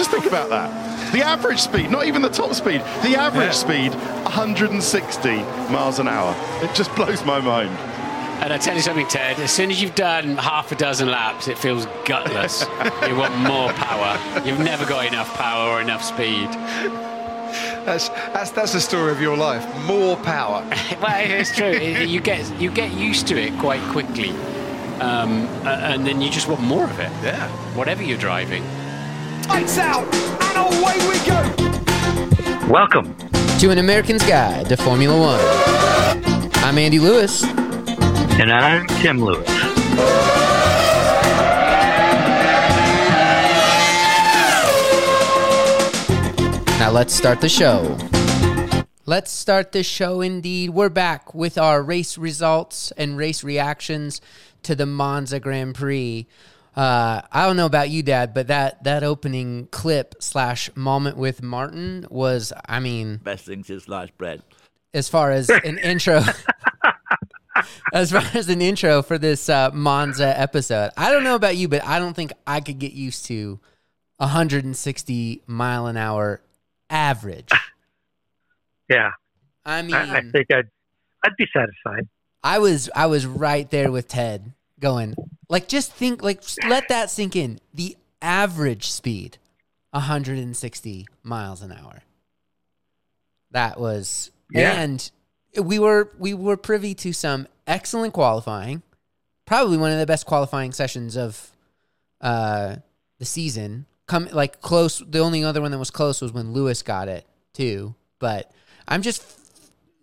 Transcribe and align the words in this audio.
Just 0.00 0.12
think 0.12 0.24
about 0.24 0.48
that. 0.48 1.12
The 1.12 1.22
average 1.22 1.58
speed, 1.58 1.90
not 1.90 2.06
even 2.06 2.22
the 2.22 2.30
top 2.30 2.54
speed, 2.54 2.80
the 3.02 3.16
average 3.20 3.48
Yeah. 3.48 3.90
speed, 3.90 3.94
160 4.24 5.42
miles 5.70 5.98
an 5.98 6.08
hour. 6.08 6.34
It 6.62 6.74
just 6.74 6.94
blows 6.96 7.22
my 7.26 7.38
mind. 7.38 7.68
And 8.42 8.50
I 8.50 8.56
tell 8.56 8.74
you 8.74 8.80
something, 8.80 9.06
Ted. 9.08 9.38
As 9.38 9.50
soon 9.50 9.70
as 9.70 9.82
you've 9.82 9.94
done 9.94 10.38
half 10.38 10.72
a 10.72 10.74
dozen 10.74 11.10
laps, 11.10 11.48
it 11.48 11.58
feels 11.58 11.84
gutless. 12.06 12.62
you 13.06 13.14
want 13.14 13.36
more 13.36 13.70
power. 13.74 14.18
You've 14.42 14.60
never 14.60 14.86
got 14.86 15.04
enough 15.04 15.34
power 15.34 15.68
or 15.68 15.82
enough 15.82 16.02
speed. 16.02 16.48
That's, 17.84 18.08
that's, 18.32 18.52
that's 18.52 18.72
the 18.72 18.80
story 18.80 19.12
of 19.12 19.20
your 19.20 19.36
life. 19.36 19.66
More 19.84 20.16
power. 20.16 20.64
well, 21.02 21.30
it's 21.30 21.54
true. 21.54 21.72
You 21.72 22.22
get 22.22 22.58
you 22.58 22.70
get 22.70 22.90
used 22.92 23.26
to 23.28 23.38
it 23.38 23.52
quite 23.58 23.82
quickly, 23.92 24.30
um, 25.00 25.44
and 25.66 26.06
then 26.06 26.22
you 26.22 26.30
just 26.30 26.48
want 26.48 26.62
more 26.62 26.84
of 26.84 26.98
it. 27.00 27.12
Yeah. 27.22 27.48
Whatever 27.76 28.02
you're 28.02 28.16
driving. 28.16 28.64
Lights 29.50 29.78
out, 29.78 30.06
and 30.14 30.56
away 30.58 30.96
we 31.08 31.18
go. 31.26 32.72
Welcome. 32.72 33.16
to 33.58 33.70
an 33.70 33.78
American's 33.78 34.24
Guide 34.24 34.68
to 34.68 34.76
Formula 34.76 35.18
One. 35.18 35.40
I'm 36.64 36.78
Andy 36.78 37.00
Lewis. 37.00 37.42
And 38.38 38.52
I'm 38.52 38.86
Tim 39.02 39.18
Lewis. 39.20 39.48
Now 46.78 46.92
let's 46.92 47.12
start 47.12 47.40
the 47.40 47.48
show. 47.48 47.98
Let's 49.04 49.32
start 49.32 49.72
the 49.72 49.82
show 49.82 50.20
indeed. 50.20 50.70
We're 50.70 50.90
back 50.90 51.34
with 51.34 51.58
our 51.58 51.82
race 51.82 52.16
results 52.16 52.92
and 52.92 53.16
race 53.16 53.42
reactions 53.42 54.20
to 54.62 54.76
the 54.76 54.86
Monza 54.86 55.40
Grand 55.40 55.74
Prix. 55.74 56.28
Uh, 56.76 57.20
I 57.32 57.46
don't 57.46 57.56
know 57.56 57.66
about 57.66 57.90
you, 57.90 58.02
Dad, 58.02 58.32
but 58.32 58.46
that 58.46 58.84
that 58.84 59.02
opening 59.02 59.66
clip 59.70 60.14
slash 60.20 60.70
moment 60.76 61.16
with 61.16 61.42
Martin 61.42 62.06
was, 62.10 62.52
I 62.68 62.80
mean, 62.80 63.16
Best 63.16 63.46
thing 63.46 63.64
since 63.64 63.84
sliced 63.84 64.16
bread. 64.16 64.42
as 64.94 65.08
far 65.08 65.30
as 65.32 65.50
an 65.50 65.78
intro 65.82 66.22
as 67.92 68.10
far 68.12 68.22
as 68.34 68.48
an 68.48 68.62
intro 68.62 69.02
for 69.02 69.18
this 69.18 69.48
uh, 69.48 69.70
monza 69.74 70.38
episode 70.38 70.90
i 70.96 71.10
don't 71.10 71.22
know 71.24 71.34
about 71.34 71.56
you 71.56 71.68
but 71.68 71.84
i 71.84 71.98
don't 71.98 72.14
think 72.14 72.32
i 72.46 72.60
could 72.60 72.78
get 72.78 72.92
used 72.92 73.24
to 73.26 73.60
160 74.16 75.42
mile 75.46 75.86
an 75.86 75.96
hour 75.96 76.40
average 76.88 77.50
Yeah, 78.88 79.10
i 79.64 79.82
mean 79.82 79.94
I, 79.94 80.18
I 80.18 80.20
think 80.22 80.46
I'd 80.52 80.68
I'd 81.22 81.36
be 81.36 81.46
satisfied. 81.52 82.08
I 82.42 82.58
was 82.60 82.88
I 82.96 83.06
was 83.06 83.26
right 83.26 83.70
there 83.70 83.92
with 83.92 84.08
Ted 84.08 84.52
going 84.78 85.14
like 85.50 85.68
just 85.68 85.92
think 85.92 86.22
like 86.22 86.40
just 86.40 86.64
let 86.66 86.88
that 86.88 87.10
sink 87.10 87.36
in. 87.36 87.58
The 87.74 87.96
average 88.22 88.90
speed 88.90 89.36
160 89.90 91.06
miles 91.22 91.60
an 91.60 91.72
hour. 91.72 92.02
That 93.50 93.78
was 93.80 94.30
Yeah. 94.52 94.80
and 94.80 95.10
we 95.62 95.78
were 95.78 96.12
we 96.18 96.32
were 96.34 96.56
privy 96.56 96.94
to 96.94 97.12
some 97.12 97.46
excellent 97.66 98.14
qualifying. 98.14 98.82
Probably 99.46 99.76
one 99.76 99.90
of 99.92 99.98
the 99.98 100.06
best 100.06 100.24
qualifying 100.26 100.72
sessions 100.72 101.16
of 101.16 101.50
uh 102.20 102.76
the 103.18 103.24
season. 103.24 103.86
Come 104.06 104.28
like 104.32 104.60
close 104.60 105.02
the 105.06 105.18
only 105.18 105.42
other 105.44 105.60
one 105.60 105.70
that 105.72 105.78
was 105.78 105.90
close 105.90 106.20
was 106.20 106.32
when 106.32 106.52
Lewis 106.52 106.82
got 106.82 107.08
it 107.08 107.26
too. 107.52 107.94
But 108.18 108.50
I'm 108.86 109.02
just 109.02 109.22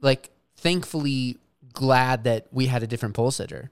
like 0.01 0.29
thankfully 0.57 1.37
glad 1.73 2.25
that 2.25 2.47
we 2.51 2.65
had 2.65 2.83
a 2.83 2.87
different 2.87 3.15
pole 3.15 3.31
sitter. 3.31 3.69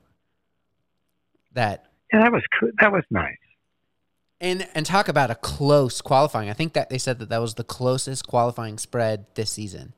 That 1.55 1.87
Yeah, 2.13 2.19
that 2.21 2.31
was 2.31 2.43
cool. 2.59 2.69
that 2.79 2.91
was 2.91 3.03
nice. 3.09 3.35
and 4.39 4.67
and 4.75 4.85
talk 4.85 5.07
about 5.07 5.31
a 5.31 5.35
close 5.35 5.99
qualifying. 6.01 6.49
I 6.49 6.53
think 6.53 6.73
that 6.73 6.89
they 6.89 6.97
said 6.99 7.19
that 7.19 7.29
that 7.29 7.41
was 7.41 7.55
the 7.55 7.63
closest 7.63 8.27
qualifying 8.27 8.77
spread 8.77 9.25
this 9.35 9.51
season. 9.51 9.93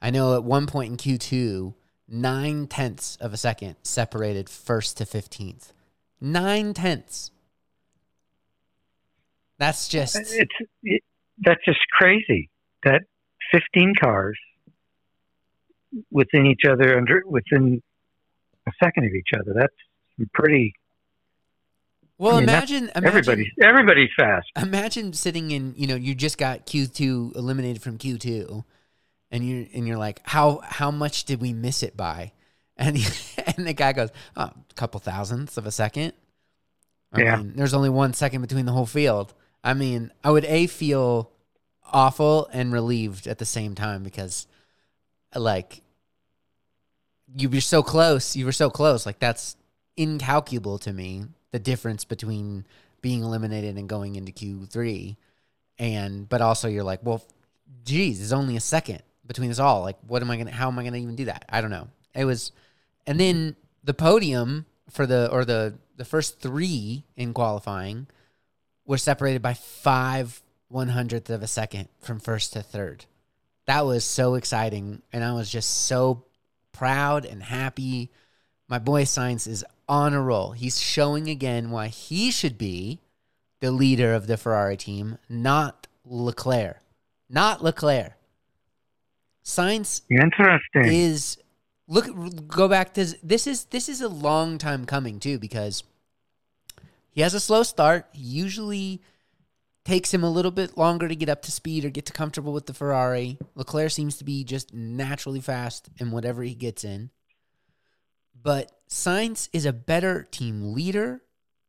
I 0.00 0.10
know 0.10 0.36
at 0.36 0.44
one 0.44 0.66
point 0.66 0.92
in 0.92 0.96
Q 0.96 1.18
two, 1.18 1.74
nine 2.06 2.66
tenths 2.68 3.16
of 3.16 3.32
a 3.32 3.36
second 3.36 3.76
separated 3.82 4.48
first 4.48 4.96
to 4.98 5.04
fifteenth. 5.06 5.72
Nine 6.20 6.72
tenths. 6.74 7.30
That's 9.58 9.88
just 9.88 10.14
It's 10.16 10.52
it, 10.84 11.02
that's 11.38 11.64
just 11.64 11.80
crazy. 11.98 12.50
That 12.84 13.02
15 13.52 13.94
cars 14.00 14.38
within 16.10 16.46
each 16.46 16.64
other 16.68 16.96
under 16.96 17.22
within 17.26 17.82
a 18.66 18.72
second 18.82 19.04
of 19.06 19.12
each 19.12 19.30
other. 19.34 19.52
That's 19.54 20.30
pretty. 20.34 20.74
Well. 22.18 22.34
I 22.36 22.40
mean, 22.40 22.48
imagine, 22.48 22.84
imagine 22.94 23.06
Everybody's 23.06 23.48
everybody's 23.62 24.10
fast. 24.16 24.46
imagine 24.60 25.12
sitting 25.12 25.50
in 25.50 25.74
you 25.76 25.86
know 25.86 25.94
you 25.94 26.14
just 26.14 26.36
got 26.38 26.66
q2 26.66 27.36
eliminated 27.36 27.80
from 27.82 27.96
q2 27.98 28.64
and 29.30 29.48
you're 29.48 29.66
and 29.74 29.86
you're 29.86 29.96
like 29.98 30.20
how 30.24 30.60
how 30.64 30.90
much 30.90 31.24
did 31.24 31.40
we 31.40 31.52
miss 31.52 31.82
it 31.82 31.96
by 31.96 32.32
and 32.76 32.96
and 33.56 33.66
the 33.66 33.72
guy 33.72 33.92
goes 33.92 34.10
oh, 34.36 34.42
a 34.44 34.74
couple 34.74 35.00
thousandths 35.00 35.56
of 35.56 35.66
a 35.66 35.70
second 35.72 36.12
I 37.12 37.22
Yeah. 37.22 37.36
mean, 37.36 37.54
there's 37.56 37.74
only 37.74 37.88
one 37.90 38.12
second 38.12 38.40
between 38.42 38.66
the 38.66 38.72
whole 38.72 38.86
field 38.86 39.34
i 39.64 39.74
mean 39.74 40.12
i 40.22 40.30
would 40.30 40.44
a 40.44 40.66
feel 40.68 41.30
awful 41.92 42.48
and 42.52 42.72
relieved 42.72 43.26
at 43.26 43.38
the 43.38 43.44
same 43.44 43.74
time 43.74 44.02
because 44.02 44.46
like 45.34 45.82
you 47.36 47.48
were 47.48 47.60
so 47.60 47.82
close 47.82 48.36
you 48.36 48.44
were 48.44 48.52
so 48.52 48.70
close 48.70 49.04
like 49.06 49.18
that's 49.18 49.56
incalculable 49.96 50.78
to 50.78 50.92
me 50.92 51.24
the 51.50 51.58
difference 51.58 52.04
between 52.04 52.66
being 53.00 53.22
eliminated 53.22 53.76
and 53.76 53.88
going 53.88 54.16
into 54.16 54.32
Q3 54.32 55.16
and 55.78 56.28
but 56.28 56.40
also 56.40 56.68
you're 56.68 56.84
like 56.84 57.00
well 57.02 57.22
geez 57.84 58.18
there's 58.18 58.32
only 58.32 58.56
a 58.56 58.60
second 58.60 59.02
between 59.28 59.50
us 59.50 59.60
all. 59.60 59.82
Like 59.82 59.98
what 60.06 60.22
am 60.22 60.30
I 60.30 60.36
gonna 60.36 60.50
how 60.50 60.66
am 60.66 60.78
I 60.78 60.84
gonna 60.84 60.96
even 60.96 61.14
do 61.14 61.26
that? 61.26 61.44
I 61.48 61.60
don't 61.60 61.70
know. 61.70 61.88
It 62.14 62.24
was 62.24 62.50
and 63.06 63.20
then 63.20 63.54
the 63.84 63.94
podium 63.94 64.66
for 64.90 65.06
the 65.06 65.30
or 65.30 65.44
the 65.44 65.74
the 65.96 66.04
first 66.04 66.40
three 66.40 67.04
in 67.16 67.32
qualifying 67.32 68.08
were 68.86 68.98
separated 68.98 69.42
by 69.42 69.54
five 69.54 70.42
one 70.68 70.88
hundredth 70.88 71.30
of 71.30 71.42
a 71.42 71.46
second 71.46 71.88
from 72.00 72.18
first 72.18 72.54
to 72.54 72.62
third. 72.62 73.04
That 73.66 73.84
was 73.86 74.04
so 74.04 74.34
exciting 74.34 75.02
and 75.12 75.22
I 75.22 75.32
was 75.34 75.50
just 75.50 75.86
so 75.86 76.24
proud 76.72 77.24
and 77.24 77.42
happy. 77.42 78.10
My 78.66 78.78
boy 78.78 79.04
Sainz 79.04 79.46
is 79.46 79.64
on 79.88 80.14
a 80.14 80.22
roll. 80.22 80.52
He's 80.52 80.80
showing 80.80 81.28
again 81.28 81.70
why 81.70 81.88
he 81.88 82.30
should 82.30 82.58
be 82.58 83.00
the 83.60 83.70
leader 83.70 84.14
of 84.14 84.26
the 84.26 84.36
Ferrari 84.36 84.76
team, 84.76 85.18
not 85.28 85.86
Leclerc. 86.04 86.78
Not 87.28 87.62
Leclerc. 87.62 88.14
Sainz 89.44 90.02
Interesting. 90.10 90.84
is 90.84 91.38
look 91.86 92.06
go 92.46 92.68
back 92.68 92.94
to 92.94 93.14
this 93.22 93.46
is 93.46 93.64
this 93.66 93.88
is 93.88 94.00
a 94.00 94.08
long 94.08 94.58
time 94.58 94.84
coming 94.84 95.18
too 95.18 95.38
because 95.38 95.82
he 97.10 97.22
has 97.22 97.34
a 97.34 97.40
slow 97.40 97.62
start. 97.62 98.06
He 98.12 98.22
usually 98.22 99.02
takes 99.84 100.12
him 100.12 100.22
a 100.22 100.30
little 100.30 100.50
bit 100.50 100.76
longer 100.76 101.08
to 101.08 101.16
get 101.16 101.30
up 101.30 101.40
to 101.42 101.50
speed 101.50 101.84
or 101.84 101.90
get 101.90 102.04
to 102.06 102.12
comfortable 102.12 102.52
with 102.52 102.66
the 102.66 102.74
Ferrari. 102.74 103.38
Leclerc 103.54 103.90
seems 103.90 104.18
to 104.18 104.24
be 104.24 104.44
just 104.44 104.74
naturally 104.74 105.40
fast 105.40 105.88
in 105.96 106.10
whatever 106.10 106.42
he 106.42 106.54
gets 106.54 106.84
in. 106.84 107.10
But 108.42 108.72
Sainz 108.88 109.48
is 109.52 109.66
a 109.66 109.72
better 109.72 110.26
team 110.30 110.72
leader, 110.72 111.22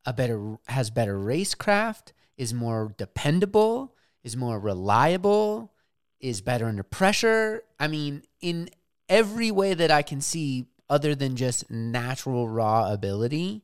a 0.06 0.13
better 0.13 0.57
has 0.68 0.90
better 0.90 1.18
racecraft, 1.18 2.13
is 2.38 2.53
more 2.53 2.94
dependable, 2.97 3.96
is 4.24 4.38
more 4.38 4.59
reliable, 4.59 5.74
is 6.19 6.41
better 6.41 6.66
under 6.66 6.84
pressure. 6.84 7.63
I 7.79 7.88
mean, 7.88 8.24
in 8.41 8.69
every 9.08 9.52
way 9.52 9.74
that 9.74 9.91
I 9.91 10.02
can 10.02 10.22
see, 10.22 10.68
other 10.90 11.13
than 11.13 11.35
just 11.35 11.69
natural 11.69 12.50
raw 12.50 12.91
ability 12.91 13.62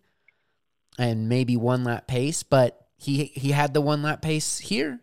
and 0.98 1.28
maybe 1.28 1.58
one 1.58 1.84
lap 1.84 2.08
pace, 2.08 2.44
but 2.44 2.88
he 2.98 3.26
he 3.26 3.52
had 3.52 3.74
the 3.74 3.82
one 3.82 4.04
lap 4.04 4.22
pace 4.22 4.60
here. 4.60 5.02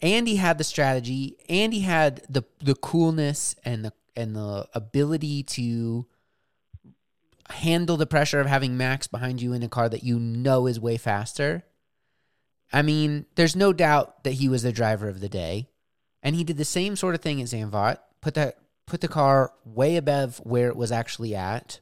And 0.00 0.28
he 0.28 0.36
had 0.36 0.58
the 0.58 0.64
strategy, 0.64 1.36
and 1.48 1.72
he 1.72 1.80
had 1.80 2.22
the 2.28 2.44
the 2.60 2.74
coolness 2.74 3.56
and 3.64 3.84
the 3.84 3.92
and 4.16 4.36
the 4.36 4.68
ability 4.74 5.42
to 5.42 6.06
handle 7.50 7.96
the 7.96 8.06
pressure 8.06 8.40
of 8.40 8.46
having 8.46 8.76
Max 8.76 9.06
behind 9.06 9.42
you 9.42 9.52
in 9.52 9.62
a 9.62 9.68
car 9.68 9.88
that 9.88 10.04
you 10.04 10.18
know 10.18 10.66
is 10.66 10.80
way 10.80 10.96
faster. 10.96 11.64
I 12.72 12.82
mean, 12.82 13.26
there's 13.34 13.54
no 13.54 13.72
doubt 13.72 14.24
that 14.24 14.32
he 14.34 14.48
was 14.48 14.62
the 14.62 14.72
driver 14.72 15.08
of 15.08 15.20
the 15.20 15.28
day. 15.28 15.68
And 16.22 16.34
he 16.34 16.44
did 16.44 16.56
the 16.56 16.64
same 16.64 16.96
sort 16.96 17.14
of 17.14 17.20
thing 17.20 17.40
at 17.40 17.48
Zandvoort, 17.48 17.98
put 18.20 18.34
that 18.34 18.56
put 18.86 19.00
the 19.00 19.08
car 19.08 19.52
way 19.64 19.96
above 19.96 20.38
where 20.38 20.68
it 20.68 20.76
was 20.76 20.90
actually 20.90 21.34
at. 21.34 21.80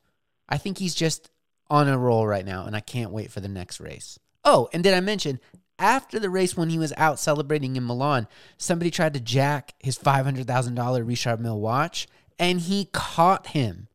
I 0.48 0.58
think 0.58 0.78
he's 0.78 0.94
just 0.94 1.30
on 1.70 1.88
a 1.88 1.98
roll 1.98 2.26
right 2.26 2.44
now, 2.44 2.66
and 2.66 2.76
I 2.76 2.80
can't 2.80 3.12
wait 3.12 3.30
for 3.30 3.40
the 3.40 3.48
next 3.48 3.80
race. 3.80 4.18
Oh, 4.44 4.68
and 4.72 4.82
did 4.82 4.94
I 4.94 5.00
mention 5.00 5.40
after 5.78 6.18
the 6.18 6.30
race 6.30 6.56
when 6.56 6.70
he 6.70 6.78
was 6.78 6.92
out 6.96 7.18
celebrating 7.18 7.76
in 7.76 7.86
Milan, 7.86 8.28
somebody 8.58 8.90
tried 8.90 9.14
to 9.14 9.20
jack 9.20 9.74
his 9.78 9.96
five 9.96 10.24
hundred 10.24 10.46
thousand 10.46 10.74
dollar 10.74 11.04
Richard 11.04 11.40
Mille 11.40 11.60
watch, 11.60 12.08
and 12.38 12.60
he 12.60 12.86
caught 12.92 13.48
him. 13.48 13.88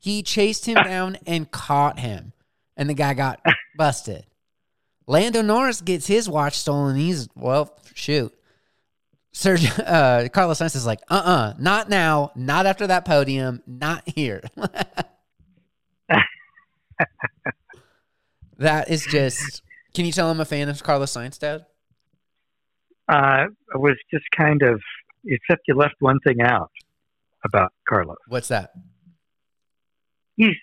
He 0.00 0.22
chased 0.22 0.64
him 0.64 0.76
down 0.82 1.18
and 1.26 1.50
caught 1.50 1.98
him, 1.98 2.32
and 2.74 2.88
the 2.88 2.94
guy 2.94 3.12
got 3.12 3.40
busted. 3.76 4.24
Lando 5.06 5.42
Norris 5.42 5.82
gets 5.82 6.06
his 6.06 6.28
watch 6.28 6.58
stolen. 6.58 6.96
He's 6.96 7.28
well, 7.36 7.78
shoot. 7.94 8.34
Sergio 9.34 9.78
uh, 9.86 10.28
Carlos 10.30 10.58
Sainz 10.58 10.74
is 10.74 10.86
like, 10.86 11.00
uh, 11.10 11.22
uh 11.24 11.54
not 11.58 11.90
now, 11.90 12.32
not 12.34 12.64
after 12.64 12.86
that 12.86 13.04
podium, 13.04 13.62
not 13.66 14.02
here. 14.08 14.42
that 18.58 18.90
is 18.90 19.04
just. 19.06 19.62
Can 19.94 20.06
you 20.06 20.12
tell 20.12 20.30
I'm 20.30 20.40
a 20.40 20.44
fan 20.44 20.68
of 20.68 20.82
Carlos 20.82 21.12
Sainz, 21.12 21.38
Dad? 21.38 21.66
Uh, 23.08 23.46
I 23.74 23.76
was 23.76 23.96
just 24.10 24.24
kind 24.36 24.62
of, 24.62 24.80
except 25.26 25.62
you 25.66 25.74
left 25.74 25.96
one 25.98 26.20
thing 26.20 26.40
out 26.40 26.70
about 27.44 27.72
Carlos. 27.88 28.16
What's 28.28 28.48
that? 28.48 28.70
He's, 30.40 30.56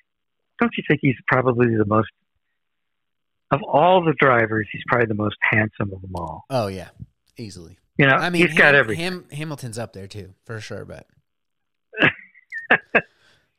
don't 0.60 0.72
you 0.76 0.84
think 0.88 1.02
he's 1.04 1.16
probably 1.28 1.76
the 1.76 1.86
most, 1.86 2.10
of 3.52 3.62
all 3.62 4.04
the 4.04 4.16
drivers, 4.20 4.68
he's 4.72 4.82
probably 4.88 5.06
the 5.06 5.14
most 5.14 5.38
handsome 5.42 5.94
of 5.94 6.02
them 6.02 6.16
all. 6.16 6.46
Oh 6.50 6.66
yeah, 6.68 6.90
easily. 7.38 7.78
You 7.98 8.08
know, 8.08 8.16
I 8.16 8.32
mean, 8.32 8.48
he's 8.48 8.58
got 8.58 8.74
Ham- 8.74 8.76
everything. 8.76 9.04
Ham- 9.04 9.26
Hamilton's 9.32 9.78
up 9.78 9.94
there 9.94 10.08
too, 10.08 10.34
for 10.46 10.60
sure. 10.60 10.84
But 10.84 11.08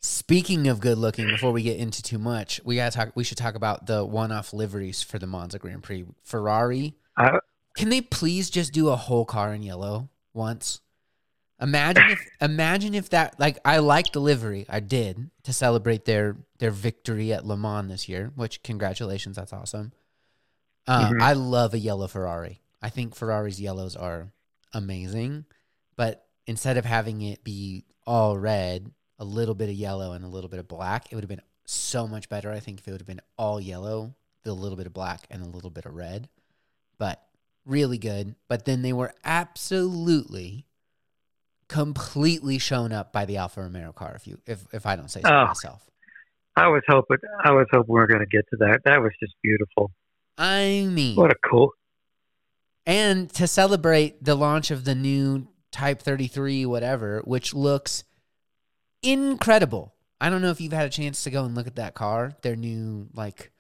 speaking 0.00 0.66
of 0.66 0.80
good 0.80 0.98
looking, 0.98 1.28
before 1.28 1.52
we 1.52 1.62
get 1.62 1.78
into 1.78 2.02
too 2.02 2.18
much, 2.18 2.60
we 2.64 2.74
gotta 2.74 2.96
talk. 2.96 3.12
We 3.14 3.24
should 3.24 3.38
talk 3.38 3.54
about 3.54 3.86
the 3.86 4.04
one-off 4.04 4.52
liveries 4.52 5.02
for 5.02 5.18
the 5.18 5.26
Monza 5.26 5.58
Grand 5.58 5.82
Prix. 5.82 6.04
Ferrari, 6.24 6.96
I, 7.16 7.38
can 7.76 7.88
they 7.88 8.00
please 8.00 8.50
just 8.50 8.72
do 8.72 8.88
a 8.88 8.96
whole 8.96 9.24
car 9.24 9.54
in 9.54 9.62
yellow 9.62 10.08
once? 10.34 10.80
Imagine 11.60 12.10
if 12.10 12.20
imagine 12.40 12.94
if 12.94 13.10
that 13.10 13.38
like 13.40 13.58
I 13.64 13.78
liked 13.78 14.12
the 14.12 14.20
livery. 14.20 14.64
I 14.68 14.78
did 14.80 15.30
to 15.42 15.52
celebrate 15.52 16.04
their 16.04 16.36
their 16.58 16.70
victory 16.70 17.32
at 17.32 17.44
Le 17.44 17.56
Mans 17.56 17.88
this 17.90 18.08
year, 18.08 18.30
which 18.36 18.62
congratulations, 18.62 19.36
that's 19.36 19.52
awesome. 19.52 19.92
Uh, 20.86 21.10
Mhm. 21.10 21.20
I 21.22 21.32
love 21.32 21.74
a 21.74 21.78
yellow 21.78 22.06
Ferrari. 22.06 22.62
I 22.80 22.90
think 22.90 23.14
Ferrari's 23.16 23.60
yellows 23.60 23.96
are 23.96 24.32
amazing, 24.72 25.46
but 25.96 26.26
instead 26.46 26.76
of 26.76 26.84
having 26.84 27.22
it 27.22 27.42
be 27.42 27.84
all 28.06 28.38
red, 28.38 28.90
a 29.18 29.24
little 29.24 29.54
bit 29.56 29.68
of 29.68 29.74
yellow 29.74 30.12
and 30.12 30.24
a 30.24 30.28
little 30.28 30.48
bit 30.48 30.60
of 30.60 30.68
black, 30.68 31.10
it 31.10 31.14
would 31.16 31.24
have 31.24 31.28
been 31.28 31.42
so 31.64 32.06
much 32.06 32.28
better. 32.28 32.52
I 32.52 32.60
think 32.60 32.78
if 32.78 32.86
it 32.86 32.92
would 32.92 33.00
have 33.00 33.06
been 33.06 33.20
all 33.36 33.60
yellow, 33.60 34.14
the 34.44 34.54
little 34.54 34.76
bit 34.76 34.86
of 34.86 34.92
black 34.94 35.26
and 35.28 35.42
a 35.42 35.46
little 35.48 35.70
bit 35.70 35.84
of 35.86 35.94
red, 35.94 36.28
but 36.98 37.20
really 37.66 37.98
good. 37.98 38.36
But 38.46 38.64
then 38.64 38.80
they 38.82 38.92
were 38.92 39.12
absolutely 39.24 40.66
completely 41.68 42.58
shown 42.58 42.92
up 42.92 43.12
by 43.12 43.24
the 43.24 43.36
Alfa 43.36 43.62
Romeo 43.62 43.92
car. 43.92 44.14
If 44.16 44.26
you, 44.26 44.38
if 44.46 44.64
if 44.72 44.86
I 44.86 44.96
don't 44.96 45.10
say 45.10 45.20
so 45.22 45.30
Oh. 45.30 45.46
myself, 45.46 45.88
I 46.56 46.68
was 46.68 46.82
hoping, 46.88 47.18
I 47.44 47.52
was 47.52 47.66
hoping 47.70 47.94
we 47.94 48.00
are 48.00 48.06
going 48.06 48.20
to 48.20 48.26
get 48.26 48.44
to 48.50 48.56
that. 48.60 48.80
That 48.84 49.00
was 49.00 49.12
just 49.20 49.34
beautiful. 49.42 49.92
I 50.36 50.86
mean, 50.90 51.16
What 51.16 51.30
a 51.32 51.36
cool, 51.48 51.72
and 52.86 53.28
to 53.34 53.46
celebrate 53.46 54.24
the 54.24 54.34
launch 54.34 54.70
of 54.70 54.84
the 54.84 54.94
new 54.94 55.48
Type 55.70 56.00
33 56.00 56.64
whatever, 56.64 57.20
which 57.24 57.52
looks 57.52 58.02
incredible. 59.02 59.94
I 60.20 60.30
don't 60.30 60.42
know 60.42 60.50
if 60.50 60.60
you've 60.60 60.72
had 60.72 60.86
a 60.86 60.90
chance 60.90 61.22
to 61.24 61.30
go 61.30 61.44
and 61.44 61.54
look 61.54 61.66
at 61.66 61.76
that 61.76 61.94
car. 61.94 62.32
Their 62.42 62.56
new 62.56 63.08
like 63.14 63.52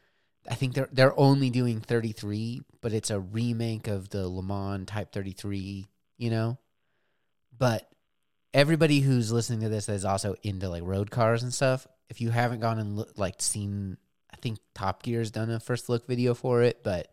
I 0.50 0.54
think 0.54 0.74
they're 0.74 0.88
they're 0.90 1.18
only 1.20 1.50
doing 1.50 1.80
33, 1.80 2.62
but 2.80 2.92
it's 2.92 3.10
a 3.10 3.20
remake 3.20 3.86
of 3.88 4.08
the 4.08 4.26
Le 4.28 4.42
Mans 4.42 4.86
Type 4.86 5.12
33, 5.12 5.86
you 6.16 6.30
know? 6.30 6.58
But 7.56 7.88
everybody 8.54 9.00
who's 9.00 9.32
listening 9.32 9.60
to 9.60 9.68
this 9.68 9.86
that 9.86 9.94
is 9.94 10.04
also 10.04 10.34
into 10.42 10.68
like 10.68 10.82
road 10.84 11.10
cars 11.10 11.42
and 11.42 11.52
stuff, 11.52 11.86
if 12.08 12.20
you 12.20 12.30
haven't 12.30 12.60
gone 12.60 12.78
and 12.78 12.96
look, 12.96 13.12
like 13.16 13.40
seen 13.40 13.96
I 14.32 14.36
think 14.36 14.58
Top 14.74 15.02
Gear's 15.02 15.30
done 15.30 15.50
a 15.50 15.60
first 15.60 15.88
look 15.88 16.06
video 16.06 16.34
for 16.34 16.62
it, 16.62 16.82
but 16.82 17.12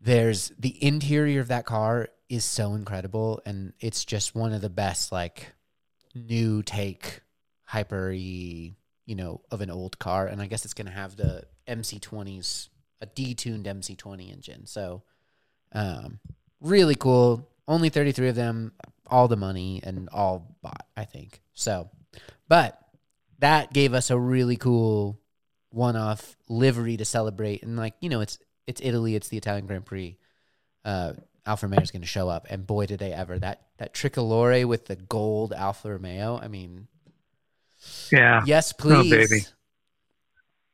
there's 0.00 0.52
the 0.58 0.82
interior 0.84 1.40
of 1.40 1.48
that 1.48 1.66
car 1.66 2.08
is 2.28 2.44
so 2.44 2.74
incredible 2.74 3.40
and 3.44 3.72
it's 3.80 4.04
just 4.04 4.34
one 4.34 4.52
of 4.52 4.60
the 4.60 4.70
best 4.70 5.12
like 5.12 5.52
new 6.14 6.62
take 6.62 7.20
hyper 7.64 8.10
you 8.10 8.74
know 9.06 9.40
of 9.50 9.60
an 9.60 9.70
old 9.70 9.98
car 9.98 10.26
and 10.26 10.40
i 10.40 10.46
guess 10.46 10.64
it's 10.64 10.74
going 10.74 10.86
to 10.86 10.92
have 10.92 11.16
the 11.16 11.44
mc20s 11.68 12.68
a 13.00 13.06
detuned 13.06 13.64
mc20 13.64 14.32
engine 14.32 14.66
so 14.66 15.02
um 15.72 16.18
really 16.62 16.94
cool. 16.94 17.48
Only 17.68 17.88
33 17.88 18.28
of 18.28 18.34
them 18.34 18.72
all 19.12 19.28
the 19.28 19.36
money 19.36 19.80
and 19.84 20.08
all 20.12 20.56
bought 20.62 20.86
i 20.96 21.04
think. 21.04 21.40
So 21.52 21.90
but 22.48 22.78
that 23.38 23.72
gave 23.72 23.94
us 23.94 24.10
a 24.10 24.18
really 24.18 24.56
cool 24.56 25.20
one-off 25.70 26.36
livery 26.48 26.96
to 26.96 27.04
celebrate. 27.04 27.62
And 27.62 27.76
like 27.76 27.94
you 28.00 28.08
know 28.08 28.20
it's 28.20 28.38
it's 28.66 28.80
italy 28.82 29.14
it's 29.14 29.28
the 29.28 29.38
italian 29.38 29.66
grand 29.66 29.84
prix. 29.84 30.18
Uh 30.84 31.12
alfa 31.44 31.66
romeo 31.66 31.80
is 31.80 31.90
going 31.90 32.02
to 32.02 32.08
show 32.08 32.28
up 32.28 32.46
and 32.50 32.66
boy 32.66 32.86
did 32.86 32.98
they 32.98 33.12
ever. 33.12 33.38
That 33.38 33.62
that 33.78 33.94
tricolore 33.94 34.64
with 34.64 34.86
the 34.86 34.96
gold 34.96 35.52
alfa 35.52 35.90
romeo 35.90 36.38
i 36.42 36.48
mean 36.48 36.88
yeah. 38.10 38.42
yes 38.46 38.72
Oh, 38.72 39.02
please. 39.02 39.10
Baby. 39.10 39.44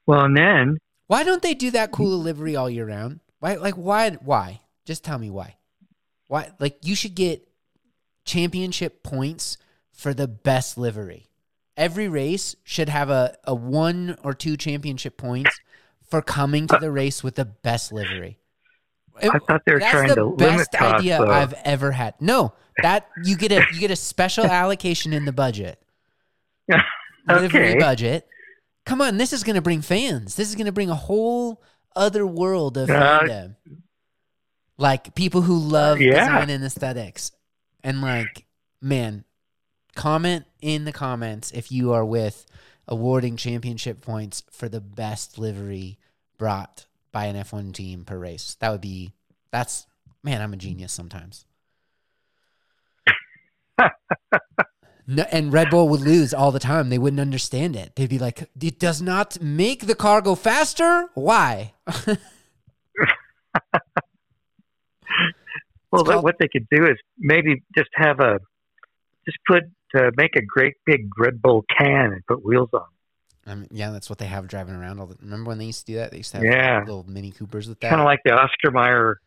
Well, 0.06 0.24
and 0.24 0.36
then 0.36 0.78
why 1.06 1.24
don't 1.24 1.42
they 1.42 1.54
do 1.54 1.70
that 1.72 1.90
cool 1.90 2.18
livery 2.18 2.54
all 2.54 2.68
year 2.68 2.86
round? 2.86 3.20
Why 3.40 3.54
like 3.54 3.74
why 3.74 4.10
why? 4.10 4.60
Just 4.84 5.04
tell 5.04 5.18
me 5.18 5.30
why. 5.30 5.56
Why 6.26 6.50
like 6.60 6.78
you 6.82 6.94
should 6.94 7.14
get 7.14 7.47
championship 8.28 9.02
points 9.02 9.56
for 9.92 10.14
the 10.14 10.28
best 10.28 10.78
livery 10.78 11.26
every 11.76 12.08
race 12.08 12.54
should 12.64 12.88
have 12.88 13.08
a, 13.10 13.36
a 13.44 13.54
one 13.54 14.16
or 14.22 14.34
two 14.34 14.56
championship 14.56 15.16
points 15.16 15.58
for 16.08 16.20
coming 16.22 16.66
to 16.66 16.78
the 16.80 16.90
race 16.90 17.22
with 17.24 17.34
the 17.36 17.44
best 17.44 17.92
livery 17.92 18.38
I 19.22 19.38
thought 19.38 19.62
they 19.64 19.72
were 19.72 19.80
trying 19.80 20.08
the 20.08 20.14
to 20.16 20.24
limit 20.26 20.38
best 20.70 20.74
idea 20.80 21.18
though. 21.18 21.30
I've 21.30 21.54
ever 21.64 21.92
had. 21.92 22.14
No, 22.20 22.54
that 22.82 23.08
you 23.24 23.36
get 23.36 23.52
a 23.52 23.64
you 23.72 23.80
get 23.80 23.90
a 23.90 23.96
special 23.96 24.44
allocation 24.60 25.12
in 25.12 25.24
the 25.24 25.32
budget, 25.32 25.82
livery 27.28 27.70
okay. 27.70 27.78
budget. 27.78 28.28
Come 28.86 29.02
on, 29.02 29.18
this 29.18 29.32
is 29.32 29.44
going 29.44 29.56
to 29.56 29.62
bring 29.62 29.82
fans. 29.82 30.36
This 30.36 30.48
is 30.48 30.54
going 30.54 30.66
to 30.66 30.72
bring 30.72 30.88
a 30.88 30.94
whole 30.94 31.62
other 31.94 32.26
world 32.26 32.78
of 32.78 32.88
Uh, 32.88 33.20
fandom, 33.20 33.56
like 34.78 35.14
people 35.14 35.42
who 35.42 35.58
love 35.58 36.00
yeah. 36.00 36.20
design 36.20 36.50
and 36.50 36.64
aesthetics, 36.64 37.32
and 37.82 38.00
like 38.00 38.46
man, 38.80 39.24
comment 39.94 40.44
in 40.60 40.84
the 40.84 40.92
comments 40.92 41.50
if 41.52 41.72
you 41.72 41.92
are 41.92 42.04
with 42.04 42.46
awarding 42.86 43.36
championship 43.36 44.00
points 44.00 44.42
for 44.50 44.68
the 44.68 44.80
best 44.80 45.38
livery 45.38 45.98
brought 46.38 46.86
by 47.12 47.26
an 47.26 47.36
F1 47.36 47.74
team 47.74 48.04
per 48.04 48.16
race. 48.16 48.56
That 48.60 48.70
would 48.70 48.80
be 48.80 49.12
that's 49.50 49.86
man, 50.22 50.40
I'm 50.40 50.52
a 50.52 50.56
genius 50.56 50.92
sometimes. 50.92 51.44
no, 55.06 55.24
and 55.30 55.52
Red 55.52 55.70
Bull 55.70 55.88
would 55.88 56.00
lose 56.00 56.34
all 56.34 56.50
the 56.50 56.58
time. 56.58 56.88
They 56.90 56.98
wouldn't 56.98 57.20
understand 57.20 57.76
it. 57.76 57.94
They'd 57.96 58.08
be 58.08 58.18
like, 58.18 58.50
"It 58.60 58.78
does 58.78 59.00
not 59.00 59.40
make 59.40 59.86
the 59.86 59.94
car 59.94 60.20
go 60.20 60.34
faster. 60.34 61.08
Why?" 61.14 61.74
Well, 65.90 66.04
called- 66.04 66.24
what 66.24 66.36
they 66.38 66.48
could 66.48 66.66
do 66.70 66.84
is 66.84 66.96
maybe 67.18 67.62
just 67.76 67.88
have 67.94 68.20
a, 68.20 68.38
just 69.24 69.38
put, 69.46 69.64
uh, 69.94 70.10
make 70.16 70.36
a 70.36 70.42
great 70.42 70.74
big 70.86 71.08
Red 71.18 71.40
Bull 71.40 71.64
can 71.78 72.12
and 72.12 72.26
put 72.26 72.44
wheels 72.44 72.68
on. 72.72 72.84
I 73.46 73.54
mean, 73.54 73.68
yeah, 73.70 73.90
that's 73.90 74.10
what 74.10 74.18
they 74.18 74.26
have 74.26 74.46
driving 74.48 74.74
around. 74.74 75.00
All 75.00 75.06
the, 75.06 75.16
remember 75.22 75.48
when 75.48 75.58
they 75.58 75.64
used 75.64 75.86
to 75.86 75.92
do 75.92 75.98
that? 75.98 76.10
They 76.10 76.18
used 76.18 76.32
to 76.32 76.38
have 76.38 76.44
Yeah. 76.44 76.80
little 76.80 77.04
Mini 77.08 77.30
Coopers 77.30 77.66
with 77.68 77.80
that. 77.80 77.88
Kind 77.88 78.00
of 78.00 78.04
like 78.04 78.20
the 78.24 78.32
Oscar 78.32 78.70
Mayer, 78.70 79.18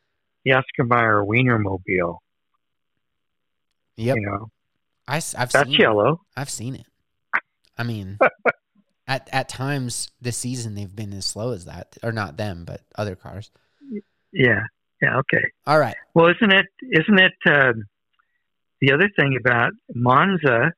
the 0.46 0.52
Oscar 0.54 0.84
Mayer 0.84 1.24
Wienermobile. 1.26 2.18
yep, 3.98 4.16
You 4.18 4.22
know, 4.22 4.52
I, 5.08 5.16
have 5.16 5.32
that's 5.52 5.54
seen 5.66 5.74
it. 5.74 5.80
yellow. 5.80 6.22
I've 6.38 6.50
seen 6.52 6.76
it. 6.76 6.86
I 7.78 7.84
mean, 7.84 8.20
at 9.08 9.28
at 9.34 9.50
times 9.50 10.12
this 10.22 10.38
season 10.38 10.76
they've 10.76 10.96
been 10.96 11.14
as 11.14 11.26
slow 11.26 11.52
as 11.54 11.66
that, 11.66 11.98
or 12.04 12.12
not 12.12 12.38
them, 12.38 12.64
but 12.66 12.82
other 12.96 13.16
cars. 13.16 13.50
Yeah. 14.32 14.62
Yeah. 15.02 15.18
Okay. 15.20 15.44
All 15.66 15.80
right, 15.80 15.96
Well, 16.14 16.28
isn't 16.28 16.52
it? 16.54 16.68
Isn't 16.92 17.20
it? 17.20 17.34
Um, 17.46 17.86
the 18.82 18.92
other 18.94 19.10
thing 19.16 19.38
about 19.40 19.72
Monza, 19.94 20.74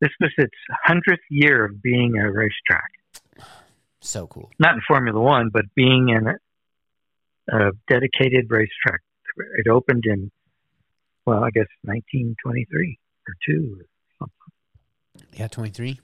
this 0.00 0.10
was 0.20 0.32
its 0.38 0.54
hundredth 0.84 1.22
year 1.30 1.64
of 1.64 1.82
being 1.82 2.16
a 2.18 2.30
racetrack. 2.30 2.90
so 4.00 4.26
cool. 4.26 4.50
Not 4.58 4.74
in 4.74 4.80
Formula 4.86 5.20
One, 5.20 5.50
but 5.52 5.64
being 5.74 6.08
in 6.10 6.26
a, 6.28 7.56
a 7.68 7.70
dedicated 7.88 8.46
racetrack. 8.50 9.00
It 9.58 9.68
opened 9.68 10.04
in, 10.06 10.30
well, 11.26 11.44
I 11.44 11.50
guess 11.50 11.66
1923 11.82 12.98
or 13.28 13.34
two. 13.46 13.78
Or 13.80 13.86
something. 14.18 15.28
Yeah, 15.38 15.48
twenty 15.48 15.70
three. 15.70 16.00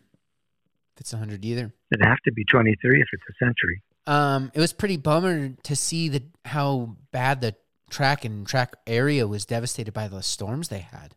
If 0.94 1.00
it's 1.00 1.12
hundred 1.12 1.44
either. 1.44 1.72
It'd 1.90 2.04
have 2.04 2.18
to 2.26 2.32
be 2.32 2.44
23 2.44 3.00
if 3.00 3.08
it's 3.12 3.22
a 3.28 3.44
century. 3.44 3.82
Um, 4.06 4.50
it 4.54 4.60
was 4.60 4.72
pretty 4.72 4.96
bummer 4.96 5.50
to 5.62 5.76
see 5.76 6.08
the 6.08 6.22
how 6.44 6.96
bad 7.12 7.40
the 7.40 7.54
track 7.90 8.24
and 8.24 8.46
track 8.46 8.74
area 8.86 9.26
was 9.28 9.44
devastated 9.44 9.92
by 9.92 10.08
the 10.08 10.22
storms 10.22 10.68
they 10.68 10.80
had 10.80 11.14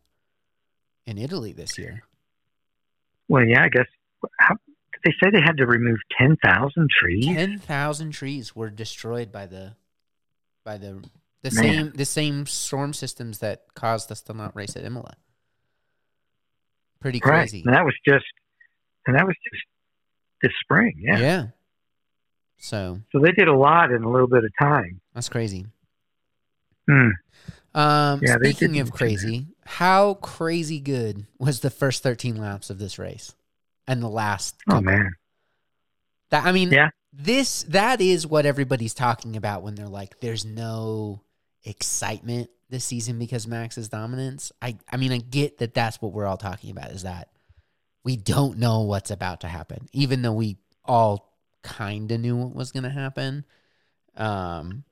in 1.04 1.18
Italy 1.18 1.52
this 1.52 1.78
year. 1.78 2.02
Well, 3.28 3.44
yeah, 3.44 3.64
I 3.64 3.68
guess. 3.68 3.86
How, 4.38 4.56
they 5.04 5.10
say 5.22 5.30
they 5.30 5.40
had 5.40 5.56
to 5.58 5.66
remove 5.66 5.98
ten 6.16 6.36
thousand 6.44 6.88
trees. 6.90 7.26
Ten 7.26 7.58
thousand 7.58 8.12
trees 8.12 8.54
were 8.54 8.70
destroyed 8.70 9.32
by 9.32 9.46
the 9.46 9.74
by 10.64 10.78
the 10.78 11.02
the 11.42 11.50
Man. 11.50 11.64
same 11.64 11.92
the 11.92 12.04
same 12.04 12.46
storm 12.46 12.92
systems 12.92 13.38
that 13.38 13.64
caused 13.74 14.10
us 14.12 14.20
to 14.22 14.32
not 14.34 14.54
race 14.56 14.76
at 14.76 14.84
Imola. 14.84 15.14
Pretty 17.00 17.20
Right, 17.24 17.40
crazy. 17.40 17.62
and 17.66 17.74
that 17.74 17.84
was 17.84 17.94
just, 18.06 18.24
and 19.06 19.16
that 19.16 19.26
was 19.26 19.36
just 19.52 19.62
this 20.42 20.52
spring. 20.62 20.94
Yeah. 20.98 21.18
yeah. 21.18 21.46
So 22.58 23.00
So 23.12 23.20
they 23.20 23.32
did 23.32 23.48
a 23.48 23.56
lot 23.56 23.92
in 23.92 24.02
a 24.02 24.10
little 24.10 24.28
bit 24.28 24.44
of 24.44 24.50
time. 24.58 25.00
that's 25.14 25.28
crazy. 25.28 25.66
Hmm. 26.88 27.10
Um, 27.74 28.20
Yeah, 28.22 28.36
speaking 28.36 28.78
of 28.80 28.92
crazy, 28.92 29.46
how 29.64 30.14
crazy 30.14 30.80
good 30.80 31.26
was 31.38 31.60
the 31.60 31.70
first 31.70 32.02
13 32.02 32.36
laps 32.36 32.70
of 32.70 32.78
this 32.78 32.98
race 32.98 33.34
and 33.86 34.02
the 34.02 34.08
last? 34.08 34.56
Oh 34.68 34.74
couple? 34.74 34.84
man. 34.84 35.10
That 36.30 36.44
I 36.46 36.52
mean, 36.52 36.70
Yeah. 36.72 36.90
this 37.12 37.64
that 37.64 38.00
is 38.00 38.26
what 38.26 38.46
everybody's 38.46 38.94
talking 38.94 39.36
about 39.36 39.62
when 39.62 39.74
they're 39.74 39.88
like, 39.88 40.20
"There's 40.20 40.44
no 40.44 41.22
excitement 41.64 42.50
this 42.70 42.84
season 42.84 43.18
because 43.18 43.46
Max's 43.46 43.88
dominance." 43.88 44.52
I 44.62 44.78
I 44.90 44.96
mean, 44.96 45.12
I 45.12 45.18
get 45.18 45.58
that 45.58 45.74
that's 45.74 46.00
what 46.00 46.12
we're 46.12 46.26
all 46.26 46.36
talking 46.38 46.70
about 46.70 46.90
is 46.92 47.02
that 47.02 47.28
we 48.04 48.16
don't 48.16 48.58
know 48.58 48.82
what's 48.82 49.10
about 49.10 49.40
to 49.42 49.48
happen, 49.48 49.88
even 49.92 50.22
though 50.22 50.32
we 50.32 50.56
all 50.84 51.35
kind 51.66 52.10
of 52.12 52.20
knew 52.20 52.36
what 52.36 52.54
was 52.54 52.72
going 52.72 52.84
to 52.84 52.90
happen. 52.90 53.44
Um, 54.16 54.84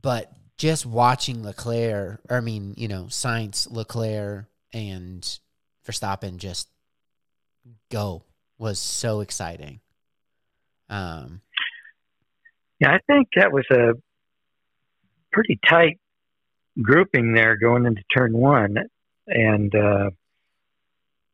but 0.00 0.30
just 0.58 0.86
watching 0.86 1.42
Leclerc, 1.42 2.20
or 2.28 2.36
I 2.36 2.40
mean, 2.40 2.74
you 2.76 2.86
know, 2.86 3.04
Sainz, 3.04 3.70
Leclerc, 3.70 4.46
and 4.72 5.38
Verstappen 5.86 6.36
just 6.36 6.68
go 7.90 8.24
was 8.58 8.78
so 8.78 9.20
exciting. 9.20 9.80
Um, 10.88 11.40
Yeah, 12.80 12.90
I 12.90 12.98
think 13.06 13.28
that 13.36 13.52
was 13.52 13.64
a 13.70 13.94
pretty 15.32 15.58
tight 15.68 15.98
grouping 16.80 17.32
there 17.32 17.56
going 17.56 17.86
into 17.86 18.02
turn 18.16 18.36
one, 18.36 18.76
and 19.26 19.74
uh, 19.74 20.10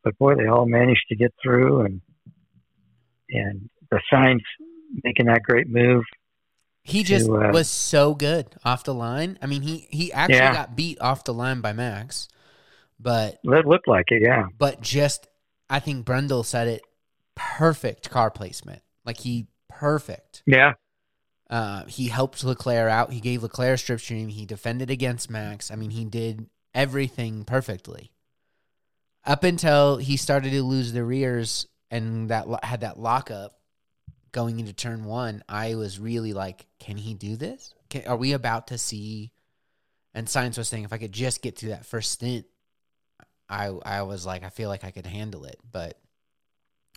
but 0.05 0.17
boy, 0.19 0.37
they 0.37 0.47
all 0.47 0.67
managed 0.67 1.07
to 1.09 1.17
get 1.17 1.35
through, 1.43 1.81
and 1.81 2.01
and 3.31 3.69
the 3.91 4.01
Sainz 4.13 4.41
making 5.05 5.27
that 5.27 5.43
great 5.43 5.69
move. 5.69 6.05
he 6.83 7.03
just 7.03 7.27
To, 7.27 7.37
uh, 7.37 7.53
was 7.53 7.69
so 7.69 8.15
good 8.15 8.55
off 8.65 8.85
the 8.85 8.95
line. 8.95 9.39
I 9.43 9.47
mean, 9.47 9.63
he 9.63 9.87
he 9.91 10.13
actually 10.13 10.37
Yeah. 10.39 10.53
got 10.55 10.77
beat 10.77 11.01
off 11.01 11.25
the 11.25 11.35
line 11.35 11.61
by 11.61 11.73
Max, 11.73 12.29
but 12.99 13.39
It 13.45 13.67
looked 13.67 13.87
like 13.89 14.07
it, 14.11 14.23
yeah. 14.23 14.47
but 14.59 14.81
just 14.81 15.29
I 15.69 15.79
think 15.81 16.07
Brundle 16.07 16.45
said 16.45 16.67
it 16.69 16.83
perfect 17.35 18.11
car 18.11 18.31
placement. 18.31 18.83
Like 19.05 19.19
he 19.19 19.47
perfect. 19.69 20.43
Yeah, 20.47 20.73
Uh, 21.49 21.85
he 21.87 22.09
helped 22.09 22.43
Leclerc 22.45 22.91
out. 22.91 23.13
He 23.13 23.21
gave 23.21 23.43
Leclerc 23.43 23.79
slipstream. 23.79 24.31
He 24.31 24.47
defended 24.47 24.91
against 24.91 25.31
Max. 25.31 25.71
I 25.71 25.77
mean, 25.77 25.91
he 25.91 26.05
did 26.05 26.49
everything 26.75 27.45
perfectly. 27.45 28.11
Up 29.25 29.45
until 29.45 29.99
he 29.99 30.17
started 30.17 30.51
to 30.51 30.63
lose 30.63 30.93
the 30.93 31.05
rears 31.05 31.67
and 31.91 32.31
that 32.31 32.47
had 32.65 32.81
that 32.81 32.99
lockup 32.99 33.53
going 34.33 34.61
into 34.61 34.73
turn 34.73 35.05
one, 35.05 35.43
I 35.49 35.75
was 35.75 35.99
really 35.99 36.33
like, 36.33 36.67
can 36.79 36.97
he 36.97 37.15
do 37.15 37.37
this? 37.37 37.75
Can, 37.89 38.07
are 38.07 38.17
we 38.17 38.33
about 38.33 38.69
to 38.69 38.79
see? 38.79 39.33
And 40.15 40.27
Sainz 40.27 40.59
was 40.59 40.69
saying, 40.69 40.85
if 40.85 40.93
I 40.93 40.99
could 40.99 41.13
just 41.13 41.43
get 41.43 41.57
through 41.57 41.71
that 41.71 41.87
first 41.87 42.11
stint, 42.11 42.47
I 43.49 43.67
I 43.67 44.03
was 44.03 44.25
like, 44.27 44.45
I 44.45 44.49
feel 44.51 44.69
like 44.69 44.85
I 44.85 44.91
could 44.91 45.07
handle 45.07 45.45
it. 45.45 45.59
But 45.71 45.99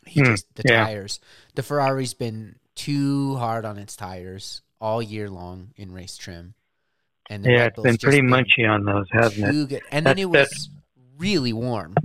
he 0.05 0.21
Hmm, 0.21 0.31
just 0.31 0.45
the 0.55 0.63
yeah. 0.65 0.85
tires. 0.85 1.19
The 1.55 1.63
Ferrari's 1.63 2.13
been 2.13 2.57
too 2.75 3.35
hard 3.37 3.65
on 3.65 3.77
its 3.77 3.95
tires 3.95 4.61
all 4.79 5.01
year 5.01 5.29
long 5.29 5.71
in 5.75 5.91
race 5.93 6.17
trim. 6.17 6.53
And 7.29 7.45
yeah. 7.45 7.67
It's 7.67 7.79
been 7.81 7.97
pretty 7.97 8.21
munchy 8.21 8.69
on 8.69 8.85
those, 8.85 9.07
hasn't 9.11 9.47
it? 9.47 9.69
good. 9.69 9.81
And 9.91 10.05
then 10.05 10.17
it 10.17 10.29
was 10.29 10.69
really 11.17 11.53
warm 11.53 11.95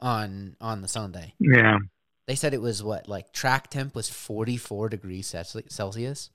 on 0.00 0.56
on 0.60 0.82
the 0.82 0.88
Sunday. 0.88 1.34
Yeah, 1.38 1.78
They 2.26 2.34
said 2.34 2.54
it 2.54 2.62
was 2.62 2.82
what 2.82 3.08
like 3.08 3.32
track 3.32 3.68
temp 3.68 3.94
was 3.94 4.08
44 4.08 4.88
degrees 4.88 5.34
Celsius 5.68 6.30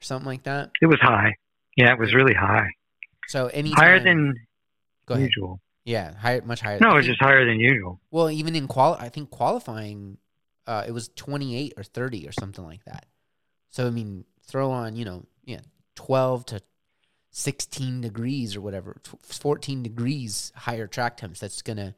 or 0.00 0.04
something 0.04 0.26
like 0.26 0.44
that. 0.44 0.70
it 0.80 0.86
was 0.86 1.00
high. 1.00 1.34
Yeah, 1.76 1.92
it 1.92 1.98
was 1.98 2.14
really 2.14 2.34
high, 2.34 2.68
So 3.26 3.48
any 3.48 3.72
higher 3.72 3.98
than 3.98 4.34
usual. 5.10 5.60
Yeah, 5.84 6.14
higher, 6.14 6.40
much 6.42 6.60
higher. 6.60 6.78
No, 6.80 6.92
it 6.92 6.96
was 6.96 7.06
just 7.06 7.20
higher 7.20 7.44
than 7.44 7.58
usual. 7.58 8.00
well, 8.10 8.30
even 8.30 8.54
in 8.54 8.68
qual, 8.68 8.94
I 8.94 9.08
think 9.08 9.30
qualifying, 9.30 10.18
uh, 10.66 10.84
it 10.86 10.92
was 10.92 11.08
28 11.08 11.74
or 11.76 11.82
30 11.82 12.28
or 12.28 12.32
something 12.32 12.64
like 12.64 12.84
that. 12.84 13.06
So 13.70 13.86
I 13.86 13.90
mean, 13.90 14.24
throw 14.46 14.70
on 14.70 14.94
you 14.94 15.04
know 15.04 15.26
yeah 15.44 15.60
12 15.96 16.46
to 16.46 16.60
16 17.30 18.00
degrees 18.00 18.54
or 18.54 18.60
whatever, 18.60 18.96
14 19.24 19.82
degrees 19.82 20.52
higher 20.54 20.86
track 20.86 21.16
temps. 21.16 21.40
That's 21.40 21.60
gonna 21.62 21.96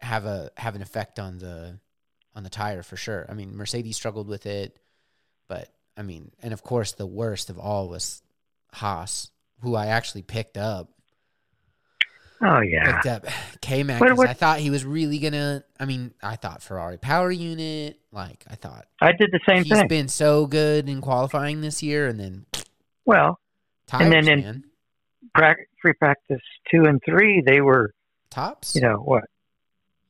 have 0.00 0.24
a 0.24 0.52
have 0.56 0.76
an 0.76 0.82
effect 0.82 1.18
on 1.18 1.38
the 1.38 1.80
on 2.36 2.44
the 2.44 2.50
tire 2.50 2.84
for 2.84 2.96
sure. 2.96 3.26
I 3.28 3.34
mean, 3.34 3.56
Mercedes 3.56 3.96
struggled 3.96 4.28
with 4.28 4.46
it, 4.46 4.78
but 5.48 5.72
I 5.96 6.02
mean, 6.02 6.30
and 6.40 6.52
of 6.52 6.62
course, 6.62 6.92
the 6.92 7.06
worst 7.06 7.50
of 7.50 7.58
all 7.58 7.88
was 7.88 8.22
Haas, 8.72 9.30
who 9.62 9.74
I 9.74 9.86
actually 9.86 10.22
picked 10.22 10.56
up 10.56 10.90
Oh 12.42 12.60
yeah, 12.60 12.84
picked 12.84 13.06
up 13.06 13.26
K 13.60 13.82
Mac 13.82 14.02
I 14.02 14.34
thought 14.34 14.58
he 14.58 14.70
was 14.70 14.84
really 14.84 15.18
gonna. 15.18 15.64
I 15.80 15.86
mean, 15.86 16.12
I 16.22 16.36
thought 16.36 16.62
Ferrari 16.62 16.98
power 16.98 17.30
unit. 17.30 17.98
Like 18.12 18.44
I 18.48 18.56
thought 18.56 18.86
I 19.00 19.12
did 19.12 19.30
the 19.32 19.40
same 19.48 19.64
he's 19.64 19.72
thing. 19.72 19.82
He's 19.82 19.88
been 19.88 20.08
so 20.08 20.46
good 20.46 20.88
in 20.88 21.00
qualifying 21.00 21.62
this 21.62 21.82
year, 21.82 22.08
and 22.08 22.20
then 22.20 22.44
well, 23.06 23.40
tires, 23.86 24.10
then 24.10 24.28
in- 24.28 24.40
man, 24.42 24.64
free 25.80 25.94
practice 25.94 26.42
two 26.70 26.84
and 26.84 27.00
three, 27.04 27.42
they 27.44 27.62
were 27.62 27.94
tops. 28.28 28.74
you 28.74 28.82
know 28.82 28.96
what? 28.96 29.24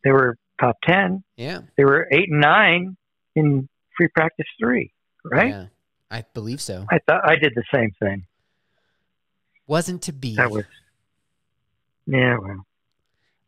They 0.02 0.10
were 0.10 0.36
top 0.60 0.76
ten. 0.82 1.22
yeah, 1.36 1.60
They 1.76 1.84
were 1.84 2.08
eight 2.12 2.28
and 2.30 2.40
nine 2.40 2.96
in 3.34 3.68
free 3.96 4.08
practice 4.14 4.46
three, 4.60 4.92
right? 5.24 5.48
Yeah, 5.50 5.66
I 6.10 6.24
believe 6.34 6.60
so. 6.60 6.86
I 6.90 6.98
thought 7.06 7.28
I 7.28 7.36
did 7.36 7.52
the 7.54 7.64
same 7.74 7.92
thing. 8.00 8.26
Wasn't 9.66 10.02
to 10.02 10.12
be. 10.12 10.36
That 10.36 10.50
was, 10.50 10.64
yeah. 12.06 12.36
Well, 12.38 12.66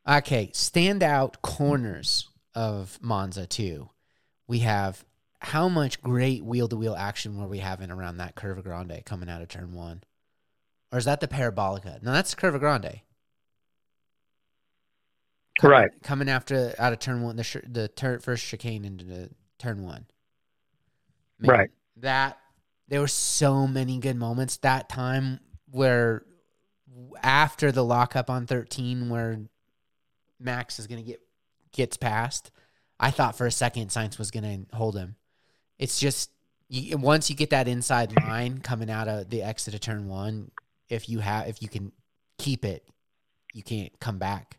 Okay, 0.09 0.49
standout 0.55 1.43
corners 1.43 2.29
of 2.55 2.99
Monza 3.03 3.47
too. 3.47 3.91
We 4.47 4.61
have 4.61 5.05
how 5.41 5.69
much 5.69 6.00
great 6.00 6.43
wheel 6.43 6.67
to 6.69 6.77
wheel 6.77 6.97
action 6.97 7.38
were 7.38 7.47
we 7.47 7.59
having 7.59 7.91
around 7.91 8.17
that 8.17 8.35
Curva 8.35 8.62
Grande 8.62 9.03
coming 9.05 9.29
out 9.29 9.43
of 9.43 9.49
turn 9.49 9.73
one, 9.75 10.03
or 10.91 10.99
is 10.99 11.05
that 11.05 11.21
the 11.21 11.29
Parabolica? 11.29 12.03
No, 12.03 12.12
that's 12.12 12.35
Curva 12.35 12.59
Grande. 12.59 13.00
Coming, 15.59 15.73
Right. 15.77 15.91
coming 16.03 16.29
after 16.29 16.75
out 16.79 16.93
of 16.93 16.99
turn 17.00 17.23
one, 17.23 17.37
the 17.37 17.45
sh- 17.45 17.57
the 17.67 17.88
turn 17.88 18.21
first 18.21 18.45
chicane 18.47 18.85
into 18.85 19.05
the 19.05 19.31
turn 19.59 19.83
one. 19.85 20.07
Right. 21.41 21.71
That 21.97 22.38
there 22.88 23.00
were 23.00 23.09
so 23.09 23.67
many 23.67 23.99
good 23.99 24.17
moments 24.17 24.57
that 24.59 24.88
time 24.88 25.41
where 25.71 26.25
after 27.23 27.71
the 27.73 27.85
lockup 27.85 28.31
on 28.31 28.47
13 28.47 29.09
where 29.09 29.41
Max 30.41 30.79
is 30.79 30.87
going 30.87 31.03
to 31.03 31.07
get 31.07 31.21
gets 31.73 31.97
past, 31.97 32.50
I 32.99 33.11
thought 33.11 33.37
for 33.37 33.47
a 33.47 33.50
second 33.53 33.88
Sainz 33.88 34.19
was 34.19 34.31
going 34.31 34.67
to 34.71 34.77
hold 34.77 34.97
him. 34.97 35.17
It's 35.79 35.99
just 36.00 36.31
you, 36.69 36.97
once 36.99 37.31
you 37.31 37.37
get 37.37 37.50
that 37.50 37.67
inside 37.69 38.15
line 38.17 38.59
coming 38.59 38.91
out 38.91 39.09
of 39.09 39.29
the 39.31 39.43
exit 39.43 39.75
of 39.75 39.81
turn 39.81 40.07
1, 40.09 40.50
if 40.88 41.09
you 41.09 41.19
have 41.21 41.49
if 41.49 41.62
you 41.62 41.69
can 41.69 41.93
keep 42.38 42.65
it, 42.65 42.87
you 43.53 43.62
can't 43.62 43.99
come 44.00 44.19
back. 44.19 44.58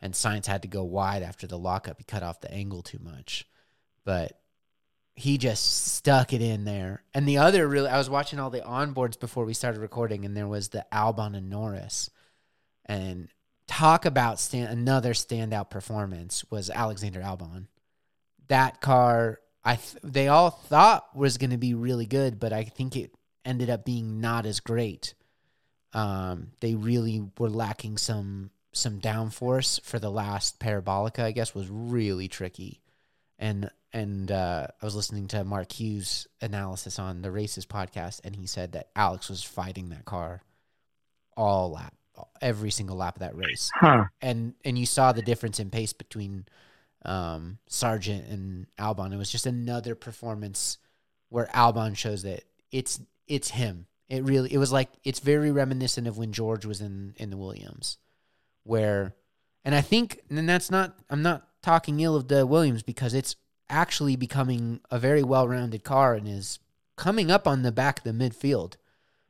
And 0.00 0.14
Sainz 0.14 0.46
had 0.46 0.62
to 0.62 0.68
go 0.68 0.84
wide 0.84 1.22
after 1.22 1.46
the 1.46 1.58
lockup. 1.58 1.98
He 1.98 2.04
cut 2.04 2.22
off 2.22 2.40
the 2.40 2.52
angle 2.52 2.82
too 2.82 3.00
much. 3.00 3.46
But 4.04 4.40
he 5.18 5.36
just 5.36 5.94
stuck 5.94 6.32
it 6.32 6.40
in 6.40 6.64
there. 6.64 7.02
And 7.12 7.26
the 7.26 7.38
other 7.38 7.66
really, 7.66 7.88
I 7.88 7.98
was 7.98 8.08
watching 8.08 8.38
all 8.38 8.50
the 8.50 8.60
onboards 8.60 9.18
before 9.18 9.44
we 9.44 9.54
started 9.54 9.80
recording, 9.80 10.24
and 10.24 10.36
there 10.36 10.46
was 10.46 10.68
the 10.68 10.86
Albon 10.92 11.36
and 11.36 11.50
Norris. 11.50 12.08
And 12.86 13.28
talk 13.66 14.04
about 14.04 14.38
stand, 14.38 14.70
another 14.70 15.14
standout 15.14 15.70
performance 15.70 16.44
was 16.50 16.70
Alexander 16.70 17.20
Albon. 17.20 17.66
That 18.46 18.80
car, 18.80 19.40
I 19.64 19.74
th- 19.74 20.02
they 20.04 20.28
all 20.28 20.50
thought 20.50 21.16
was 21.16 21.36
going 21.36 21.50
to 21.50 21.58
be 21.58 21.74
really 21.74 22.06
good, 22.06 22.38
but 22.38 22.52
I 22.52 22.64
think 22.64 22.96
it 22.96 23.12
ended 23.44 23.70
up 23.70 23.84
being 23.84 24.20
not 24.20 24.46
as 24.46 24.60
great. 24.60 25.14
Um, 25.92 26.52
they 26.60 26.76
really 26.76 27.28
were 27.38 27.50
lacking 27.50 27.98
some 27.98 28.50
some 28.72 29.00
downforce 29.00 29.80
for 29.82 29.98
the 29.98 30.10
last 30.10 30.60
parabolica. 30.60 31.20
I 31.20 31.32
guess 31.32 31.54
was 31.54 31.68
really 31.70 32.28
tricky 32.28 32.80
and 33.38 33.70
and 33.92 34.30
uh, 34.30 34.66
I 34.82 34.84
was 34.84 34.94
listening 34.94 35.28
to 35.28 35.44
Mark 35.44 35.72
Hughes' 35.72 36.26
analysis 36.42 36.98
on 36.98 37.22
the 37.22 37.30
Races 37.30 37.64
podcast, 37.64 38.20
and 38.22 38.36
he 38.36 38.46
said 38.46 38.72
that 38.72 38.90
Alex 38.94 39.30
was 39.30 39.42
fighting 39.42 39.88
that 39.88 40.04
car 40.04 40.42
all 41.36 41.70
lap, 41.70 41.94
every 42.42 42.70
single 42.70 42.96
lap 42.96 43.16
of 43.16 43.20
that 43.20 43.36
race, 43.36 43.70
huh? 43.74 44.04
and 44.20 44.54
and 44.64 44.78
you 44.78 44.86
saw 44.86 45.12
the 45.12 45.22
difference 45.22 45.60
in 45.60 45.70
pace 45.70 45.92
between 45.92 46.46
um, 47.04 47.58
Sargent 47.68 48.26
and 48.28 48.66
Albon. 48.78 49.12
It 49.12 49.16
was 49.16 49.32
just 49.32 49.46
another 49.46 49.94
performance 49.94 50.78
where 51.30 51.46
Albon 51.46 51.96
shows 51.96 52.22
that 52.24 52.42
it's 52.70 53.00
it's 53.26 53.50
him. 53.50 53.86
It 54.08 54.24
really 54.24 54.52
it 54.52 54.58
was 54.58 54.72
like 54.72 54.90
it's 55.04 55.20
very 55.20 55.50
reminiscent 55.50 56.06
of 56.06 56.18
when 56.18 56.32
George 56.32 56.66
was 56.66 56.80
in 56.80 57.14
in 57.16 57.30
the 57.30 57.36
Williams, 57.36 57.98
where, 58.68 59.14
and 59.64 59.74
I 59.74 59.80
think 59.80 60.20
and 60.28 60.48
that's 60.48 60.70
not 60.70 60.96
I'm 61.08 61.22
not 61.22 61.48
talking 61.62 62.00
ill 62.00 62.14
of 62.14 62.28
the 62.28 62.46
Williams 62.46 62.82
because 62.82 63.14
it's 63.14 63.36
actually 63.70 64.16
becoming 64.16 64.80
a 64.90 64.98
very 64.98 65.22
well 65.22 65.48
rounded 65.48 65.84
car 65.84 66.14
and 66.14 66.28
is 66.28 66.58
coming 66.96 67.30
up 67.30 67.46
on 67.46 67.62
the 67.62 67.72
back 67.72 67.98
of 67.98 68.04
the 68.04 68.10
midfield. 68.10 68.74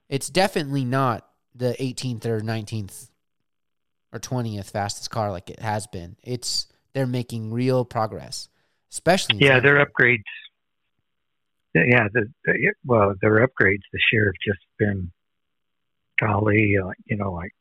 It's 0.09 0.28
definitely 0.28 0.85
not 0.85 1.28
the 1.54 1.76
18th 1.78 2.25
or 2.26 2.40
19th 2.40 3.11
or 4.12 4.18
20th 4.18 4.71
fastest 4.71 5.11
car 5.11 5.30
like 5.30 5.50
it 5.50 5.61
has 5.61 5.87
been. 5.87 6.16
It's 6.23 6.66
they're 6.95 7.07
making 7.07 7.52
real 7.52 7.85
progress, 7.85 8.49
especially 8.90 9.38
Yeah, 9.38 9.61
their 9.61 9.85
upgrades. 9.85 10.23
Yeah, 11.75 12.09
the, 12.12 12.28
the 12.45 12.73
well, 12.85 13.14
their 13.21 13.47
upgrades 13.47 13.83
this 13.92 14.02
year 14.12 14.26
have 14.26 14.54
just 14.54 14.66
been, 14.78 15.12
golly, 16.18 16.76
uh, 16.83 16.90
you 17.04 17.16
know, 17.16 17.33
like 17.33 17.52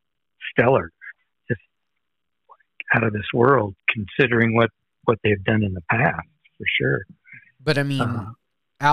stellar, 0.51 0.91
out 2.93 3.03
of 3.03 3.13
this 3.13 3.25
world. 3.33 3.75
Considering 3.89 4.55
what 4.55 4.69
what 5.05 5.17
they've 5.23 5.43
done 5.43 5.63
in 5.63 5.73
the 5.73 5.81
past, 5.89 6.27
for 6.57 6.65
sure. 6.79 7.01
But 7.63 7.77
I 7.77 7.83
mean, 7.83 8.01
Uh-huh. 8.01 8.31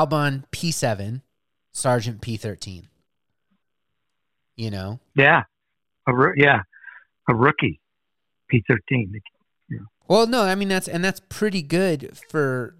Albon 0.06 0.44
P7, 0.52 1.22
Sargent 1.72 2.20
P13. 2.22 2.84
You 4.56 4.70
know, 4.70 5.00
Yeah, 5.16 5.42
a 6.06 6.14
roo- 6.14 6.34
yeah, 6.36 6.62
a 7.28 7.34
rookie, 7.34 7.80
P 8.48 8.62
thirteen. 8.68 9.20
well, 10.06 10.26
no, 10.28 10.42
I 10.42 10.54
mean 10.54 10.68
that's 10.68 10.86
and 10.88 11.04
that's 11.04 11.20
pretty 11.28 11.60
good 11.62 12.16
for 12.30 12.76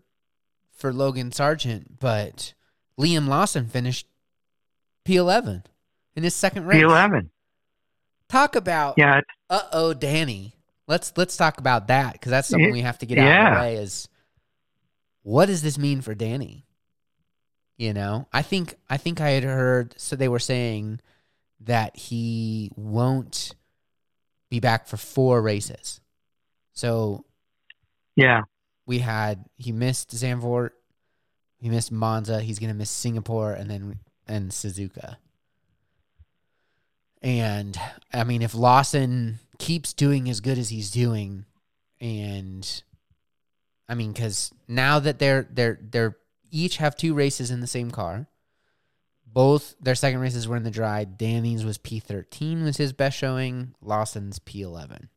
for 0.77 0.93
Logan 0.93 1.33
Sargent, 1.33 1.99
but 1.99 2.55
Liam 2.99 3.27
Lawson 3.27 3.67
finished 3.67 4.07
P11 5.05 5.65
in 6.15 6.23
his 6.23 6.35
second 6.37 6.67
race. 6.67 6.77
P 6.79 6.83
eleven. 6.83 7.31
Talk 8.29 8.55
about 8.55 8.95
Yeah, 8.97 9.21
uh 9.51 9.63
oh, 9.73 9.95
Danny. 9.95 10.55
Let's 10.87 11.13
let's 11.17 11.37
talk 11.37 11.59
about 11.59 11.89
that 11.89 12.13
because 12.13 12.31
that's 12.31 12.49
something 12.49 12.73
we 12.73 12.83
have 12.83 12.99
to 12.99 13.07
get 13.07 13.19
out 13.19 13.47
of 13.47 13.55
the 13.55 13.61
way. 13.61 13.77
Is 13.77 14.09
what 15.23 15.47
does 15.47 15.63
this 15.63 15.79
mean 15.79 16.03
for 16.03 16.15
Danny? 16.15 16.67
You 17.77 17.93
know, 17.93 18.29
I 18.33 18.43
think 18.43 18.77
I 18.89 18.99
think 18.99 19.21
I 19.21 19.31
had 19.31 19.45
heard 19.45 19.95
so 19.99 20.15
they 20.15 20.29
were 20.29 20.39
saying 20.39 21.01
that 21.61 21.97
he 21.97 22.71
won't 22.77 23.55
be 24.51 24.61
back 24.61 24.87
for 24.87 24.97
four 24.97 25.41
races. 25.41 26.01
So 26.73 27.25
yeah, 28.15 28.43
we 28.87 28.99
had 28.99 29.45
he 29.57 29.73
missed 29.73 30.11
Zandvoort, 30.11 30.71
he 31.59 31.71
missed 31.71 31.91
Monza, 31.91 32.41
he's 32.41 32.59
gonna 32.59 32.75
miss 32.75 32.91
Singapore 32.91 33.55
and 33.55 33.71
then 33.71 33.99
and 34.29 34.51
Suzuka. 34.51 35.17
And 37.23 37.81
I 38.13 38.25
mean, 38.25 38.43
if 38.43 38.55
Lawson 38.55 39.39
keeps 39.59 39.93
doing 39.93 40.29
as 40.29 40.41
good 40.41 40.59
as 40.59 40.69
he's 40.69 40.91
doing, 40.91 41.45
and 42.01 42.83
I 43.89 43.95
mean, 43.95 44.13
because 44.13 44.53
now 44.69 44.99
that 44.99 45.19
they're 45.19 45.47
they're 45.51 45.79
they're 45.83 46.17
each 46.51 46.77
have 46.79 46.97
two 46.97 47.15
races 47.15 47.51
in 47.51 47.61
the 47.61 47.67
same 47.67 47.91
car, 47.91 48.27
both 49.27 49.75
their 49.81 49.95
second 49.95 50.21
races 50.21 50.47
were 50.47 50.57
in 50.57 50.63
the 50.63 50.71
dry. 50.71 51.05
Danny's 51.05 51.65
was 51.65 51.79
P 51.79 52.01
thirteen 52.01 52.65
was 52.65 52.77
his 52.77 52.93
best 52.93 53.19
showing. 53.19 53.75
Lawson's 53.83 54.39
P 54.39 54.63
eleven. 54.63 55.09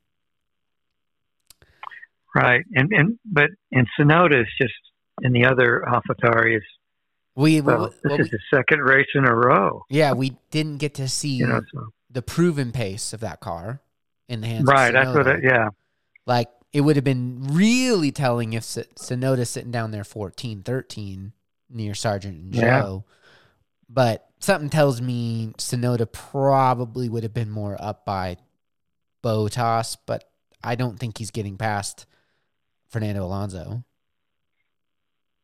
right. 2.36 2.64
And 2.74 2.92
and 2.92 3.20
but 3.26 3.50
and 3.72 3.88
Tsunoda 3.98 4.42
is 4.42 4.48
just 4.60 4.74
in 5.22 5.34
the 5.34 5.46
other 5.46 5.84
AlphaTauri 5.88 6.58
is 6.58 6.64
We, 7.36 7.62
well, 7.62 7.78
well, 7.78 7.90
this 7.90 8.00
well, 8.04 8.20
is 8.20 8.30
the 8.30 8.40
second 8.54 8.82
race 8.82 9.08
in 9.16 9.26
a 9.26 9.34
row. 9.34 9.84
yeah, 9.90 10.14
we 10.14 10.38
didn't 10.52 10.78
get 10.78 10.96
to 10.96 11.08
see 11.08 11.30
You 11.30 11.48
know, 11.48 11.62
so 11.74 11.88
the 12.10 12.22
proven 12.22 12.72
pace 12.72 13.14
of 13.14 13.20
that 13.22 13.40
car 13.40 13.82
in 14.28 14.42
the 14.42 14.48
hands 14.48 14.66
right. 14.66 14.92
That's 14.92 15.16
what. 15.16 15.28
It, 15.28 15.44
yeah. 15.44 15.70
Like 16.26 16.50
it 16.74 16.82
would 16.82 16.96
have 16.96 17.06
been 17.06 17.40
really 17.52 18.12
telling 18.12 18.54
if 18.54 18.64
Tsunoda 18.64 19.48
sitting 19.48 19.72
down 19.72 19.92
there 19.92 20.04
14, 20.04 20.64
13 20.64 21.32
near 21.70 21.94
Sargent 21.94 22.38
and 22.38 22.56
Yeah. 22.56 22.82
Zhou. 22.82 23.04
But 23.90 24.28
something 24.40 24.70
tells 24.70 25.02
me 25.02 25.54
Tsunoda 25.58 26.12
probably 26.12 27.08
would 27.10 27.24
have 27.24 27.34
been 27.34 27.50
more 27.50 27.78
up 27.80 28.06
by 28.06 28.38
Bottas, 29.24 29.98
but 30.06 30.26
I 30.64 30.76
don't 30.76 31.00
think 31.00 31.18
he's 31.18 31.32
getting 31.32 31.58
past 31.58 32.06
Fernando 32.90 33.24
Alonso. 33.26 33.84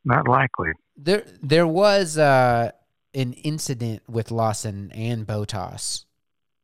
Not 0.05 0.27
likely. 0.27 0.71
There 0.97 1.25
there 1.41 1.67
was 1.67 2.17
uh, 2.17 2.71
an 3.13 3.33
incident 3.33 4.01
with 4.09 4.31
Lawson 4.31 4.91
and 4.91 5.25
Bottas 5.25 6.05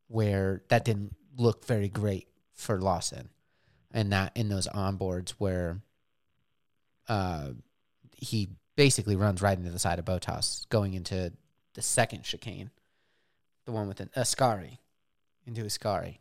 where 0.08 0.64
that 0.70 0.84
didn't 0.84 1.16
look 1.40 1.66
very 1.66 1.88
great 1.88 2.28
for 2.54 2.80
Lawson. 2.80 3.30
And 3.92 4.12
that 4.12 4.34
in 4.36 4.50
those 4.50 4.68
onboards 4.68 5.32
where 5.32 5.82
uh, 7.08 7.50
he 8.16 8.50
basically 8.76 9.16
runs 9.16 9.42
right 9.42 9.58
into 9.58 9.72
the 9.72 9.80
side 9.80 9.98
of 9.98 10.06
Bottas 10.06 10.70
going 10.70 10.94
into 10.94 11.34
the 11.74 11.82
second 11.82 12.24
chicane. 12.24 12.70
The 13.66 13.72
one 13.72 13.88
with 13.88 14.00
an 14.00 14.10
Ascari. 14.16 14.78
Into 15.46 15.64
Ascari. 15.64 16.18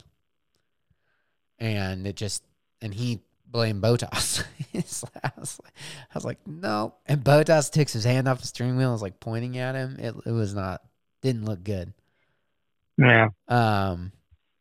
And 1.58 2.06
it 2.06 2.16
just 2.16 2.42
and 2.80 2.94
he 2.94 3.20
blamed 3.46 3.82
Bottas. 3.82 4.44
I, 4.74 5.32
was 5.36 5.58
like, 5.62 5.74
I 5.74 6.14
was 6.14 6.24
like, 6.24 6.38
no. 6.46 6.94
And 7.06 7.22
Bottas 7.22 7.70
takes 7.70 7.92
his 7.92 8.04
hand 8.04 8.28
off 8.28 8.40
the 8.40 8.46
steering 8.46 8.76
wheel 8.76 8.88
and 8.88 8.94
was 8.94 9.02
like 9.02 9.20
pointing 9.20 9.58
at 9.58 9.74
him. 9.74 9.96
It 9.98 10.14
it 10.24 10.32
was 10.32 10.54
not 10.54 10.82
didn't 11.20 11.44
look 11.44 11.64
good. 11.64 11.92
Yeah. 12.96 13.28
Um, 13.48 14.12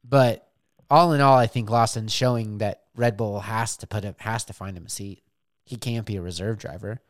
but 0.03 0.46
all 0.89 1.13
in 1.13 1.21
all, 1.21 1.37
I 1.37 1.47
think 1.47 1.69
Lawson's 1.69 2.13
showing 2.13 2.59
that 2.59 2.83
Red 2.95 3.17
Bull 3.17 3.41
has 3.41 3.77
to 3.77 3.87
put 3.87 4.03
him 4.03 4.15
has 4.19 4.43
to 4.45 4.53
find 4.53 4.77
him 4.77 4.85
a 4.85 4.89
seat. 4.89 5.23
He 5.65 5.75
can't 5.75 6.05
be 6.05 6.15
a 6.15 6.21
reserve 6.21 6.57
driver. 6.57 7.01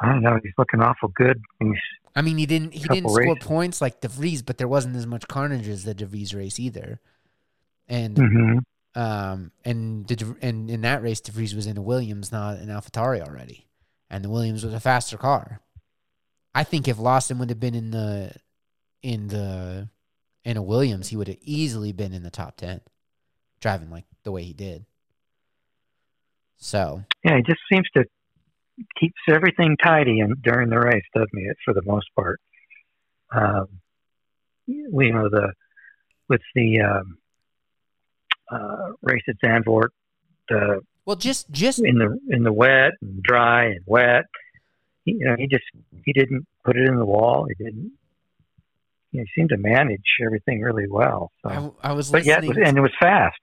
I 0.00 0.08
don't 0.12 0.22
know. 0.22 0.38
He's 0.42 0.52
looking 0.58 0.82
awful 0.82 1.08
good. 1.08 1.40
He's 1.60 1.76
I 2.14 2.22
mean, 2.22 2.38
he 2.38 2.46
didn't 2.46 2.72
he 2.72 2.88
didn't 2.88 3.10
score 3.10 3.34
races. 3.34 3.46
points 3.46 3.80
like 3.80 4.00
De 4.00 4.08
Vries, 4.08 4.42
but 4.42 4.58
there 4.58 4.68
wasn't 4.68 4.96
as 4.96 5.06
much 5.06 5.28
carnage 5.28 5.68
as 5.68 5.84
the 5.84 5.94
De 5.94 6.06
Vries 6.06 6.34
race 6.34 6.58
either. 6.58 7.00
And 7.88 8.16
hmm 8.16 8.58
um 8.94 9.52
and 9.64 10.06
the, 10.08 10.16
De- 10.16 10.36
and 10.42 10.70
in 10.70 10.82
that 10.82 11.02
race, 11.02 11.20
De 11.20 11.32
Vries 11.32 11.54
was 11.54 11.66
in 11.66 11.76
a 11.76 11.82
Williams, 11.82 12.32
not 12.32 12.58
an 12.58 12.68
AlphaTauri 12.68 13.20
already, 13.20 13.66
and 14.10 14.24
the 14.24 14.30
Williams 14.30 14.64
was 14.64 14.74
a 14.74 14.80
faster 14.80 15.16
car. 15.18 15.60
I 16.54 16.64
think 16.64 16.88
if 16.88 16.98
Lawson 16.98 17.38
would 17.38 17.50
have 17.50 17.60
been 17.60 17.74
in 17.74 17.90
the 17.90 18.32
in 19.02 19.28
the 19.28 19.88
in 20.46 20.56
a 20.56 20.62
Williams, 20.62 21.08
he 21.08 21.16
would 21.16 21.26
have 21.26 21.38
easily 21.42 21.92
been 21.92 22.12
in 22.12 22.22
the 22.22 22.30
top 22.30 22.56
ten, 22.56 22.80
driving 23.60 23.90
like 23.90 24.04
the 24.22 24.30
way 24.30 24.44
he 24.44 24.52
did. 24.52 24.86
So 26.56 27.02
yeah. 27.24 27.36
He 27.36 27.42
just 27.42 27.60
seems 27.70 27.86
to 27.94 28.04
keeps 28.98 29.18
everything 29.28 29.76
tidy 29.82 30.20
and 30.20 30.40
during 30.42 30.70
the 30.70 30.78
race, 30.78 31.02
doesn't 31.14 31.28
he? 31.34 31.50
For 31.64 31.74
the 31.74 31.82
most 31.84 32.06
part. 32.14 32.40
Um, 33.34 33.66
we 34.66 35.10
know 35.10 35.28
the 35.28 35.52
with 36.28 36.40
the 36.54 36.80
um, 36.80 37.18
uh, 38.50 38.92
race 39.02 39.22
at 39.28 39.34
Zandvoort, 39.44 39.88
the 40.48 40.80
well, 41.04 41.16
just 41.16 41.50
just 41.50 41.84
in 41.84 41.98
the 41.98 42.18
in 42.30 42.44
the 42.44 42.52
wet 42.52 42.92
and 43.02 43.20
dry 43.20 43.64
and 43.64 43.80
wet. 43.84 44.26
He, 45.04 45.12
you 45.12 45.24
know, 45.24 45.34
he 45.36 45.48
just 45.48 45.64
he 46.04 46.12
didn't 46.12 46.46
put 46.64 46.76
it 46.76 46.88
in 46.88 46.96
the 46.96 47.04
wall. 47.04 47.48
He 47.48 47.64
didn't. 47.64 47.92
He 49.18 49.26
seemed 49.34 49.50
to 49.50 49.56
manage 49.56 50.04
everything 50.24 50.60
really 50.60 50.88
well. 50.88 51.30
So, 51.42 51.74
I, 51.82 51.90
I 51.90 51.92
was 51.92 52.10
but 52.10 52.24
yet, 52.24 52.44
and 52.44 52.78
it 52.78 52.80
was 52.80 52.92
fast. 53.00 53.38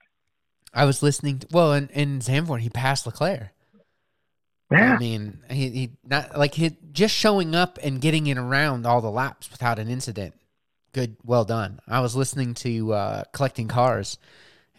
I 0.72 0.84
was 0.84 1.02
listening. 1.02 1.40
To, 1.40 1.46
well, 1.50 1.72
in 1.72 1.88
in 1.88 2.18
Zandvoort, 2.20 2.60
he 2.60 2.70
passed 2.70 3.06
Leclerc. 3.06 3.50
Yeah, 4.70 4.94
I 4.94 4.98
mean, 4.98 5.38
he, 5.50 5.70
he 5.70 5.90
not 6.04 6.36
like 6.36 6.54
he 6.54 6.76
just 6.92 7.14
showing 7.14 7.54
up 7.54 7.78
and 7.82 8.00
getting 8.00 8.26
in 8.26 8.38
around 8.38 8.86
all 8.86 9.00
the 9.00 9.10
laps 9.10 9.50
without 9.50 9.78
an 9.78 9.88
incident. 9.88 10.34
Good, 10.92 11.16
well 11.24 11.44
done. 11.44 11.80
I 11.88 12.00
was 12.00 12.16
listening 12.16 12.54
to 12.54 12.92
uh, 12.92 13.24
collecting 13.32 13.68
cars, 13.68 14.18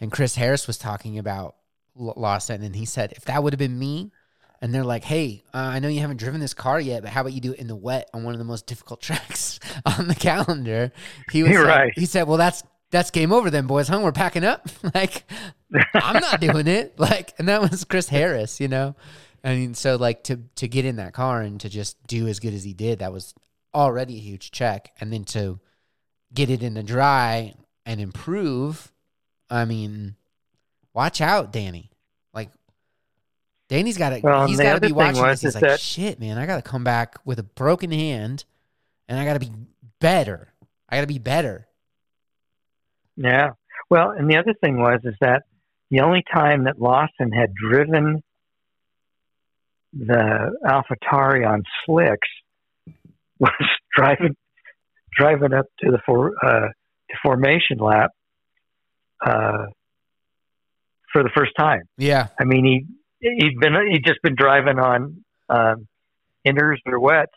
and 0.00 0.10
Chris 0.10 0.34
Harris 0.34 0.66
was 0.66 0.78
talking 0.78 1.18
about 1.18 1.56
L- 1.98 2.14
Lawson, 2.16 2.62
and 2.62 2.74
he 2.74 2.84
said 2.84 3.12
if 3.12 3.24
that 3.26 3.42
would 3.42 3.52
have 3.52 3.58
been 3.58 3.78
me, 3.78 4.12
and 4.60 4.74
they're 4.74 4.84
like, 4.84 5.04
"Hey, 5.04 5.44
uh, 5.54 5.58
I 5.58 5.78
know 5.78 5.88
you 5.88 6.00
haven't 6.00 6.16
driven 6.18 6.40
this 6.40 6.54
car 6.54 6.80
yet, 6.80 7.02
but 7.02 7.10
how 7.10 7.20
about 7.22 7.32
you 7.32 7.40
do 7.40 7.52
it 7.52 7.58
in 7.60 7.66
the 7.66 7.76
wet 7.76 8.08
on 8.14 8.24
one 8.24 8.34
of 8.34 8.38
the 8.38 8.44
most 8.44 8.66
difficult 8.66 9.00
tracks 9.02 9.58
on 9.84 10.08
the 10.08 10.14
calendar?" 10.14 10.92
He 11.30 11.42
was 11.42 11.52
like- 11.56 11.66
right. 11.66 11.92
He 11.96 12.06
said, 12.06 12.26
"Well, 12.26 12.38
that's 12.38 12.62
that's 12.90 13.10
game 13.10 13.32
over 13.32 13.50
then, 13.50 13.66
boys. 13.66 13.88
Huh? 13.88 14.00
We're 14.02 14.12
packing 14.12 14.44
up. 14.44 14.68
like, 14.94 15.24
I'm 15.94 16.20
not 16.20 16.40
doing 16.40 16.66
it. 16.68 16.98
Like, 16.98 17.34
and 17.38 17.48
that 17.48 17.60
was 17.60 17.84
Chris 17.84 18.08
Harris, 18.08 18.60
you 18.60 18.68
know." 18.68 18.94
I 19.44 19.54
mean, 19.54 19.74
so 19.74 19.96
like 19.96 20.24
to 20.24 20.40
to 20.56 20.66
get 20.68 20.84
in 20.84 20.96
that 20.96 21.12
car 21.12 21.40
and 21.40 21.60
to 21.60 21.68
just 21.68 22.04
do 22.06 22.26
as 22.26 22.40
good 22.40 22.54
as 22.54 22.64
he 22.64 22.72
did, 22.74 22.98
that 23.00 23.12
was 23.12 23.34
already 23.74 24.16
a 24.16 24.20
huge 24.20 24.50
check. 24.50 24.90
And 25.00 25.12
then 25.12 25.24
to 25.26 25.60
get 26.34 26.50
it 26.50 26.62
in 26.62 26.74
the 26.74 26.82
dry 26.82 27.54
and 27.84 28.00
improve, 28.00 28.90
I 29.48 29.64
mean, 29.64 30.16
watch 30.94 31.20
out, 31.20 31.52
Danny. 31.52 31.90
Danny's 33.68 33.98
got 33.98 34.10
to. 34.10 34.20
Well, 34.20 34.42
and 34.42 34.48
he's 34.48 34.58
the 34.58 34.64
got 34.64 34.74
to 34.74 34.80
be 34.80 34.92
watching 34.92 35.22
was 35.22 35.40
this. 35.40 35.54
He's 35.54 35.62
like, 35.62 35.70
that- 35.70 35.80
shit, 35.80 36.20
man. 36.20 36.38
I 36.38 36.46
got 36.46 36.56
to 36.56 36.62
come 36.62 36.84
back 36.84 37.16
with 37.24 37.38
a 37.38 37.42
broken 37.42 37.90
hand, 37.90 38.44
and 39.08 39.18
I 39.18 39.24
got 39.24 39.34
to 39.34 39.40
be 39.40 39.50
better. 40.00 40.52
I 40.88 40.96
got 40.96 41.00
to 41.02 41.06
be 41.06 41.18
better. 41.18 41.66
Yeah. 43.16 43.50
Well, 43.90 44.10
and 44.10 44.30
the 44.30 44.36
other 44.36 44.54
thing 44.60 44.78
was 44.78 45.00
is 45.04 45.14
that 45.20 45.44
the 45.90 46.00
only 46.00 46.22
time 46.32 46.64
that 46.64 46.80
Lawson 46.80 47.32
had 47.32 47.54
driven 47.54 48.22
the 49.92 50.52
AlphaTauri 50.64 51.48
on 51.48 51.62
slicks 51.84 52.28
was 53.38 53.52
driving 53.96 54.36
driving 55.16 55.54
up 55.54 55.66
to 55.80 55.90
the 55.90 55.98
for, 56.04 56.32
uh, 56.44 56.68
to 56.68 57.16
formation 57.22 57.78
lap 57.78 58.10
uh, 59.24 59.66
for 61.12 61.22
the 61.22 61.30
first 61.34 61.52
time. 61.58 61.82
Yeah, 61.96 62.28
I 62.38 62.44
mean, 62.44 62.64
he 62.64 62.86
he'd 63.38 63.58
been 63.60 63.74
he'd 63.90 64.04
just 64.04 64.22
been 64.22 64.34
driving 64.34 64.78
on 64.78 65.24
um, 65.48 65.88
inners 66.46 66.78
or 66.86 67.00
wets, 67.00 67.32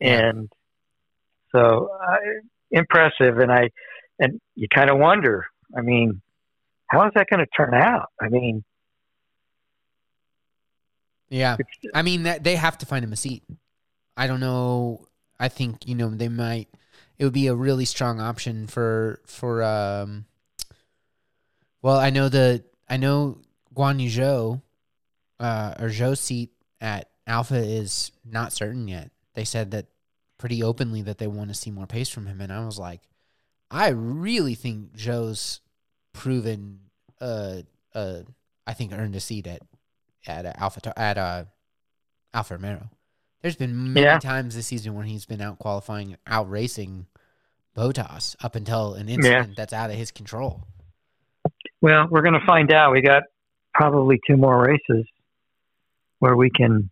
and 0.00 0.50
so 1.52 1.90
uh, 2.02 2.16
impressive. 2.70 3.38
And 3.38 3.50
I 3.50 3.70
and 4.18 4.40
you 4.54 4.68
kind 4.68 4.90
of 4.90 4.98
wonder. 4.98 5.46
I 5.76 5.82
mean, 5.82 6.20
how 6.86 7.06
is 7.06 7.12
that 7.14 7.28
going 7.28 7.40
to 7.40 7.46
turn 7.56 7.74
out? 7.74 8.08
I 8.20 8.28
mean, 8.28 8.64
yeah. 11.28 11.56
I 11.94 12.02
mean, 12.02 12.24
that 12.24 12.44
they 12.44 12.56
have 12.56 12.78
to 12.78 12.86
find 12.86 13.04
him 13.04 13.12
a 13.12 13.16
seat. 13.16 13.44
I 14.16 14.26
don't 14.26 14.40
know. 14.40 15.06
I 15.38 15.48
think 15.48 15.86
you 15.86 15.94
know 15.94 16.10
they 16.10 16.28
might. 16.28 16.68
It 17.18 17.24
would 17.24 17.32
be 17.32 17.46
a 17.46 17.54
really 17.54 17.84
strong 17.84 18.20
option 18.20 18.66
for 18.66 19.20
for. 19.26 19.62
um 19.62 20.26
Well, 21.82 21.96
I 21.96 22.10
know 22.10 22.28
the 22.28 22.64
I 22.88 22.96
know 22.96 23.38
Guan 23.74 24.00
Yu 24.00 24.08
Zhou, 24.10 24.62
uh, 25.38 25.74
or 25.78 25.88
Zhou's 25.88 26.20
seat 26.20 26.50
at 26.80 27.08
Alfa 27.26 27.56
is 27.56 28.12
not 28.24 28.52
certain 28.52 28.88
yet. 28.88 29.10
They 29.34 29.44
said 29.44 29.70
that 29.72 29.86
pretty 30.38 30.62
openly 30.62 31.02
that 31.02 31.18
they 31.18 31.26
want 31.26 31.50
to 31.50 31.54
see 31.54 31.70
more 31.70 31.86
pace 31.86 32.08
from 32.08 32.26
him, 32.26 32.40
and 32.40 32.52
I 32.52 32.64
was 32.64 32.78
like, 32.78 33.00
I 33.70 33.88
really 33.90 34.54
think 34.54 34.96
Zhou's 34.96 35.60
proven. 36.12 36.80
Uh, 37.20 37.62
uh, 37.94 38.20
I 38.66 38.72
think 38.74 38.92
earned 38.92 39.14
a 39.16 39.20
seat 39.20 39.46
at 39.46 39.62
at 40.26 40.46
uh, 40.46 40.52
Alfa 40.56 40.98
at 40.98 41.18
uh 41.18 41.44
Alfa 42.34 42.54
Romeo. 42.54 42.88
There's 43.42 43.56
been 43.56 43.92
many 43.94 44.04
Yeah. 44.06 44.18
times 44.18 44.54
this 44.54 44.66
season 44.66 44.94
when 44.94 45.06
he's 45.06 45.24
been 45.26 45.40
out 45.40 45.58
qualifying, 45.58 46.16
out 46.26 46.50
racing 46.50 47.06
Bottas 47.76 48.36
up 48.44 48.54
until 48.54 48.94
an 48.94 49.08
incident 49.08 49.56
that's 49.56 49.72
out 49.72 49.90
of 49.90 49.96
his 49.96 50.10
control. 50.10 50.64
well, 51.80 52.06
we're 52.10 52.22
going 52.22 52.38
to 52.38 52.44
find 52.46 52.72
out. 52.72 52.92
We 52.92 53.00
got 53.00 53.22
probably 53.74 54.20
two 54.26 54.36
more 54.36 54.60
races 54.62 55.06
where 56.18 56.36
we 56.36 56.50
can, 56.50 56.90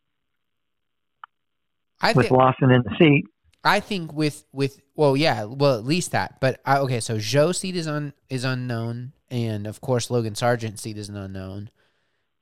I 2.01 2.13
with 2.13 2.27
think 2.27 2.39
Lawson 2.39 2.71
in 2.71 2.83
the 2.83 2.97
seat. 2.99 3.27
I 3.65 3.81
think 3.81 4.13
with 4.13 4.45
with 4.53 4.81
well 4.95 5.17
yeah 5.17 5.45
well 5.45 5.77
at 5.77 5.85
least 5.85 6.13
that 6.13 6.41
but 6.41 6.61
I, 6.65 6.79
okay 6.79 7.01
so 7.01 7.17
Zhou's 7.17 7.59
seat 7.59 7.77
is 7.77 7.87
on 7.87 8.13
is 8.31 8.45
unknown 8.45 9.13
and 9.31 9.67
of 9.67 9.81
course 9.81 10.11
Logan 10.11 10.35
Sargent's 10.35 10.83
seat 10.83 10.97
is 10.97 11.09
an 11.09 11.17
unknown 11.17 11.71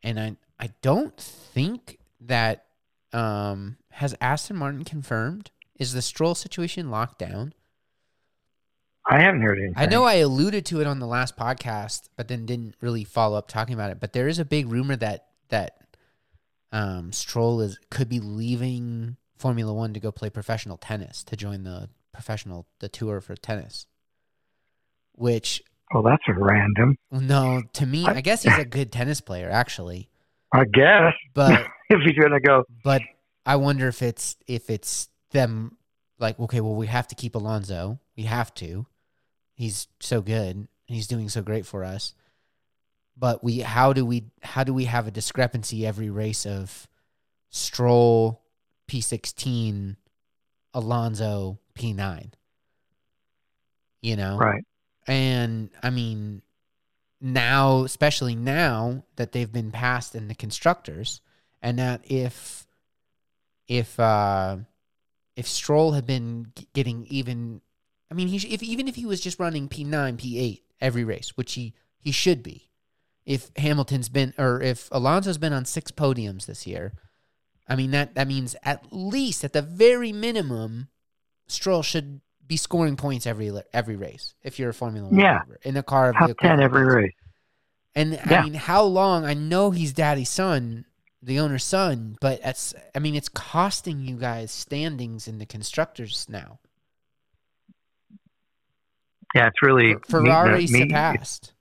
and 0.03 0.21
I 0.21 0.37
I 0.61 0.71
don't 0.83 1.17
think 1.17 1.99
that 2.21 2.67
um 3.13 3.77
has 3.93 4.15
Aston 4.21 4.57
Martin 4.57 4.85
confirmed 4.85 5.51
is 5.79 5.95
the 5.95 6.03
Stroll 6.03 6.35
situation 6.35 6.91
locked 6.91 7.19
down 7.19 7.55
I 9.09 9.21
haven't 9.21 9.43
heard 9.43 9.59
anything. 9.59 9.75
I 9.77 9.87
know 9.87 10.05
I 10.05 10.15
alluded 10.15 10.67
to 10.67 10.81
it 10.81 10.87
on 10.87 10.99
the 10.99 11.07
last 11.07 11.37
podcast, 11.37 12.09
but 12.17 12.27
then 12.29 12.45
didn't 12.45 12.75
really 12.81 13.05
follow 13.05 13.39
up 13.39 13.47
talking 13.49 13.75
about 13.75 13.91
it. 13.91 14.01
But 14.01 14.13
there 14.13 14.27
is 14.27 14.39
a 14.39 14.45
big 14.45 14.69
rumor 14.69 14.97
that 14.97 15.27
that 15.49 15.77
um, 16.73 17.13
Stroll 17.13 17.61
is 17.61 17.79
could 17.91 18.09
be 18.09 18.19
leaving 18.19 19.17
Formula 19.39 19.73
One 19.73 19.95
to 19.95 20.01
go 20.01 20.11
play 20.11 20.29
professional 20.29 20.77
tennis 20.77 21.23
to 21.25 21.37
join 21.37 21.63
the 21.63 21.89
professional 22.13 22.67
the 22.81 22.89
tour 22.89 23.21
for 23.21 23.37
tennis. 23.37 23.87
Which 25.13 25.63
Oh, 25.95 26.03
that's 26.03 26.25
a 26.29 26.35
random. 26.35 26.97
no, 27.13 27.63
to 27.75 27.87
me, 27.87 28.05
I 28.07 28.21
guess 28.21 28.43
he's 28.43 28.59
a 28.59 28.65
good 28.65 28.91
tennis 28.91 29.21
player 29.21 29.49
actually, 29.49 30.09
I 30.53 30.65
guess 30.65 31.13
but 31.33 31.65
if 31.91 32.01
he's 32.03 32.19
going 32.19 32.33
to 32.33 32.41
go, 32.41 32.65
but 32.83 33.03
I 33.47 33.55
wonder 33.55 33.87
if 33.87 34.03
it's 34.03 34.37
if 34.49 34.69
it's 34.69 35.09
them 35.31 35.77
like 36.19 36.41
okay, 36.41 36.61
well 36.61 36.75
we 36.75 36.89
have 36.89 37.07
to 37.09 37.15
keep 37.15 37.37
Alonso, 37.37 38.01
we 38.17 38.25
have 38.25 38.53
to. 38.55 38.87
He's 39.57 39.89
so 40.01 40.21
good, 40.21 40.55
and 40.55 40.69
he's 40.87 41.07
doing 41.07 41.29
so 41.29 41.43
great 41.43 41.67
for 41.67 41.83
us. 41.83 42.15
But 43.17 43.43
we 43.43 43.61
how 43.61 43.93
do 43.93 44.05
we 44.05 44.25
how 44.43 44.63
do 44.63 44.75
we 44.75 44.85
have 44.85 45.07
a 45.07 45.11
discrepancy 45.11 45.87
every 45.87 46.11
race 46.11 46.45
of 46.45 46.87
Stroll 47.49 48.43
P16, 48.89 49.97
Alonso 50.75 51.59
P9? 51.75 52.33
You 54.03 54.17
know, 54.17 54.37
right. 54.37 54.63
and 55.09 55.71
I 55.83 55.89
mean, 55.89 56.43
now, 57.21 57.85
especially 57.85 58.35
now 58.35 59.05
that 59.17 59.33
they've 59.33 59.51
been 59.51 59.73
passed 59.73 60.15
in 60.15 60.29
the 60.29 60.35
constructors, 60.35 61.23
and 61.63 61.79
that 61.79 62.03
if 62.05 62.67
if 63.67 63.99
uh 63.99 64.59
if 65.35 65.47
Stroll 65.47 65.93
had 65.93 66.07
been 66.07 66.53
getting 66.73 67.07
even, 67.09 67.61
I 68.11 68.15
mean, 68.15 68.29
he 68.29 68.39
sh- 68.39 68.47
if 68.51 68.63
even 68.63 68.89
if 68.89 68.95
he 68.97 69.07
was 69.07 69.21
just 69.21 69.39
running 69.41 69.69
P 69.69 69.85
nine, 69.85 70.17
P 70.17 70.39
eight 70.39 70.63
every 70.81 71.05
race, 71.05 71.37
which 71.37 71.55
he 71.55 71.75
he 71.99 72.13
should 72.13 72.43
be, 72.43 72.71
if 73.25 73.51
Hamilton's 73.57 74.09
been 74.09 74.33
or 74.39 74.63
if 74.63 74.89
Alonso's 74.93 75.39
been 75.39 75.53
on 75.53 75.65
six 75.65 75.91
podiums 75.91 76.47
this 76.47 76.67
year, 76.67 76.93
I 77.69 77.75
mean 77.77 77.91
that 77.93 78.15
that 78.15 78.29
means 78.29 78.55
at 78.63 78.85
least 78.93 79.45
at 79.45 79.53
the 79.53 79.63
very 79.63 80.13
minimum, 80.13 80.89
Stroll 81.49 81.83
should 81.83 82.21
be 82.47 82.57
scoring 82.57 82.97
points 82.97 83.27
every 83.27 83.53
every 83.73 83.97
race 83.97 84.35
if 84.43 84.59
you're 84.59 84.71
a 84.71 84.75
Formula 84.75 85.09
One 85.09 85.19
Yeah. 85.19 85.39
driver 85.39 85.59
in 85.65 85.77
a 85.77 85.83
car 85.83 86.11
of 86.11 86.17
Top 86.17 86.29
the 86.29 86.35
10 86.35 86.61
every 86.61 86.85
race. 86.85 87.13
And 87.97 88.13
Yeah. 88.13 88.41
I 88.41 88.43
mean, 88.45 88.55
how 88.55 88.85
long? 88.85 89.25
I 89.25 89.35
know 89.35 89.73
he's 89.73 89.93
daddy's 89.93 90.29
son, 90.29 90.85
the 91.23 91.41
owner's 91.41 91.65
son, 91.65 92.17
but 92.21 92.39
it's 92.45 92.73
I 92.95 93.01
mean, 93.01 93.17
it's 93.17 93.29
costing 93.29 94.01
you 94.01 94.17
guys 94.17 94.53
standings 94.53 95.27
in 95.27 95.39
the 95.39 95.47
constructors 95.47 96.27
now. 96.29 96.61
Yeah, 99.37 99.47
it's 99.49 99.63
really 99.63 99.95
Fer- 100.09 100.21
meeting 100.21 100.35
the- 100.35 100.41
Ferrari 100.45 100.67
meet- 100.67 100.91
surpassed, 100.91 101.53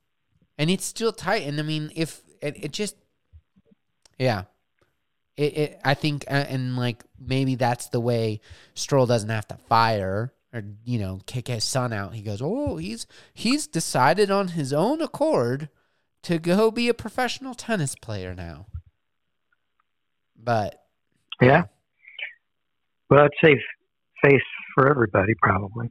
and 0.58 0.70
it's 0.70 0.84
still 0.84 1.12
tight. 1.12 1.42
And 1.42 1.58
I 1.60 1.62
mean, 1.62 1.90
if 1.94 2.22
it, 2.40 2.64
it 2.64 2.72
just, 2.72 2.96
yeah, 4.18 4.44
it, 5.36 5.56
it 5.56 5.80
I 5.84 5.94
think, 5.94 6.24
uh, 6.28 6.34
and 6.48 6.76
like 6.76 7.04
maybe 7.18 7.54
that's 7.54 7.88
the 7.88 8.00
way 8.00 8.40
Stroll 8.74 9.06
doesn't 9.06 9.28
have 9.30 9.46
to 9.48 9.56
fire 9.68 10.32
or 10.52 10.62
you 10.84 10.98
know 10.98 11.20
kick 11.26 11.48
his 11.48 11.64
son 11.64 11.92
out. 11.92 12.14
He 12.14 12.22
goes, 12.22 12.40
oh, 12.42 12.76
he's 12.76 13.06
he's 13.34 13.66
decided 13.66 14.30
on 14.30 14.48
his 14.48 14.72
own 14.72 15.02
accord 15.02 15.68
to 16.22 16.38
go 16.38 16.70
be 16.70 16.88
a 16.88 16.94
professional 16.94 17.54
tennis 17.54 17.94
player 17.94 18.34
now. 18.34 18.66
But 20.36 20.82
Yeah. 21.40 21.64
Well, 23.10 23.26
it's 23.26 23.36
safe 23.44 23.62
face 24.24 24.42
for 24.74 24.88
everybody, 24.90 25.34
probably. 25.40 25.90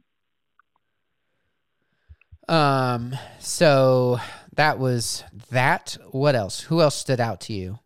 Um. 2.48 3.16
So 3.40 4.18
that 4.54 4.78
was 4.78 5.24
that. 5.50 5.96
What 6.10 6.34
else? 6.34 6.60
Who 6.60 6.80
else 6.80 6.94
stood 6.94 7.20
out 7.20 7.40
to 7.42 7.52
you? 7.52 7.78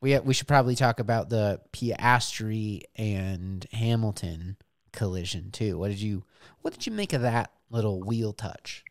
We 0.00 0.18
we 0.20 0.34
should 0.34 0.48
probably 0.48 0.74
talk 0.74 1.00
about 1.00 1.28
the 1.30 1.60
Piastri 1.72 2.82
and 2.96 3.66
Hamilton 3.72 4.56
collision 4.92 5.50
too. 5.50 5.78
What 5.78 5.88
did 5.88 6.00
you 6.00 6.24
What 6.62 6.72
did 6.72 6.86
you 6.86 6.92
make 6.92 7.12
of 7.12 7.22
that 7.22 7.50
little 7.70 8.00
wheel 8.02 8.32
touch? 8.32 8.84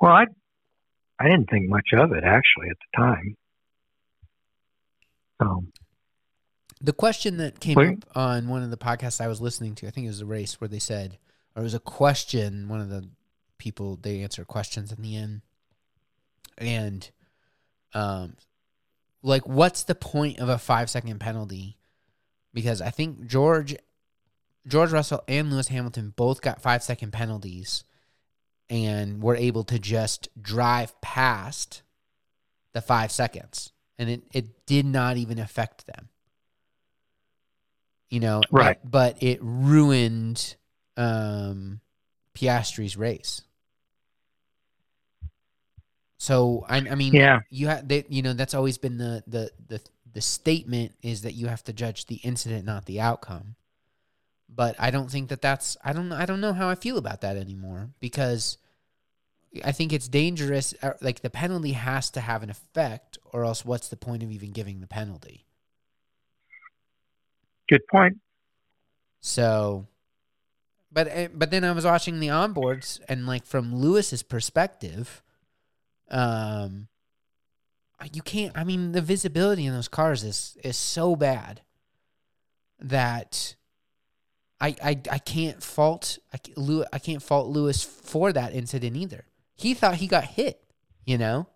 Well, 0.00 0.12
I 0.12 0.26
I 1.18 1.24
didn't 1.24 1.50
think 1.50 1.68
much 1.68 1.88
of 1.92 2.12
it 2.12 2.24
actually 2.24 2.68
at 2.70 2.76
the 2.78 2.96
time. 2.96 3.36
So 5.40 5.64
The 6.80 6.92
question 6.92 7.36
that 7.38 7.60
came 7.60 7.76
Wait. 7.76 8.04
up 8.04 8.16
on 8.16 8.48
one 8.48 8.62
of 8.62 8.70
the 8.70 8.76
podcasts 8.76 9.20
I 9.20 9.28
was 9.28 9.40
listening 9.40 9.74
to, 9.76 9.86
I 9.86 9.90
think 9.90 10.04
it 10.04 10.10
was 10.10 10.20
a 10.20 10.26
race 10.26 10.60
where 10.60 10.68
they 10.68 10.78
said, 10.78 11.18
or 11.58 11.62
it 11.62 11.64
was 11.64 11.74
a 11.74 11.80
question. 11.80 12.68
One 12.68 12.80
of 12.80 12.88
the 12.88 13.08
people 13.58 13.98
they 14.00 14.22
answer 14.22 14.44
questions 14.44 14.92
in 14.92 15.02
the 15.02 15.16
end, 15.16 15.42
and 16.56 17.10
um, 17.94 18.36
like, 19.24 19.48
what's 19.48 19.82
the 19.82 19.96
point 19.96 20.38
of 20.38 20.48
a 20.48 20.56
five 20.56 20.88
second 20.88 21.18
penalty? 21.18 21.76
Because 22.54 22.80
I 22.80 22.90
think 22.90 23.26
George, 23.26 23.74
George 24.68 24.92
Russell 24.92 25.24
and 25.26 25.50
Lewis 25.50 25.66
Hamilton 25.66 26.14
both 26.14 26.40
got 26.40 26.62
five 26.62 26.84
second 26.84 27.12
penalties, 27.12 27.82
and 28.70 29.20
were 29.20 29.34
able 29.34 29.64
to 29.64 29.80
just 29.80 30.28
drive 30.40 30.98
past 31.00 31.82
the 32.72 32.80
five 32.80 33.10
seconds, 33.10 33.72
and 33.98 34.08
it 34.08 34.22
it 34.32 34.64
did 34.64 34.86
not 34.86 35.16
even 35.16 35.40
affect 35.40 35.88
them 35.88 36.08
you 38.10 38.20
know 38.20 38.40
Right. 38.50 38.78
but, 38.82 38.90
but 39.16 39.22
it 39.22 39.38
ruined 39.42 40.56
um 40.98 41.80
piastri's 42.34 42.96
race 42.98 43.42
So 46.18 46.64
I, 46.68 46.78
I 46.78 46.94
mean, 46.94 47.14
Yeah. 47.14 47.40
you 47.50 47.68
have, 47.68 47.88
they, 47.88 48.04
you 48.08 48.22
know, 48.22 48.32
that's 48.32 48.54
always 48.54 48.78
been 48.78 48.98
the, 48.98 49.22
the 49.26 49.50
the 49.68 49.80
the 50.12 50.20
statement 50.20 50.92
is 51.02 51.22
that 51.22 51.34
you 51.34 51.46
have 51.46 51.62
to 51.64 51.72
judge 51.72 52.06
the 52.06 52.16
incident, 52.16 52.64
not 52.64 52.86
the 52.86 53.00
outcome. 53.00 53.54
But 54.48 54.76
I 54.78 54.90
don't 54.90 55.10
think 55.10 55.28
that 55.30 55.42
that's 55.42 55.76
I 55.84 55.92
don't 55.92 56.12
I 56.12 56.26
don't 56.26 56.40
know 56.40 56.52
how 56.54 56.68
I 56.68 56.74
feel 56.74 56.98
about 56.98 57.20
that 57.22 57.36
anymore 57.36 57.90
because 58.00 58.58
I 59.64 59.72
think 59.72 59.92
it's 59.92 60.08
dangerous. 60.08 60.74
uh, 60.82 60.94
Like 61.02 61.20
the 61.20 61.30
penalty 61.30 61.72
has 61.72 62.10
to 62.12 62.20
have 62.20 62.42
an 62.42 62.50
effect, 62.50 63.18
or 63.24 63.44
else 63.44 63.64
what's 63.64 63.88
the 63.88 63.96
point 63.96 64.22
of 64.22 64.30
even 64.30 64.52
giving 64.52 64.80
the 64.80 64.86
penalty? 64.86 65.46
Good 67.68 67.86
point. 67.90 68.18
So, 69.20 69.86
but 70.98 71.06
eh, 71.12 71.28
but 71.32 71.52
then 71.52 71.62
I 71.62 71.70
was 71.70 71.84
watching 71.84 72.18
the 72.18 72.26
onboards, 72.26 72.98
and 73.08 73.24
like 73.24 73.46
from 73.46 73.72
Lewis's 73.72 74.24
perspective, 74.24 75.22
um, 76.10 76.88
you 78.12 78.20
can't. 78.20 78.58
I 78.58 78.64
mean, 78.64 78.90
the 78.90 79.00
visibility 79.00 79.64
in 79.64 79.72
those 79.74 79.86
cars 79.86 80.24
is 80.24 80.56
is 80.64 80.76
so 80.76 81.14
bad 81.14 81.60
that 82.80 83.54
I 84.60 84.74
I 84.82 85.00
I 85.08 85.18
can't 85.18 85.62
fault 85.62 86.18
I 86.32 86.38
ca- 86.38 86.54
Lew- 86.56 86.84
I 86.92 86.98
can't 86.98 87.22
fault 87.22 87.46
Lewis 87.46 87.84
for 87.84 88.32
that 88.32 88.52
incident 88.52 88.96
either. 88.96 89.26
He 89.54 89.74
thought 89.74 89.96
he 89.96 90.08
got 90.08 90.24
hit, 90.24 90.64
you 91.06 91.16
know, 91.16 91.46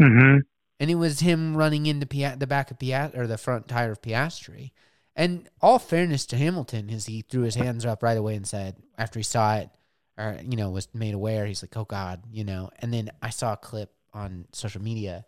Mm-hmm. 0.00 0.38
and 0.80 0.90
it 0.90 0.96
was 0.96 1.20
him 1.20 1.56
running 1.56 1.86
into 1.86 2.06
Pia- 2.06 2.34
the 2.36 2.48
back 2.48 2.72
of 2.72 2.78
Piastri 2.80 3.16
or 3.18 3.28
the 3.28 3.38
front 3.38 3.68
tire 3.68 3.92
of 3.92 4.02
Piastri. 4.02 4.72
And 5.14 5.48
all 5.60 5.78
fairness 5.78 6.24
to 6.26 6.36
Hamilton 6.36 6.88
is 6.88 7.06
he 7.06 7.22
threw 7.22 7.42
his 7.42 7.54
hands 7.54 7.84
up 7.84 8.02
right 8.02 8.16
away 8.16 8.34
and 8.34 8.46
said 8.46 8.76
after 8.96 9.18
he 9.18 9.22
saw 9.22 9.56
it 9.56 9.70
or 10.18 10.38
you 10.42 10.56
know 10.56 10.70
was 10.70 10.88
made 10.94 11.14
aware 11.14 11.46
he's 11.46 11.62
like 11.62 11.76
oh 11.76 11.84
god 11.84 12.22
you 12.30 12.44
know? 12.44 12.70
And 12.80 12.92
then 12.92 13.10
I 13.20 13.30
saw 13.30 13.52
a 13.52 13.56
clip 13.56 13.92
on 14.14 14.46
social 14.52 14.82
media 14.82 15.24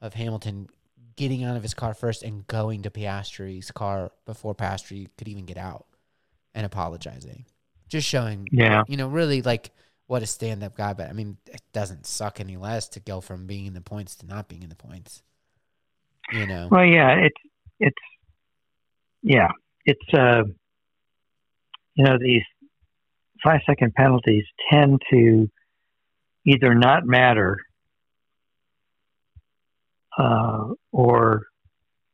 of 0.00 0.14
Hamilton 0.14 0.68
getting 1.16 1.44
out 1.44 1.56
of 1.56 1.62
his 1.62 1.74
car 1.74 1.94
first 1.94 2.22
and 2.22 2.46
going 2.46 2.82
to 2.82 2.90
Piastri's 2.90 3.70
car 3.70 4.12
before 4.24 4.54
Piastri 4.54 5.08
could 5.16 5.28
even 5.28 5.44
get 5.46 5.58
out 5.58 5.86
and 6.54 6.64
apologizing. 6.66 7.44
Just 7.88 8.08
showing 8.08 8.46
Yeah. 8.50 8.82
you 8.88 8.96
know 8.96 9.08
really 9.08 9.42
like 9.42 9.70
what 10.08 10.22
a 10.22 10.26
stand-up 10.26 10.76
guy 10.76 10.94
but 10.94 11.08
I 11.08 11.12
mean 11.12 11.36
it 11.46 11.62
doesn't 11.72 12.06
suck 12.06 12.40
any 12.40 12.56
less 12.56 12.88
to 12.90 13.00
go 13.00 13.20
from 13.20 13.46
being 13.46 13.66
in 13.66 13.74
the 13.74 13.80
points 13.80 14.16
to 14.16 14.26
not 14.26 14.48
being 14.48 14.62
in 14.62 14.68
the 14.68 14.74
points 14.74 15.22
you 16.32 16.46
know? 16.46 16.68
Well, 16.70 16.84
yeah, 16.84 17.14
it's 17.14 17.40
it's 17.80 17.96
yeah, 19.22 19.48
it's 19.84 20.14
uh, 20.14 20.42
you 21.94 22.04
know, 22.04 22.18
these 22.18 22.42
five 23.42 23.60
second 23.66 23.94
penalties 23.94 24.44
tend 24.70 25.00
to 25.10 25.48
either 26.46 26.74
not 26.74 27.04
matter 27.04 27.58
uh, 30.18 30.68
or 30.92 31.42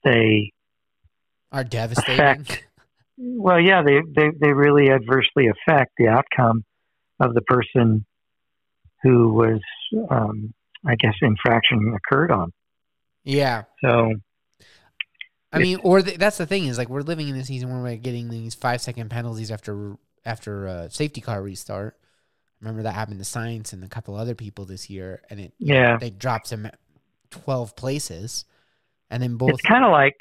they 0.04 0.52
are 1.52 1.64
devastating 1.64 2.20
affect. 2.20 2.64
Well, 3.16 3.60
yeah, 3.60 3.82
they, 3.82 4.00
they 4.14 4.30
they 4.40 4.52
really 4.52 4.90
adversely 4.90 5.46
affect 5.48 5.92
the 5.98 6.08
outcome 6.08 6.64
of 7.20 7.32
the 7.34 7.42
person 7.42 8.04
who 9.02 9.32
was, 9.32 9.60
um, 10.10 10.52
I 10.84 10.96
guess, 10.96 11.14
infraction 11.22 11.94
occurred 11.94 12.32
on. 12.32 12.52
yeah 13.22 13.64
So 13.84 14.14
I 15.54 15.58
mean, 15.58 15.78
or 15.82 16.02
the, 16.02 16.16
that's 16.16 16.38
the 16.38 16.46
thing 16.46 16.66
is 16.66 16.78
like 16.78 16.88
we're 16.88 17.02
living 17.02 17.28
in 17.28 17.36
a 17.36 17.44
season 17.44 17.70
where 17.70 17.82
we're 17.82 17.96
getting 17.96 18.28
these 18.28 18.54
five 18.54 18.80
second 18.80 19.10
penalties 19.10 19.50
after 19.50 19.96
after 20.24 20.66
a 20.66 20.90
safety 20.90 21.20
car 21.20 21.42
restart. 21.42 21.96
Remember 22.60 22.82
that 22.82 22.94
happened 22.94 23.18
to 23.18 23.24
Sainz 23.24 23.72
and 23.72 23.84
a 23.84 23.88
couple 23.88 24.16
other 24.16 24.34
people 24.34 24.64
this 24.64 24.90
year, 24.90 25.22
and 25.30 25.38
it 25.38 25.52
yeah, 25.58 25.96
they 25.98 26.10
dropped 26.10 26.50
him 26.50 26.68
twelve 27.30 27.76
places, 27.76 28.44
and 29.10 29.22
then 29.22 29.36
both 29.36 29.50
it's 29.50 29.62
kind 29.62 29.84
of 29.84 29.90
like 29.92 30.16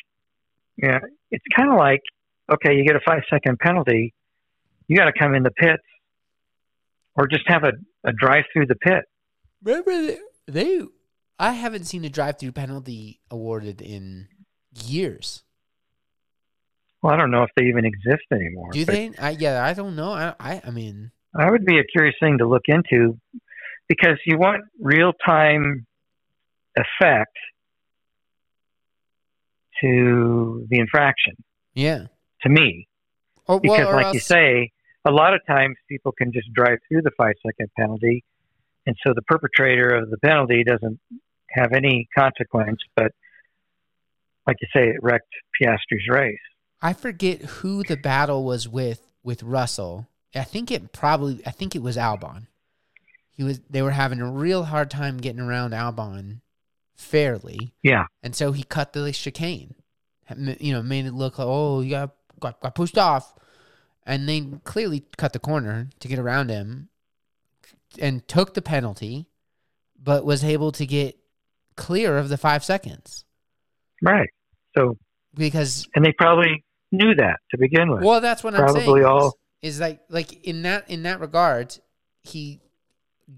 yeah 0.77 0.99
it's 1.31 1.45
kind 1.55 1.69
of 1.69 1.77
like 1.77 2.01
okay 2.51 2.75
you 2.75 2.85
get 2.85 2.95
a 2.95 3.01
five 3.05 3.21
second 3.29 3.59
penalty 3.59 4.13
you 4.87 4.97
got 4.97 5.05
to 5.05 5.13
come 5.17 5.33
in 5.35 5.43
the 5.43 5.51
pits 5.51 5.83
or 7.15 7.27
just 7.27 7.43
have 7.47 7.63
a, 7.63 7.73
a 8.03 8.11
drive 8.11 8.43
through 8.51 8.65
the 8.65 8.75
pit. 8.75 9.03
Remember 9.63 9.91
they, 9.91 10.17
they 10.47 10.81
I 11.39 11.53
haven't 11.53 11.85
seen 11.85 12.05
a 12.05 12.09
drive 12.09 12.39
through 12.39 12.51
penalty 12.51 13.21
awarded 13.31 13.81
in 13.81 14.27
years. 14.85 15.43
well 17.01 17.13
i 17.13 17.17
don't 17.17 17.31
know 17.31 17.43
if 17.43 17.49
they 17.55 17.65
even 17.65 17.85
exist 17.85 18.25
anymore 18.31 18.71
Do 18.71 18.85
they? 18.85 19.11
I, 19.19 19.31
yeah, 19.31 19.63
I 19.63 19.73
don't 19.73 19.95
know. 19.95 20.11
I 20.11 20.33
I, 20.39 20.61
I 20.65 20.71
mean, 20.71 21.11
that 21.33 21.49
would 21.51 21.65
be 21.65 21.79
a 21.79 21.83
curious 21.83 22.15
thing 22.19 22.37
to 22.39 22.47
look 22.47 22.63
into 22.67 23.19
because 23.87 24.17
you 24.25 24.37
want 24.37 24.63
real 24.79 25.13
time 25.25 25.85
effect 26.75 27.37
to 29.81 30.65
the 30.69 30.79
infraction 30.79 31.33
yeah. 31.73 32.05
to 32.41 32.49
me 32.49 32.87
oh, 33.47 33.59
because 33.59 33.79
well, 33.79 33.89
or 33.89 34.01
like 34.01 34.13
you 34.13 34.19
say 34.19 34.71
a 35.05 35.11
lot 35.11 35.33
of 35.33 35.41
times 35.45 35.75
people 35.89 36.11
can 36.11 36.31
just 36.31 36.51
drive 36.53 36.77
through 36.87 37.01
the 37.01 37.11
five 37.17 37.33
second 37.45 37.69
penalty 37.77 38.23
and 38.85 38.95
so 39.05 39.13
the 39.13 39.21
perpetrator 39.23 39.89
of 39.95 40.09
the 40.09 40.17
penalty 40.17 40.63
doesn't 40.63 40.99
have 41.49 41.73
any 41.73 42.07
consequence 42.17 42.79
but 42.95 43.11
like 44.47 44.57
you 44.61 44.67
say 44.75 44.89
it 44.89 44.97
wrecked 45.01 45.33
piastri's 45.59 46.07
race 46.09 46.37
I 46.83 46.91
forget 46.91 47.41
who 47.41 47.81
the 47.81 47.95
battle 47.95 48.43
was 48.43 48.67
with 48.67 49.07
with 49.23 49.41
Russell. 49.41 50.09
I 50.35 50.43
think 50.43 50.69
it 50.69 50.91
probably 50.91 51.41
I 51.45 51.51
think 51.51 51.75
it 51.75 51.81
was 51.81 51.95
Albon. 51.95 52.47
He 53.31 53.43
was 53.43 53.61
they 53.69 53.81
were 53.81 53.91
having 53.91 54.19
a 54.19 54.29
real 54.29 54.65
hard 54.65 54.91
time 54.91 55.17
getting 55.17 55.39
around 55.39 55.71
Albon 55.71 56.41
fairly, 56.93 57.73
yeah 57.81 58.07
and 58.21 58.35
so 58.35 58.51
he 58.51 58.63
cut 58.63 58.91
the 58.91 59.11
chicane. 59.13 59.75
You 60.59 60.73
know, 60.73 60.83
made 60.83 61.05
it 61.05 61.13
look 61.13 61.39
like 61.39 61.47
oh 61.47 61.79
you 61.79 61.91
got 61.91 62.15
got, 62.41 62.59
got 62.59 62.75
pushed 62.75 62.97
off, 62.97 63.33
and 64.05 64.27
they 64.27 64.41
clearly 64.65 65.05
cut 65.15 65.31
the 65.31 65.39
corner 65.39 65.87
to 66.01 66.07
get 66.09 66.19
around 66.19 66.49
him, 66.49 66.89
and 67.97 68.27
took 68.27 68.55
the 68.55 68.61
penalty, 68.61 69.27
but 69.97 70.25
was 70.25 70.43
able 70.43 70.73
to 70.73 70.85
get 70.85 71.17
clear 71.77 72.17
of 72.17 72.27
the 72.27 72.37
five 72.37 72.63
seconds 72.63 73.23
right 74.03 74.29
so 74.77 74.95
because 75.33 75.87
and 75.95 76.05
they 76.05 76.11
probably 76.11 76.63
knew 76.91 77.15
that 77.15 77.39
to 77.49 77.57
begin 77.57 77.89
with 77.89 78.03
Well, 78.03 78.21
that's 78.21 78.43
what 78.43 78.53
I'm 78.53 78.59
Probably 78.61 78.83
saying. 78.83 78.97
is- 78.99 79.05
all- 79.05 79.37
is, 79.63 79.79
like 79.79 80.01
like 80.09 80.45
in 80.45 80.61
that 80.63 80.87
in 80.89 81.01
that 81.03 81.19
regard, 81.19 81.75
he 82.21 82.59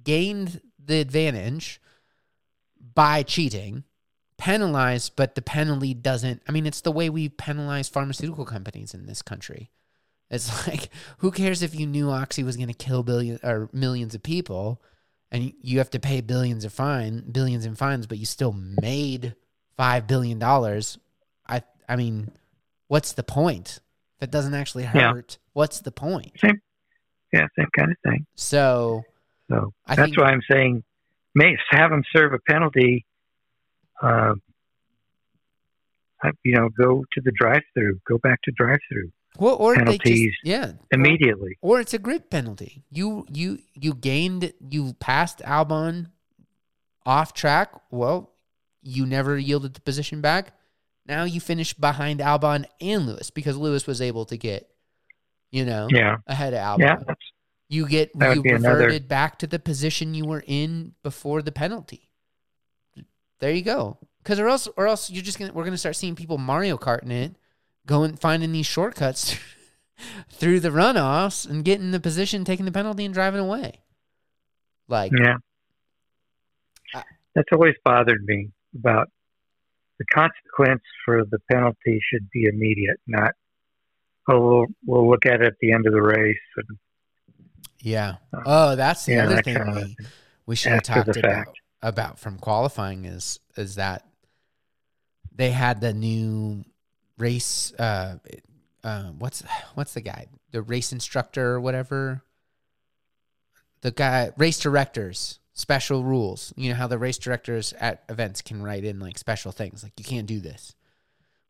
gained 0.04 0.60
the 0.84 1.00
advantage 1.00 1.80
by 2.94 3.24
cheating, 3.24 3.84
penalized, 4.38 5.16
but 5.16 5.36
the 5.36 5.42
penalty 5.42 5.94
doesn't. 5.94 6.42
I 6.50 6.52
mean, 6.52 6.66
it's 6.66 6.82
the 6.82 6.92
way 6.92 7.10
we 7.10 7.30
penalize 7.30 7.88
pharmaceutical 7.90 8.44
companies 8.46 8.94
in 8.94 9.06
this 9.06 9.22
country. 9.22 9.70
It's 10.30 10.68
like 10.68 10.90
who 11.20 11.32
cares 11.32 11.62
if 11.62 11.76
you 11.76 11.86
knew 11.88 12.10
Oxy 12.10 12.44
was 12.44 12.58
going 12.58 12.68
to 12.68 12.74
kill 12.74 13.04
billion 13.04 13.40
or 13.44 13.70
millions 13.72 14.16
of 14.16 14.24
people, 14.24 14.82
and 15.32 15.54
you 15.62 15.78
have 15.78 15.92
to 15.92 16.00
pay 16.00 16.22
billions 16.22 16.66
of 16.66 16.74
fine 16.74 17.24
billions 17.32 17.66
in 17.66 17.76
fines, 17.76 18.08
but 18.08 18.18
you 18.18 18.26
still 18.26 18.52
made 18.54 19.36
five 19.78 20.08
billion 20.08 20.40
dollars. 20.40 20.98
I 21.48 21.62
I 21.88 21.96
mean, 21.96 22.32
what's 22.88 23.14
the 23.14 23.24
point? 23.24 23.80
If 24.18 24.24
it 24.24 24.32
doesn't 24.32 24.54
actually 24.54 24.84
Yeah. 24.84 25.14
hurt, 25.14 25.38
what's 25.54 25.80
the 25.82 25.92
point? 25.92 26.32
same 26.40 26.62
yeah 27.34 27.48
same 27.58 27.68
kind 27.78 27.92
of 27.92 27.98
thing 28.10 28.26
So 28.36 29.04
so 29.50 29.74
I 29.86 29.96
that's 29.96 30.08
think- 30.10 30.18
why 30.20 30.32
i'm 30.32 30.42
saying 30.50 30.84
may 31.34 31.58
have 31.72 31.90
them 31.92 32.04
serve 32.16 32.32
a 32.34 32.40
penalty 32.40 33.06
uh, 34.02 34.36
you 36.44 36.54
know 36.56 36.70
go 36.70 37.04
to 37.14 37.22
the 37.22 37.32
drive 37.32 37.62
through 37.74 38.00
go 38.08 38.18
back 38.20 38.42
to 38.44 38.52
drive 38.52 38.80
through 38.90 39.12
well, 39.38 39.56
or 39.58 39.74
they 39.74 39.80
Penalties 39.80 40.32
just 40.32 40.46
yeah, 40.46 40.72
immediately 40.92 41.58
or 41.62 41.82
it's 41.82 41.94
a 41.94 42.00
grid 42.00 42.30
penalty. 42.30 42.84
You 42.90 43.26
you 43.30 43.60
you 43.74 43.94
gained 43.94 44.54
you 44.70 44.94
passed 44.94 45.40
Albon 45.40 46.12
off 47.06 47.34
track. 47.34 47.74
Well, 47.92 48.32
you 48.88 49.06
never 49.06 49.38
yielded 49.38 49.74
the 49.74 49.82
position 49.82 50.22
back. 50.22 50.54
Now 51.08 51.24
you 51.26 51.42
finish 51.42 51.74
behind 51.74 52.20
Albon 52.20 52.66
and 52.80 53.06
Lewis 53.08 53.30
because 53.32 53.58
Lewis 53.58 53.86
was 53.88 54.00
able 54.02 54.26
to 54.26 54.38
get, 54.38 54.70
you 55.52 55.66
know, 55.66 55.88
yeah 55.92 56.18
ahead 56.28 56.54
of 56.54 56.60
Albon. 56.60 56.80
yeah 56.80 57.14
You 57.68 57.88
get 57.88 58.12
you 58.16 58.42
be 58.44 58.50
another- 58.52 58.78
reverted 58.78 59.08
back 59.08 59.40
to 59.40 59.48
the 59.48 59.60
position 59.60 60.14
you 60.14 60.26
were 60.26 60.44
in 60.46 60.94
before 61.04 61.42
the 61.42 61.52
penalty. 61.52 62.10
There 63.40 63.52
you 63.52 63.64
go. 63.64 63.98
Because 64.24 64.40
or 64.40 64.48
else 64.48 64.68
or 64.78 64.88
else 64.88 65.10
you're 65.10 65.24
just 65.24 65.38
gonna 65.40 65.52
we're 65.54 65.66
gonna 65.66 65.78
start 65.78 65.96
seeing 65.96 66.16
people 66.16 66.38
Mario 66.38 66.78
Karting 66.78 67.12
it, 67.12 67.36
going 67.86 68.16
finding 68.16 68.52
these 68.52 68.66
shortcuts 68.66 69.36
through 70.32 70.60
the 70.60 70.70
runoffs 70.70 71.48
and 71.50 71.64
getting 71.66 71.92
the 71.92 72.00
position, 72.00 72.44
taking 72.46 72.66
the 72.66 72.72
penalty, 72.72 73.06
and 73.06 73.14
driving 73.14 73.40
away. 73.42 73.82
Like 74.88 75.12
yeah 75.16 75.36
I- 76.94 77.04
that's 77.36 77.50
always 77.52 77.76
bothered 77.84 78.24
me 78.26 78.50
about 78.76 79.10
the 80.00 80.06
consequence 80.14 80.82
for 81.06 81.24
the 81.26 81.40
penalty 81.52 82.00
should 82.12 82.30
be 82.32 82.46
immediate 82.46 82.98
not 83.08 83.32
oh 84.30 84.40
we'll, 84.40 84.66
we'll 84.86 85.10
look 85.10 85.26
at 85.26 85.42
it 85.42 85.48
at 85.48 85.54
the 85.62 85.72
end 85.72 85.86
of 85.88 85.94
the 85.94 86.02
race 86.02 86.38
and 86.58 86.78
yeah. 87.82 88.16
Oh, 88.34 88.76
that's 88.76 89.06
the 89.06 89.14
Yeah, 89.14 89.26
other 89.26 89.36
that 89.36 89.46
thing 89.46 89.72
we, 89.72 89.96
we 90.48 90.56
should 90.56 90.72
have 90.72 90.82
talked 90.84 91.16
about. 91.18 91.48
about 91.84 92.18
from 92.20 92.40
qualifying 92.40 93.06
is 93.06 93.40
is 93.58 93.76
that 93.76 94.04
they 95.36 95.52
had 95.52 95.82
the 95.82 95.94
new 95.94 96.64
race. 97.20 97.74
Uh, 97.78 98.18
uh, 98.84 99.04
what's 99.20 99.44
what's 99.76 99.94
the 99.94 100.02
guy? 100.02 100.26
The 100.52 100.64
race 100.64 100.92
instructor 100.92 101.52
or 101.52 101.62
whatever. 101.62 102.24
The 103.82 103.92
guy, 103.92 104.32
race 104.36 104.60
directors, 104.60 105.40
special 105.56 106.04
rules. 106.04 106.54
You 106.56 106.70
know 106.70 106.76
how 106.76 106.86
the 106.88 107.00
race 107.00 107.18
directors 107.18 107.74
at 107.80 108.04
events 108.10 108.44
can 108.44 108.62
write 108.62 108.84
in 108.84 109.00
like 109.00 109.18
special 109.18 109.52
things, 109.52 109.82
like 109.82 109.94
you 109.98 110.06
can't 110.06 110.28
do 110.28 110.40
this. 110.40 110.76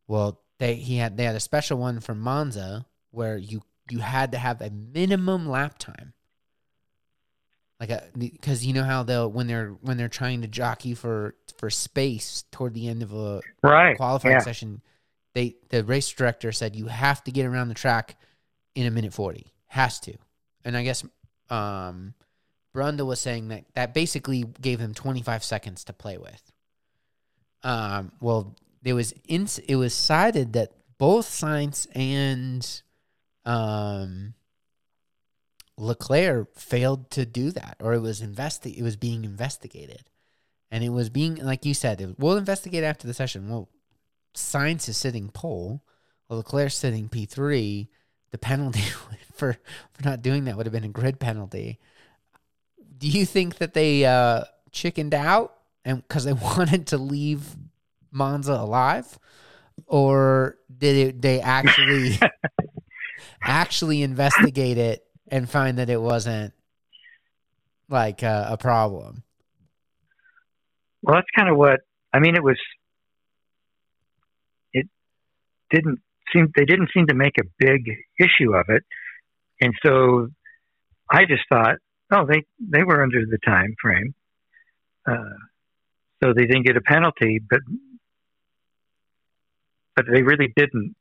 Well, 0.08 0.40
they 0.60 0.76
he 0.76 0.96
had 0.96 1.18
they 1.18 1.26
had 1.26 1.36
a 1.36 1.42
special 1.42 1.78
one 1.78 2.00
for 2.00 2.16
Monza 2.16 2.86
where 3.12 3.38
you 3.38 3.62
you 3.90 4.00
had 4.00 4.32
to 4.32 4.38
have 4.38 4.62
a 4.62 4.70
minimum 4.70 5.48
lap 5.50 5.78
time 5.78 6.14
like 7.80 7.90
a 7.90 8.04
because 8.18 8.66
you 8.66 8.74
know 8.74 8.84
how 8.84 9.04
they'll 9.04 9.30
when 9.30 9.48
they're 9.48 9.76
when 9.82 9.98
they're 9.98 10.08
trying 10.08 10.42
to 10.42 10.48
jockey 10.48 10.94
for 10.94 11.36
for 11.58 11.70
space 11.70 12.46
toward 12.52 12.74
the 12.74 12.88
end 12.88 13.04
of 13.04 13.14
a 13.14 13.42
Right. 13.62 13.98
qualifying 13.98 14.36
yeah. 14.36 14.40
session 14.40 14.82
they 15.34 15.56
the 15.70 15.84
race 15.84 16.10
director 16.10 16.52
said 16.52 16.76
you 16.76 16.88
have 16.88 17.24
to 17.26 17.32
get 17.32 17.46
around 17.46 17.68
the 17.68 17.74
track 17.74 18.16
in 18.76 18.86
a 18.86 18.92
minute 18.92 19.14
40 19.14 19.46
has 19.68 20.00
to 20.02 20.14
and 20.64 20.78
i 20.78 20.84
guess 20.84 21.04
um 21.50 22.14
Brundle 22.76 23.08
was 23.08 23.20
saying 23.20 23.48
that 23.48 23.66
that 23.74 23.94
basically 23.94 24.44
gave 24.62 24.80
him 24.80 24.94
25 24.94 25.44
seconds 25.44 25.84
to 25.86 25.94
play 25.94 26.18
with 26.18 26.52
um 27.64 28.12
well 28.20 28.56
it 28.84 28.94
was 28.94 29.14
in, 29.28 29.48
it 29.68 29.78
was 29.78 29.94
cited 29.94 30.54
that 30.54 30.72
both 30.98 31.28
Sainz 31.28 31.88
and 31.96 32.82
um 33.46 34.34
Leclerc 35.78 36.58
failed 36.58 37.12
to 37.12 37.26
do 37.26 37.52
that, 37.52 37.78
or 37.82 37.94
it 37.94 38.00
was 38.00 38.22
investi- 38.22 38.78
It 38.78 38.84
was 38.84 38.96
being 38.96 39.26
investigated, 39.26 40.10
and 40.72 40.84
it 40.84 40.90
was 40.90 41.10
being 41.10 41.36
like 41.36 41.66
you 41.66 41.74
said. 41.74 42.00
It, 42.00 42.18
we'll 42.18 42.38
investigate 42.38 42.84
after 42.84 43.08
the 43.08 43.14
session. 43.14 43.50
Well, 43.50 43.70
Sainz 44.34 44.88
is 44.88 44.98
sitting 44.98 45.30
pole, 45.30 45.84
well, 46.30 46.38
Leclerc's 46.38 46.76
sitting 46.76 47.10
P 47.10 47.26
three. 47.26 47.90
The 48.32 48.38
penalty 48.38 48.82
for 49.34 49.58
for 49.94 50.04
not 50.04 50.22
doing 50.22 50.46
that 50.46 50.56
would 50.58 50.66
have 50.66 50.74
been 50.74 50.84
a 50.84 50.90
grid 50.90 51.20
penalty. 51.20 51.80
Do 52.98 53.08
you 53.08 53.26
think 53.26 53.58
that 53.58 53.74
they 53.74 54.06
uh, 54.06 54.44
chickened 54.72 55.14
out 55.14 55.56
and 55.84 56.02
because 56.08 56.26
they 56.26 56.34
wanted 56.58 56.88
to 56.88 56.98
leave 56.98 57.56
Monza 58.12 58.54
alive, 58.54 59.20
or 59.88 60.58
did 60.76 60.96
it, 60.96 61.22
they 61.22 61.42
actually 61.42 62.20
actually 63.42 64.02
investigate 64.02 64.78
it 64.78 65.06
and 65.28 65.50
find 65.50 65.78
that 65.78 65.90
it 65.90 66.02
wasn't 66.02 66.54
like 67.90 68.24
uh, 68.24 68.46
a 68.50 68.58
problem? 68.58 69.24
Well, 71.02 71.16
that's 71.16 71.28
kind 71.36 71.50
of 71.50 71.58
what 71.58 71.82
I 72.14 72.20
mean. 72.20 72.36
It 72.36 72.44
was. 72.44 72.60
It 74.74 74.88
didn't 75.70 76.00
seem 76.34 76.52
they 76.56 76.66
didn't 76.66 76.90
seem 76.94 77.08
to 77.08 77.14
make 77.14 77.38
a 77.40 77.44
big 77.60 77.86
issue 78.20 78.56
of 78.56 78.66
it, 78.70 78.84
and 79.62 79.74
so 79.86 80.30
I 81.10 81.26
just 81.26 81.44
thought, 81.48 81.78
oh, 82.16 82.26
they 82.26 82.44
they 82.60 82.84
were 82.84 83.04
under 83.04 83.26
the 83.26 83.38
time 83.46 83.76
frame, 83.82 84.14
uh, 85.08 85.36
so 86.24 86.34
they 86.34 86.46
didn't 86.46 86.66
get 86.66 86.78
a 86.78 86.82
penalty, 86.82 87.40
but 87.50 87.60
but 89.96 90.06
they 90.12 90.24
really 90.24 90.52
didn't. 90.56 90.96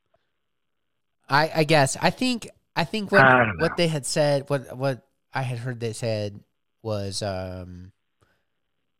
I, 1.27 1.51
I 1.55 1.63
guess. 1.63 1.97
I 2.01 2.09
think 2.09 2.49
I 2.75 2.83
think 2.83 3.11
what 3.11 3.21
I 3.21 3.51
what 3.57 3.77
they 3.77 3.87
had 3.87 4.05
said 4.05 4.49
what 4.49 4.75
what 4.77 5.07
I 5.33 5.41
had 5.41 5.59
heard 5.59 5.79
they 5.79 5.93
said 5.93 6.39
was 6.83 7.23
um 7.23 7.91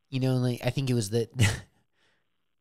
you 0.09 0.19
know 0.19 0.35
like 0.35 0.61
I 0.65 0.69
think 0.69 0.89
it 0.89 0.95
was 0.95 1.11
that 1.11 1.29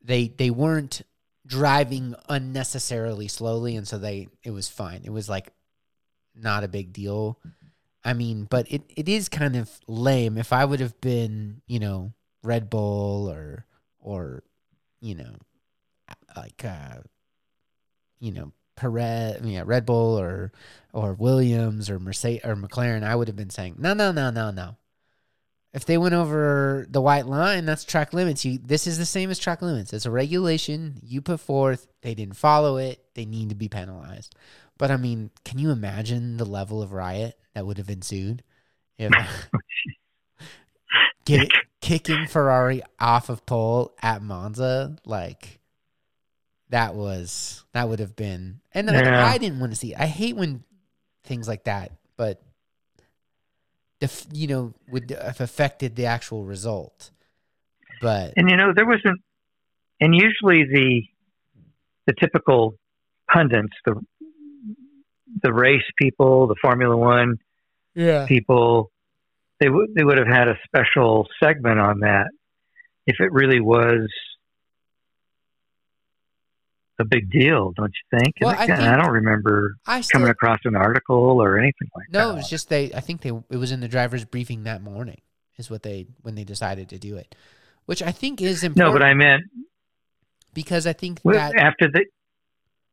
they 0.02 0.28
they 0.28 0.50
weren't 0.50 1.02
driving 1.46 2.14
unnecessarily 2.28 3.28
slowly 3.28 3.76
and 3.76 3.86
so 3.86 3.98
they 3.98 4.28
it 4.42 4.50
was 4.50 4.68
fine. 4.68 5.02
It 5.04 5.12
was 5.12 5.28
like 5.28 5.52
not 6.34 6.64
a 6.64 6.68
big 6.68 6.92
deal 6.92 7.38
I 8.04 8.12
mean 8.12 8.46
but 8.48 8.70
it, 8.70 8.82
it 8.94 9.08
is 9.08 9.28
kind 9.28 9.56
of 9.56 9.70
lame 9.86 10.38
if 10.38 10.52
I 10.52 10.64
would 10.64 10.80
have 10.80 11.00
been 11.00 11.62
you 11.66 11.78
know 11.78 12.12
Red 12.42 12.70
Bull 12.70 13.30
or 13.30 13.66
or 13.98 14.42
you 15.00 15.14
know 15.14 15.34
like 16.36 16.64
uh 16.64 16.98
you 18.20 18.32
know 18.32 18.52
Perez, 18.76 19.40
yeah, 19.44 19.62
Red 19.64 19.86
Bull 19.86 20.18
or 20.18 20.52
or 20.92 21.14
Williams 21.14 21.90
or 21.90 21.98
Mercedes 21.98 22.44
or 22.44 22.56
McLaren, 22.56 23.04
I 23.04 23.14
would 23.14 23.28
have 23.28 23.36
been 23.36 23.50
saying 23.50 23.76
no, 23.78 23.94
no, 23.94 24.12
no, 24.12 24.30
no, 24.30 24.50
no. 24.50 24.76
If 25.72 25.86
they 25.86 25.98
went 25.98 26.14
over 26.14 26.86
the 26.88 27.00
white 27.00 27.26
line, 27.26 27.64
that's 27.64 27.84
track 27.84 28.12
limits. 28.12 28.44
You, 28.44 28.58
this 28.62 28.86
is 28.86 28.96
the 28.96 29.04
same 29.04 29.28
as 29.30 29.40
track 29.40 29.60
limits. 29.60 29.92
It's 29.92 30.06
a 30.06 30.10
regulation 30.10 31.00
you 31.02 31.20
put 31.20 31.40
forth. 31.40 31.88
They 32.02 32.14
didn't 32.14 32.36
follow 32.36 32.76
it. 32.76 33.04
They 33.14 33.24
need 33.24 33.48
to 33.48 33.56
be 33.56 33.68
penalized. 33.68 34.36
But 34.84 34.90
I 34.90 34.98
mean, 34.98 35.30
can 35.46 35.58
you 35.58 35.70
imagine 35.70 36.36
the 36.36 36.44
level 36.44 36.82
of 36.82 36.92
riot 36.92 37.38
that 37.54 37.64
would 37.64 37.78
have 37.78 37.88
ensued 37.88 38.42
if 38.98 39.10
oh, 39.54 39.58
get, 41.24 41.50
kicking 41.80 42.26
Ferrari 42.26 42.82
off 43.00 43.30
of 43.30 43.46
pole 43.46 43.94
at 44.02 44.20
Monza? 44.20 44.98
Like 45.06 45.60
that 46.68 46.94
was 46.94 47.64
that 47.72 47.88
would 47.88 47.98
have 47.98 48.14
been 48.14 48.60
and 48.74 48.86
like, 48.88 49.06
Yeah. 49.06 49.24
I 49.24 49.38
didn't 49.38 49.58
want 49.58 49.72
to 49.72 49.78
see. 49.78 49.94
I 49.94 50.04
hate 50.04 50.36
when 50.36 50.64
things 51.22 51.48
like 51.48 51.64
that, 51.64 51.92
but 52.18 52.42
if 54.02 54.26
you 54.34 54.48
know 54.48 54.74
would 54.90 55.08
have 55.12 55.40
affected 55.40 55.96
the 55.96 56.04
actual 56.04 56.44
result. 56.44 57.10
But 58.02 58.34
And 58.36 58.50
you 58.50 58.56
know, 58.58 58.74
there 58.76 58.84
wasn't, 58.84 59.22
and 59.98 60.14
usually 60.14 60.64
the 60.64 61.04
the 62.04 62.12
typical 62.20 62.74
pundits, 63.32 63.72
the 63.86 63.98
the 65.44 65.52
race 65.52 65.84
people, 66.00 66.48
the 66.48 66.56
Formula 66.60 66.96
One 66.96 67.36
yeah, 67.94 68.26
people, 68.26 68.90
they 69.60 69.68
would 69.68 69.94
they 69.94 70.02
would 70.02 70.18
have 70.18 70.26
had 70.26 70.48
a 70.48 70.58
special 70.64 71.28
segment 71.40 71.78
on 71.78 72.00
that 72.00 72.26
if 73.06 73.20
it 73.20 73.30
really 73.30 73.60
was 73.60 74.08
a 76.98 77.04
big 77.04 77.30
deal, 77.30 77.72
don't 77.72 77.92
you 77.92 78.18
think? 78.18 78.34
Well, 78.40 78.50
I 78.50 78.66
think- 78.66 78.78
I 78.78 78.96
don't 78.96 79.12
remember 79.12 79.76
I 79.86 80.00
still 80.00 80.20
coming 80.20 80.30
across 80.30 80.60
an 80.64 80.74
article 80.74 81.42
or 81.42 81.58
anything 81.58 81.88
like 81.94 82.06
that. 82.10 82.18
no. 82.18 82.32
It 82.32 82.36
was 82.36 82.48
just 82.48 82.68
they. 82.68 82.92
I 82.92 83.00
think 83.00 83.20
they. 83.20 83.30
It 83.50 83.56
was 83.56 83.70
in 83.70 83.80
the 83.80 83.88
drivers' 83.88 84.24
briefing 84.24 84.64
that 84.64 84.82
morning. 84.82 85.20
Is 85.56 85.70
what 85.70 85.84
they 85.84 86.06
when 86.22 86.34
they 86.34 86.42
decided 86.42 86.88
to 86.88 86.98
do 86.98 87.16
it, 87.16 87.36
which 87.86 88.02
I 88.02 88.10
think 88.10 88.42
is 88.42 88.64
important. 88.64 88.92
no, 88.92 88.98
but 88.98 89.06
I 89.06 89.14
meant 89.14 89.44
because 90.52 90.84
I 90.84 90.92
think 90.92 91.20
well, 91.22 91.36
that 91.36 91.54
after 91.56 91.88
the 91.88 92.06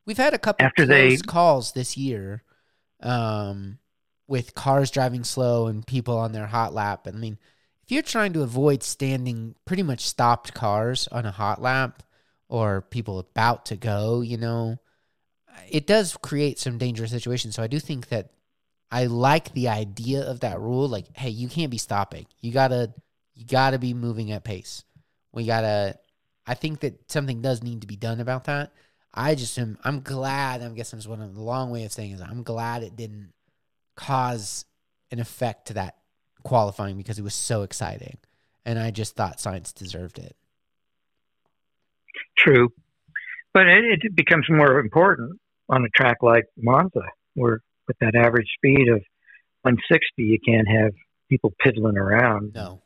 We've 0.05 0.17
had 0.17 0.33
a 0.33 0.39
couple 0.39 0.65
After 0.65 0.85
they- 0.85 1.17
calls 1.17 1.73
this 1.73 1.95
year, 1.97 2.43
um, 3.01 3.77
with 4.27 4.55
cars 4.55 4.91
driving 4.91 5.23
slow 5.23 5.67
and 5.67 5.85
people 5.85 6.17
on 6.17 6.31
their 6.31 6.47
hot 6.47 6.73
lap. 6.73 7.05
And 7.07 7.17
I 7.17 7.19
mean, 7.19 7.37
if 7.83 7.91
you're 7.91 8.01
trying 8.01 8.33
to 8.33 8.43
avoid 8.43 8.83
standing 8.83 9.55
pretty 9.65 9.83
much 9.83 10.01
stopped 10.05 10.53
cars 10.53 11.07
on 11.09 11.25
a 11.25 11.31
hot 11.31 11.61
lap 11.61 12.03
or 12.47 12.81
people 12.81 13.19
about 13.19 13.65
to 13.67 13.75
go, 13.75 14.21
you 14.21 14.37
know, 14.37 14.77
it 15.69 15.85
does 15.85 16.15
create 16.17 16.59
some 16.59 16.77
dangerous 16.77 17.11
situations. 17.11 17.55
So 17.55 17.63
I 17.63 17.67
do 17.67 17.79
think 17.79 18.07
that 18.07 18.31
I 18.89 19.05
like 19.05 19.53
the 19.53 19.67
idea 19.67 20.23
of 20.23 20.41
that 20.41 20.59
rule. 20.59 20.87
Like, 20.87 21.15
hey, 21.15 21.29
you 21.29 21.47
can't 21.49 21.71
be 21.71 21.77
stopping. 21.77 22.25
You 22.39 22.51
gotta, 22.51 22.93
you 23.33 23.45
gotta 23.45 23.79
be 23.79 23.93
moving 23.93 24.31
at 24.31 24.43
pace. 24.43 24.83
We 25.33 25.45
gotta. 25.45 25.97
I 26.45 26.55
think 26.55 26.79
that 26.81 27.11
something 27.11 27.41
does 27.41 27.63
need 27.63 27.81
to 27.81 27.87
be 27.87 27.95
done 27.95 28.19
about 28.19 28.45
that. 28.45 28.71
I 29.13 29.35
just 29.35 29.57
am. 29.59 29.77
I'm 29.83 30.01
glad. 30.01 30.61
I 30.61 30.69
guess 30.69 30.91
that's 30.91 31.07
what 31.07 31.19
I'm, 31.19 31.33
the 31.33 31.41
long 31.41 31.69
way 31.71 31.83
of 31.83 31.91
saying 31.91 32.11
is 32.11 32.21
I'm 32.21 32.43
glad 32.43 32.83
it 32.83 32.95
didn't 32.95 33.33
cause 33.95 34.65
an 35.11 35.19
effect 35.19 35.67
to 35.67 35.73
that 35.73 35.97
qualifying 36.43 36.97
because 36.97 37.19
it 37.19 37.23
was 37.23 37.35
so 37.35 37.63
exciting, 37.63 38.17
and 38.65 38.79
I 38.79 38.91
just 38.91 39.15
thought 39.15 39.37
Sainz 39.37 39.73
deserved 39.73 40.17
it. 40.17 40.35
True, 42.37 42.69
but 43.53 43.67
it, 43.67 43.99
it 44.03 44.15
becomes 44.15 44.45
more 44.49 44.79
important 44.79 45.39
on 45.69 45.83
a 45.83 45.89
track 45.89 46.17
like 46.21 46.45
Monza, 46.57 47.03
where 47.35 47.61
with 47.87 47.97
that 47.99 48.15
average 48.15 48.47
speed 48.57 48.87
of 48.89 49.01
160, 49.63 50.01
you 50.17 50.39
can't 50.45 50.67
have 50.67 50.93
people 51.29 51.53
piddling 51.59 51.97
around 51.97 52.53
No, 52.55 52.81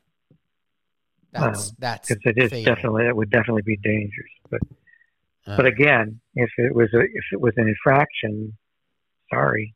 uh, 1.35 1.41
that's 1.41 1.71
that's 1.77 2.09
because 2.09 2.21
it 2.25 2.43
is 2.43 2.49
fatal. 2.49 2.73
definitely 2.75 3.05
it 3.05 3.15
would 3.15 3.29
definitely 3.29 3.63
be 3.63 3.77
dangerous. 3.77 4.31
But 4.49 4.61
Uh, 5.47 5.57
but 5.57 5.65
again, 5.65 6.19
if 6.35 6.49
it 6.57 6.73
was 6.73 6.89
a, 6.93 6.99
if 7.01 7.25
it 7.31 7.39
was 7.39 7.53
an 7.57 7.67
infraction, 7.67 8.57
sorry. 9.31 9.75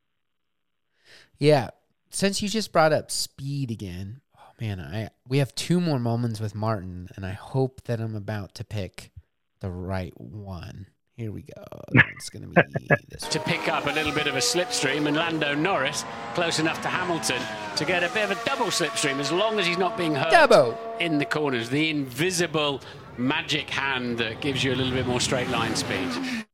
Yeah. 1.37 1.69
Since 2.11 2.41
you 2.41 2.49
just 2.49 2.71
brought 2.71 2.91
up 2.91 3.11
speed 3.11 3.69
again, 3.69 4.21
oh 4.35 4.51
man, 4.59 4.79
I 4.79 5.09
we 5.27 5.37
have 5.37 5.53
two 5.53 5.79
more 5.79 5.99
moments 5.99 6.39
with 6.39 6.55
Martin, 6.55 7.07
and 7.15 7.25
I 7.25 7.33
hope 7.33 7.83
that 7.83 7.99
I'm 8.01 8.15
about 8.15 8.55
to 8.55 8.63
pick 8.63 9.11
the 9.59 9.69
right 9.69 10.13
one 10.19 10.87
Here 11.15 11.31
we 11.31 11.43
go. 11.43 11.63
It's 12.15 12.29
going 12.29 12.43
to 12.43 12.49
be 12.49 12.87
this. 13.09 13.23
to 13.29 13.39
pick 13.39 13.69
up 13.69 13.85
a 13.85 13.91
little 13.91 14.11
bit 14.11 14.27
of 14.27 14.35
a 14.35 14.39
slipstream, 14.39 15.07
and 15.07 15.15
Lando 15.15 15.53
Norris 15.55 16.03
close 16.33 16.59
enough 16.59 16.81
to 16.81 16.89
Hamilton 16.89 17.41
to 17.77 17.85
get 17.85 18.03
a 18.03 18.09
bit 18.09 18.29
of 18.29 18.31
a 18.31 18.45
double 18.45 18.67
slipstream 18.67 19.19
as 19.19 19.31
long 19.31 19.57
as 19.59 19.65
he's 19.65 19.77
not 19.77 19.97
being 19.97 20.15
hurt 20.15 20.31
Double. 20.31 20.77
in 20.99 21.17
the 21.17 21.25
corners. 21.25 21.69
The 21.69 21.89
invisible 21.89 22.81
magic 23.19 23.69
hand 23.69 24.17
that 24.17 24.41
gives 24.41 24.63
you 24.63 24.73
a 24.73 24.75
little 24.75 24.93
bit 24.93 25.05
more 25.05 25.19
straight 25.19 25.49
line 25.49 25.75
speed. 25.75 26.09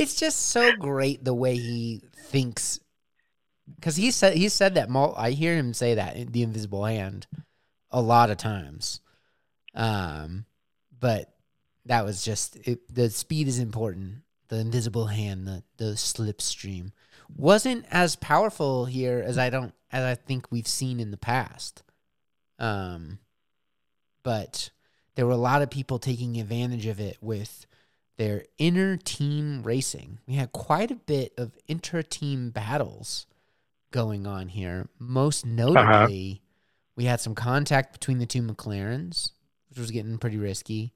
It's 0.00 0.14
just 0.14 0.48
so 0.48 0.74
great 0.76 1.24
the 1.24 1.34
way 1.34 1.54
he 1.54 2.02
thinks. 2.16 2.80
Because 3.74 3.96
he 3.96 4.10
said 4.10 4.34
he 4.34 4.48
said 4.48 4.74
that. 4.74 4.88
I 5.16 5.32
hear 5.32 5.54
him 5.54 5.74
say 5.74 5.94
that 5.94 6.32
the 6.32 6.42
invisible 6.42 6.86
hand 6.86 7.26
a 7.90 8.00
lot 8.00 8.30
of 8.30 8.38
times. 8.38 9.00
Um, 9.74 10.46
but 10.98 11.34
that 11.84 12.06
was 12.06 12.24
just 12.24 12.56
it, 12.66 12.80
the 12.92 13.10
speed 13.10 13.46
is 13.46 13.58
important. 13.58 14.22
The 14.48 14.56
invisible 14.56 15.06
hand, 15.06 15.46
the 15.46 15.62
the 15.76 15.92
slipstream, 15.92 16.92
wasn't 17.28 17.84
as 17.90 18.16
powerful 18.16 18.86
here 18.86 19.22
as 19.24 19.36
I 19.36 19.50
don't 19.50 19.74
as 19.92 20.02
I 20.02 20.14
think 20.14 20.50
we've 20.50 20.66
seen 20.66 20.98
in 20.98 21.10
the 21.10 21.18
past. 21.18 21.82
Um, 22.58 23.18
but 24.22 24.70
there 25.14 25.26
were 25.26 25.32
a 25.32 25.36
lot 25.36 25.62
of 25.62 25.70
people 25.70 25.98
taking 25.98 26.38
advantage 26.38 26.86
of 26.86 27.00
it 27.00 27.18
with 27.20 27.66
their 28.16 28.44
inner 28.58 28.96
team 28.96 29.62
racing. 29.62 30.18
We 30.26 30.34
had 30.34 30.52
quite 30.52 30.90
a 30.90 30.96
bit 30.96 31.32
of 31.38 31.56
inter 31.68 32.02
team 32.02 32.50
battles 32.50 33.26
going 33.90 34.26
on 34.26 34.48
here. 34.48 34.88
Most 34.98 35.44
uh-huh. 35.44 35.54
notably, 35.54 36.42
we 36.96 37.04
had 37.04 37.20
some 37.20 37.34
contact 37.34 37.92
between 37.92 38.18
the 38.18 38.26
two 38.26 38.42
McLarens, 38.42 39.30
which 39.68 39.78
was 39.78 39.90
getting 39.90 40.18
pretty 40.18 40.36
risky. 40.36 40.92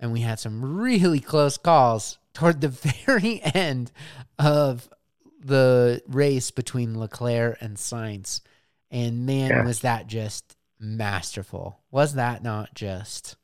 And 0.00 0.12
we 0.12 0.20
had 0.20 0.38
some 0.38 0.76
really 0.76 1.20
close 1.20 1.56
calls 1.56 2.18
toward 2.32 2.60
the 2.60 2.68
very 3.06 3.40
end 3.42 3.92
of 4.38 4.88
the 5.38 6.02
race 6.08 6.50
between 6.50 6.98
Leclerc 6.98 7.58
and 7.60 7.76
Sainz. 7.76 8.40
And 8.90 9.26
man, 9.26 9.50
Yeah. 9.50 9.64
was 9.64 9.80
that 9.80 10.06
just 10.06 10.56
masterful. 10.84 11.80
Was 11.90 12.14
that 12.14 12.42
not 12.42 12.74
just 12.74 13.36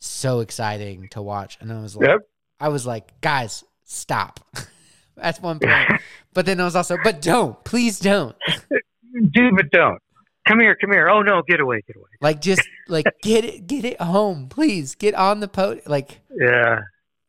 so 0.00 0.40
exciting 0.40 1.08
to 1.10 1.22
watch? 1.22 1.58
And 1.60 1.72
I 1.72 1.80
was 1.80 1.96
like, 1.96 2.08
Yep. 2.08 2.20
I 2.58 2.68
was 2.68 2.86
like, 2.86 3.20
guys, 3.20 3.64
stop. 3.84 4.40
That's 5.16 5.40
one 5.40 5.58
point. 5.60 6.00
but 6.34 6.46
then 6.46 6.60
I 6.60 6.64
was 6.64 6.76
also, 6.76 6.96
but 7.02 7.20
don't, 7.22 7.62
please 7.64 7.98
don't. 7.98 8.34
Do 9.30 9.50
but 9.54 9.70
don't. 9.70 9.98
Come 10.46 10.60
here, 10.60 10.74
come 10.76 10.92
here. 10.92 11.08
Oh 11.08 11.22
no, 11.22 11.42
get 11.42 11.60
away, 11.60 11.82
get 11.86 11.96
away. 11.96 12.08
Like 12.20 12.40
just 12.40 12.62
like 12.86 13.06
get 13.22 13.44
it 13.44 13.66
get 13.66 13.84
it 13.84 14.00
home, 14.00 14.48
please. 14.48 14.94
Get 14.94 15.14
on 15.14 15.40
the 15.40 15.48
po 15.48 15.80
like 15.86 16.20
Yeah. 16.30 16.82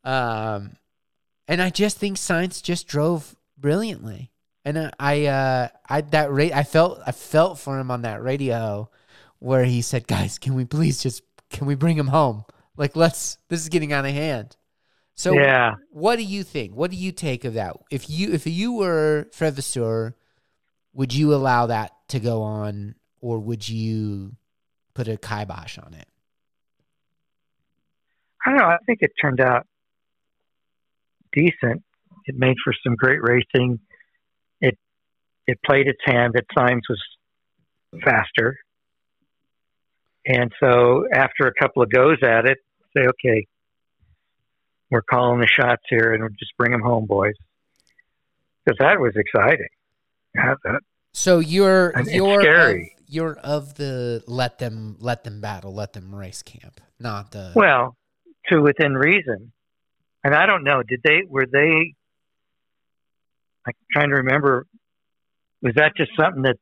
um 0.04 0.76
and 1.48 1.62
I 1.62 1.70
just 1.70 1.98
think 1.98 2.18
Sainz 2.18 2.62
just 2.62 2.88
drove 2.88 3.36
brilliantly. 3.58 4.32
And 4.66 4.78
I, 4.78 4.92
I 5.00 5.26
uh 5.26 5.68
I 5.90 6.02
that 6.02 6.32
rate 6.32 6.54
I 6.54 6.64
felt 6.64 7.00
I 7.08 7.12
felt 7.12 7.58
for 7.58 7.80
him 7.80 7.90
on 7.90 8.02
that 8.04 8.22
radio 8.22 8.90
where 9.40 9.66
he 9.66 9.82
said, 9.82 10.08
"Guys, 10.08 10.38
can 10.38 10.54
we 10.56 10.66
please 10.66 11.02
just 11.02 11.24
can 11.50 11.68
we 11.68 11.76
bring 11.76 11.98
him 11.98 12.08
home? 12.08 12.46
Like 12.76 12.96
let's 12.96 13.38
this 13.50 13.62
is 13.62 13.70
getting 13.70 13.94
out 13.94 14.06
of 14.06 14.12
hand." 14.12 14.56
So 15.18 15.34
yeah. 15.34 15.74
what 15.90 16.18
do 16.18 16.24
you 16.24 16.44
think? 16.44 16.76
What 16.76 16.92
do 16.92 16.98
you 16.98 17.12
take 17.12 17.44
of 17.44 17.56
that? 17.56 17.76
If 17.90 18.10
you 18.10 18.32
if 18.34 18.46
you 18.46 18.74
were 18.74 19.28
Fred 19.34 19.56
Vasseur, 19.56 20.16
would 20.94 21.14
you 21.14 21.34
allow 21.34 21.66
that 21.68 21.92
to 22.10 22.20
go 22.20 22.44
on, 22.44 22.96
or 23.20 23.40
would 23.40 23.68
you 23.68 24.36
put 24.94 25.08
a 25.08 25.18
kibosh 25.18 25.80
on 25.80 25.96
it? 25.96 26.08
I 28.46 28.52
don't 28.52 28.60
know. 28.60 28.66
I 28.66 28.78
think 28.86 29.00
it 29.02 29.12
turned 29.20 29.42
out 29.42 29.66
decent. 31.34 31.84
It 32.26 32.36
made 32.38 32.56
for 32.64 32.74
some 32.84 32.96
great 32.96 33.20
racing. 33.22 33.80
It 34.62 34.78
it 35.48 35.60
played 35.66 35.88
its 35.88 36.00
hand 36.06 36.36
at 36.36 36.46
times 36.56 36.84
was 36.88 37.02
faster, 38.04 38.58
and 40.28 40.52
so 40.60 41.06
after 41.12 41.48
a 41.48 41.54
couple 41.54 41.82
of 41.82 41.90
goes 41.90 42.18
at 42.22 42.46
it, 42.46 42.58
say, 42.96 43.08
okay, 43.08 43.48
we're 44.90 45.02
calling 45.02 45.40
the 45.40 45.48
shots 45.48 45.84
here, 45.90 46.14
and 46.14 46.22
we'll 46.24 46.32
just 46.40 46.56
bring 46.58 46.72
them 46.72 46.82
home, 46.82 47.06
boys, 47.06 47.34
because 48.66 48.78
that 48.80 49.00
was 49.00 49.14
exciting. 49.16 49.68
That- 50.36 50.58
that- 50.64 50.82
So 51.14 51.40
you're 51.40 51.94
it's 51.96 52.14
you're 52.14 52.42
scary. 52.42 52.94
Of, 52.98 53.04
you're 53.10 53.38
of 53.38 53.76
the 53.76 54.24
let 54.28 54.60
them 54.60 54.98
let 55.00 55.24
them 55.24 55.40
battle, 55.42 55.74
let 55.74 55.94
them 55.94 56.14
race 56.14 56.42
camp, 56.44 56.82
not 57.00 57.32
the 57.32 57.54
Well, 57.56 57.96
to 58.50 58.62
within 58.62 58.94
reason. 58.96 59.52
And 60.24 60.36
I 60.36 60.46
don't 60.46 60.64
know, 60.64 60.84
did 60.84 61.02
they 61.04 61.24
were 61.28 61.46
they 61.46 61.94
I'm 63.66 63.74
trying 63.92 64.10
to 64.10 64.18
remember 64.18 64.66
was 65.62 65.74
that 65.76 65.94
just 65.98 66.12
something 66.18 66.44
that 66.44 66.58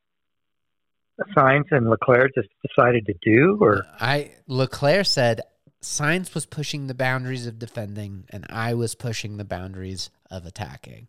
Sainz 1.36 1.66
and 1.72 1.90
Leclerc 1.90 2.34
just 2.36 2.50
decided 2.68 3.06
to 3.06 3.14
do 3.22 3.58
or 3.62 3.86
I 4.00 4.32
Leclerc 4.48 5.06
said 5.06 5.42
Sainz 5.82 6.34
was 6.34 6.46
pushing 6.46 6.88
the 6.88 6.94
boundaries 6.94 7.48
of 7.48 7.60
defending 7.60 8.26
and 8.30 8.46
I 8.50 8.74
was 8.74 8.96
pushing 8.96 9.38
the 9.38 9.46
boundaries 9.46 10.10
of 10.30 10.46
attacking. 10.46 11.08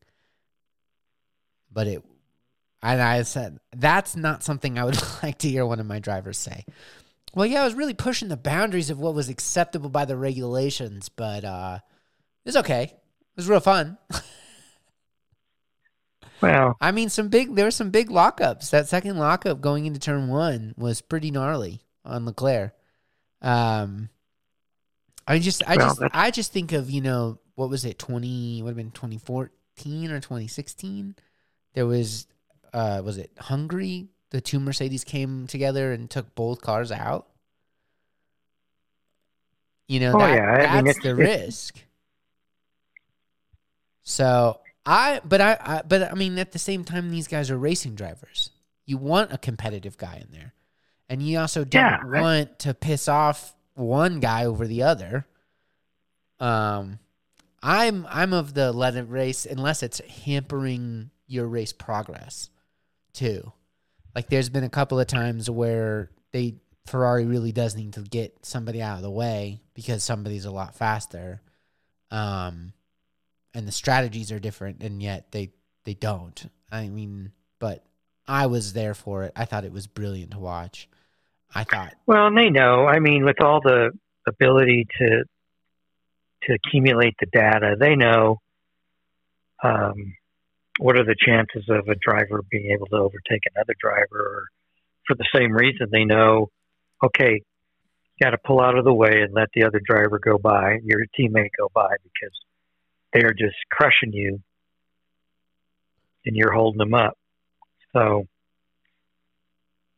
But 1.72 1.86
it 1.86 2.04
and 2.82 3.02
I 3.02 3.22
said 3.22 3.58
that's 3.74 4.14
not 4.16 4.42
something 4.42 4.78
I 4.78 4.84
would 4.84 5.00
like 5.22 5.38
to 5.38 5.48
hear 5.48 5.66
one 5.66 5.80
of 5.80 5.86
my 5.86 5.98
drivers 5.98 6.38
say. 6.38 6.64
Well, 7.34 7.46
yeah, 7.46 7.62
I 7.62 7.64
was 7.64 7.74
really 7.74 7.94
pushing 7.94 8.28
the 8.28 8.36
boundaries 8.36 8.90
of 8.90 8.98
what 8.98 9.14
was 9.14 9.28
acceptable 9.28 9.90
by 9.90 10.04
the 10.04 10.16
regulations, 10.16 11.08
but 11.08 11.44
uh 11.44 11.78
it 12.44 12.48
was 12.48 12.56
okay. 12.58 12.82
It 12.84 13.36
was 13.36 13.48
real 13.48 13.60
fun. 13.60 13.98
well, 16.40 16.76
I 16.80 16.90
mean, 16.92 17.08
some 17.08 17.28
big. 17.28 17.54
There 17.54 17.64
were 17.64 17.70
some 17.70 17.90
big 17.90 18.08
lockups. 18.08 18.70
That 18.70 18.88
second 18.88 19.18
lockup 19.18 19.60
going 19.60 19.86
into 19.86 20.00
turn 20.00 20.28
one 20.28 20.74
was 20.76 21.00
pretty 21.00 21.30
gnarly 21.30 21.80
on 22.04 22.24
Leclerc. 22.26 22.72
Um, 23.42 24.08
I 25.26 25.38
just, 25.38 25.62
I 25.68 25.76
Well, 25.76 25.88
just, 25.94 26.02
I 26.12 26.30
just 26.30 26.52
think 26.52 26.72
of 26.72 26.90
you 26.90 27.00
know 27.00 27.38
what 27.54 27.68
was 27.70 27.84
it 27.84 27.98
twenty? 27.98 28.62
Would 28.62 28.70
have 28.70 28.76
been 28.76 28.90
twenty 28.92 29.18
fourteen 29.18 30.10
or 30.10 30.20
twenty 30.20 30.46
sixteen. 30.46 31.16
There 31.74 31.86
was, 31.86 32.26
uh, 32.72 33.02
was 33.04 33.18
it 33.18 33.30
Hungary? 33.38 34.08
The 34.30 34.40
two 34.40 34.58
Mercedes 34.60 35.04
came 35.04 35.46
together 35.46 35.92
and 35.92 36.08
took 36.10 36.34
both 36.34 36.60
cars 36.62 36.90
out. 36.90 37.26
You 39.88 40.00
know, 40.00 40.14
Oh, 40.14 40.18
that, 40.18 40.34
yeah, 40.34 40.72
I 40.72 40.76
mean, 40.76 40.84
that's 40.86 40.98
it's- 40.98 41.02
the 41.16 41.22
it's- 41.22 41.42
risk. 41.46 41.78
So 44.02 44.60
I, 44.86 45.20
but 45.24 45.40
I, 45.40 45.58
I, 45.60 45.82
but 45.86 46.10
I 46.10 46.14
mean, 46.14 46.38
at 46.38 46.52
the 46.52 46.58
same 46.58 46.84
time, 46.84 47.10
these 47.10 47.28
guys 47.28 47.50
are 47.50 47.58
racing 47.58 47.96
drivers. 47.96 48.50
You 48.86 48.98
want 48.98 49.32
a 49.32 49.38
competitive 49.38 49.98
guy 49.98 50.22
in 50.24 50.30
there, 50.32 50.54
and 51.08 51.22
you 51.22 51.38
also 51.38 51.64
don't 51.64 51.82
Yeah, 51.82 52.00
want 52.02 52.60
to 52.60 52.72
piss 52.74 53.08
off 53.08 53.54
one 53.74 54.20
guy 54.20 54.44
over 54.46 54.66
the 54.66 54.84
other. 54.84 55.26
Um, 56.38 56.98
I'm 57.62 58.06
I'm 58.08 58.32
of 58.32 58.54
the 58.54 58.72
let 58.72 58.96
it 58.96 59.08
race 59.08 59.46
unless 59.46 59.82
it's 59.82 60.00
hampering 60.00 61.10
your 61.26 61.46
race 61.48 61.72
progress, 61.72 62.50
too. 63.12 63.52
Like 64.14 64.28
there's 64.28 64.48
been 64.48 64.64
a 64.64 64.70
couple 64.70 65.00
of 65.00 65.06
times 65.08 65.50
where 65.50 66.10
they 66.32 66.56
Ferrari 66.86 67.24
really 67.24 67.52
does 67.52 67.74
need 67.74 67.94
to 67.94 68.02
get 68.02 68.46
somebody 68.46 68.80
out 68.80 68.96
of 68.96 69.02
the 69.02 69.10
way 69.10 69.60
because 69.74 70.04
somebody's 70.04 70.44
a 70.44 70.50
lot 70.50 70.74
faster. 70.76 71.42
Um, 72.10 72.72
and 73.56 73.66
the 73.66 73.72
strategies 73.72 74.30
are 74.30 74.38
different 74.38 74.82
and 74.82 75.02
yet 75.02 75.32
they 75.32 75.50
they 75.84 75.94
don't. 75.94 76.50
I 76.70 76.88
mean, 76.88 77.32
but 77.58 77.84
I 78.28 78.46
was 78.46 78.74
there 78.74 78.92
for 78.92 79.24
it. 79.24 79.32
I 79.34 79.46
thought 79.46 79.64
it 79.64 79.72
was 79.72 79.86
brilliant 79.86 80.32
to 80.32 80.38
watch. 80.38 80.88
I 81.54 81.64
thought 81.64 81.94
well, 82.06 82.26
and 82.26 82.36
they 82.36 82.50
know. 82.50 82.86
I 82.86 82.98
mean, 82.98 83.24
with 83.24 83.40
all 83.42 83.60
the 83.60 83.92
ability 84.28 84.86
to 84.98 85.24
to 86.42 86.52
accumulate 86.52 87.14
the 87.18 87.26
data, 87.32 87.76
they 87.80 87.96
know 87.96 88.40
um, 89.64 90.14
what 90.78 90.98
are 90.98 91.04
the 91.04 91.16
chances 91.18 91.64
of 91.70 91.88
a 91.88 91.94
driver 91.94 92.42
being 92.50 92.72
able 92.72 92.86
to 92.88 92.96
overtake 92.96 93.42
another 93.54 93.74
driver. 93.80 94.20
Or 94.20 94.44
for 95.06 95.16
the 95.16 95.26
same 95.34 95.52
reason, 95.52 95.88
they 95.90 96.04
know, 96.04 96.50
okay, 97.02 97.40
got 98.20 98.30
to 98.30 98.38
pull 98.44 98.60
out 98.60 98.76
of 98.76 98.84
the 98.84 98.92
way 98.92 99.22
and 99.22 99.32
let 99.32 99.48
the 99.54 99.64
other 99.64 99.80
driver 99.84 100.18
go 100.18 100.36
by, 100.36 100.78
your 100.84 101.00
teammate 101.18 101.50
go 101.58 101.70
by, 101.74 101.94
because 102.02 102.34
they 103.16 103.24
are 103.24 103.32
just 103.32 103.56
crushing 103.70 104.12
you, 104.12 104.40
and 106.24 106.36
you're 106.36 106.52
holding 106.52 106.78
them 106.78 106.92
up. 106.92 107.16
So 107.92 108.26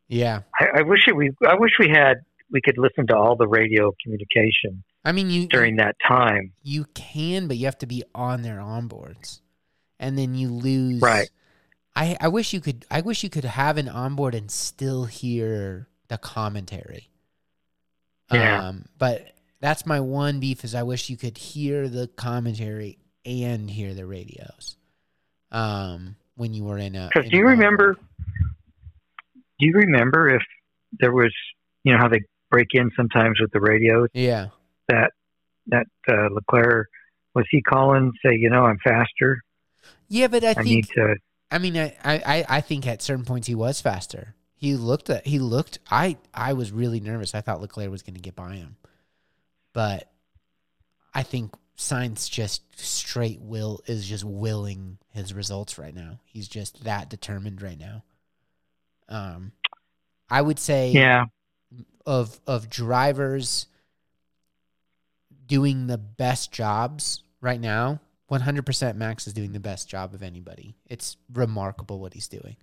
yeah. 0.08 0.40
I, 0.58 0.78
I 0.78 0.82
wish 0.82 1.00
it, 1.08 1.16
we 1.16 1.32
I 1.46 1.54
wish 1.54 1.72
we 1.78 1.88
had 1.88 2.18
we 2.50 2.60
could 2.60 2.78
listen 2.78 3.06
to 3.08 3.16
all 3.16 3.36
the 3.36 3.46
radio 3.46 3.92
communication 4.02 4.82
I 5.04 5.12
mean 5.12 5.30
you 5.30 5.46
during 5.48 5.76
that 5.76 5.96
time. 6.06 6.52
you 6.62 6.84
can, 6.94 7.48
but 7.48 7.56
you 7.56 7.66
have 7.66 7.78
to 7.78 7.86
be 7.86 8.02
on 8.14 8.42
their 8.42 8.58
onboards. 8.58 9.40
And 10.00 10.16
then 10.16 10.34
you 10.34 10.48
lose 10.48 11.02
Right. 11.02 11.28
I, 11.96 12.16
I 12.20 12.28
wish 12.28 12.52
you 12.52 12.60
could 12.60 12.86
I 12.90 13.00
wish 13.00 13.24
you 13.24 13.30
could 13.30 13.44
have 13.44 13.76
an 13.76 13.88
onboard 13.88 14.34
and 14.34 14.50
still 14.50 15.04
hear 15.06 15.88
the 16.06 16.18
commentary. 16.18 17.10
Yeah. 18.32 18.68
Um, 18.68 18.84
but 18.96 19.32
that's 19.60 19.84
my 19.84 19.98
one 19.98 20.38
beef 20.38 20.64
is 20.64 20.74
I 20.74 20.84
wish 20.84 21.10
you 21.10 21.16
could 21.16 21.36
hear 21.36 21.88
the 21.88 22.06
commentary 22.06 22.98
and 23.28 23.70
hear 23.70 23.94
the 23.94 24.06
radios. 24.06 24.76
Um, 25.52 26.16
when 26.36 26.54
you 26.54 26.64
were 26.64 26.78
in 26.78 26.96
a. 26.96 27.10
Because 27.12 27.30
do 27.30 27.36
you 27.36 27.46
remember? 27.46 27.96
Do 29.58 29.66
you 29.66 29.72
remember 29.74 30.28
if 30.28 30.42
there 31.00 31.12
was, 31.12 31.34
you 31.84 31.92
know, 31.92 31.98
how 31.98 32.08
they 32.08 32.22
break 32.50 32.68
in 32.72 32.90
sometimes 32.96 33.40
with 33.40 33.50
the 33.52 33.60
radios 33.60 34.08
Yeah. 34.14 34.48
that 34.88 35.10
that 35.66 35.86
uh, 36.08 36.28
Leclerc 36.32 36.88
was 37.34 37.44
he 37.50 37.60
calling 37.60 38.12
say, 38.24 38.34
you 38.36 38.48
know, 38.50 38.64
I'm 38.64 38.78
faster. 38.78 39.42
Yeah, 40.08 40.28
but 40.28 40.44
I 40.44 40.50
I, 40.50 40.54
think 40.54 40.66
need 40.66 40.88
to. 40.94 41.16
I 41.50 41.58
mean, 41.58 41.76
I, 41.76 41.94
I, 42.04 42.44
I 42.48 42.60
think 42.60 42.86
at 42.86 43.02
certain 43.02 43.24
points 43.24 43.46
he 43.46 43.54
was 43.54 43.80
faster. 43.80 44.34
He 44.54 44.74
looked 44.74 45.10
at 45.10 45.26
he 45.26 45.38
looked. 45.38 45.78
I 45.90 46.16
I 46.32 46.52
was 46.52 46.72
really 46.72 47.00
nervous. 47.00 47.34
I 47.34 47.40
thought 47.40 47.60
Leclerc 47.60 47.90
was 47.90 48.02
going 48.02 48.14
to 48.14 48.20
get 48.20 48.34
by 48.34 48.54
him, 48.54 48.76
but 49.72 50.10
I 51.14 51.22
think 51.22 51.54
Sainz 51.78 52.28
just 52.28 52.62
straight 52.76 53.40
will 53.40 53.80
is 53.86 54.06
just 54.06 54.24
willing 54.24 54.98
his 55.10 55.32
results 55.32 55.78
right 55.78 55.94
now. 55.94 56.18
He's 56.24 56.48
just 56.48 56.82
that 56.84 57.08
determined 57.08 57.62
right 57.62 57.78
now. 57.78 58.02
Um, 59.08 59.52
I 60.28 60.42
would 60.42 60.58
say 60.58 60.90
Yeah, 60.90 61.26
of 62.04 62.40
of 62.46 62.68
drivers 62.68 63.66
doing 65.46 65.86
the 65.86 65.96
best 65.96 66.50
jobs 66.52 67.22
right 67.40 67.60
now, 67.60 68.00
100% 68.30 68.96
Max 68.96 69.26
is 69.26 69.32
doing 69.32 69.52
the 69.52 69.60
best 69.60 69.88
job 69.88 70.12
of 70.12 70.22
anybody. 70.22 70.74
It's 70.86 71.16
remarkable 71.32 72.00
what 72.00 72.12
he's 72.12 72.28
doing. 72.28 72.56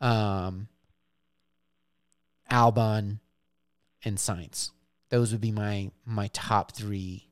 Um 0.00 0.68
Albon 2.50 3.18
and 4.04 4.18
Sainz. 4.18 4.70
Those 5.10 5.32
would 5.32 5.40
be 5.40 5.50
my 5.50 5.90
my 6.06 6.28
top 6.32 6.72
3 6.72 7.26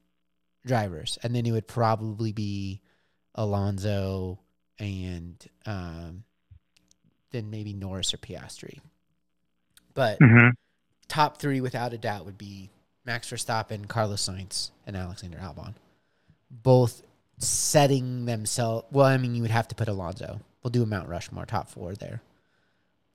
drivers. 0.64 1.18
And 1.22 1.34
then 1.34 1.46
it 1.46 1.52
would 1.52 1.66
probably 1.66 2.32
be 2.32 2.80
Alonso 3.34 4.38
and 4.78 5.42
um 5.64 6.24
then 7.30 7.50
maybe 7.50 7.72
Norris 7.72 8.12
or 8.12 8.18
Piastri. 8.18 8.80
But 9.94 10.18
hmm 10.18 10.50
top 11.08 11.36
three 11.36 11.60
without 11.60 11.92
a 11.92 11.98
doubt 11.98 12.24
would 12.24 12.38
be 12.38 12.70
Max 13.04 13.30
Verstappen, 13.30 13.86
Carlos 13.86 14.26
Sainz, 14.26 14.70
and 14.86 14.96
Alexander 14.96 15.38
Albon. 15.38 15.74
Both 16.50 17.02
setting 17.38 18.24
themselves. 18.24 18.86
Well, 18.90 19.06
I 19.06 19.18
mean, 19.18 19.34
you 19.34 19.42
would 19.42 19.50
have 19.50 19.68
to 19.68 19.74
put 19.74 19.88
Alonso. 19.88 20.40
We'll 20.62 20.70
do 20.70 20.82
a 20.82 20.86
Mount 20.86 21.08
Rushmore 21.08 21.44
top 21.44 21.68
four 21.68 21.94
there. 21.94 22.22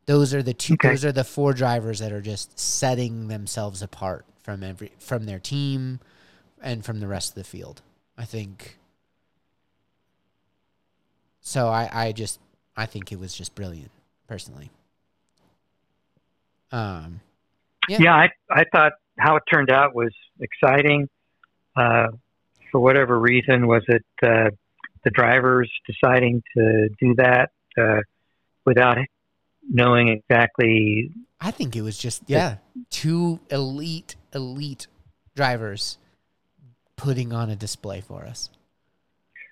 Those 0.06 0.34
are 0.34 0.44
the 0.44 0.54
two. 0.54 0.74
Okay. 0.74 0.90
Those 0.90 1.06
are 1.06 1.12
the 1.12 1.24
four 1.24 1.54
drivers 1.54 2.00
that 2.00 2.12
are 2.12 2.22
just 2.22 2.60
setting 2.60 3.28
themselves 3.28 3.82
apart 3.82 4.26
from 4.44 4.64
every 4.64 4.92
from 5.00 5.26
their 5.26 5.40
team 5.40 6.00
and 6.62 6.84
from 6.84 7.00
the 7.00 7.08
rest 7.08 7.32
of 7.32 7.36
the 7.36 7.44
field. 7.44 7.82
I 8.18 8.26
think. 8.26 8.78
So 11.42 11.68
I, 11.70 11.90
I 11.92 12.12
just 12.12 12.40
I 12.76 12.86
think 12.86 13.12
it 13.12 13.20
was 13.20 13.34
just 13.34 13.56
brilliant, 13.56 13.92
personally. 14.28 14.70
Um, 16.72 17.22
Yeah. 17.88 17.98
yeah. 18.02 18.16
I 18.16 18.30
I 18.50 18.64
thought 18.72 18.94
how 19.20 19.36
it 19.38 19.44
turned 19.52 19.72
out 19.72 19.96
was 19.96 20.14
exciting. 20.40 21.08
Uh, 21.76 22.08
for 22.72 22.82
whatever 22.82 23.20
reason, 23.20 23.68
was 23.68 23.84
it 23.88 24.06
uh, 24.24 24.50
the 25.04 25.10
drivers 25.12 25.72
deciding 25.86 26.44
to 26.56 26.90
do 27.00 27.14
that 27.16 27.52
uh, 27.80 28.02
without 28.66 28.98
knowing 29.70 30.10
exactly? 30.10 31.12
I 31.40 31.52
think 31.52 31.76
it 31.76 31.82
was 31.82 31.98
just 31.98 32.24
yeah, 32.28 32.58
two 32.90 33.40
elite 33.50 34.16
elite 34.34 34.88
drivers 35.36 35.98
putting 36.98 37.32
on 37.32 37.50
a 37.50 37.56
display 37.56 38.02
for 38.02 38.24
us. 38.26 38.50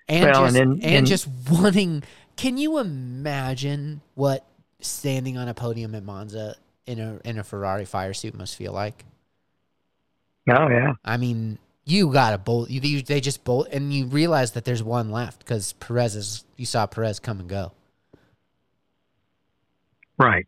And 0.08 0.24
Well, 0.26 0.44
just, 0.44 0.56
and 0.56 0.72
and, 0.72 0.82
then- 0.82 0.92
and- 0.98 1.06
just 1.06 1.26
wanting 1.50 2.02
can 2.36 2.58
you 2.58 2.76
imagine 2.78 4.02
what 4.14 4.44
standing 4.80 5.38
on 5.38 5.48
a 5.48 5.54
podium 5.54 5.94
at 5.94 6.02
Monza 6.04 6.54
in 6.86 7.00
a 7.00 7.18
in 7.24 7.38
a 7.38 7.42
Ferrari 7.44 7.86
fire 7.86 8.12
suit 8.12 8.34
must 8.34 8.56
feel 8.56 8.72
like? 8.72 9.04
Oh 10.48 10.68
yeah, 10.68 10.92
I 11.04 11.16
mean, 11.16 11.58
you 11.86 12.12
got 12.12 12.30
to 12.30 12.38
bolt. 12.38 12.68
You, 12.70 12.80
you, 12.82 13.02
they 13.02 13.20
just 13.20 13.42
bolt, 13.42 13.68
and 13.72 13.92
you 13.92 14.06
realize 14.06 14.52
that 14.52 14.64
there's 14.64 14.82
one 14.82 15.10
left 15.10 15.38
because 15.40 15.72
Perez 15.72 16.14
is. 16.14 16.44
You 16.56 16.66
saw 16.66 16.86
Perez 16.86 17.18
come 17.18 17.40
and 17.40 17.48
go, 17.48 17.72
right. 20.18 20.46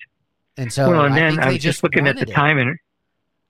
and 0.57 0.73
so 0.73 0.91
well, 0.91 1.05
and 1.05 1.15
I 1.15 1.19
then 1.19 1.31
think 1.33 1.43
I 1.43 1.47
was 1.49 1.55
just 1.57 1.63
just 1.65 1.83
looking 1.83 2.07
at 2.07 2.17
the 2.17 2.23
it. 2.23 2.35
time, 2.35 2.59
and 2.59 2.79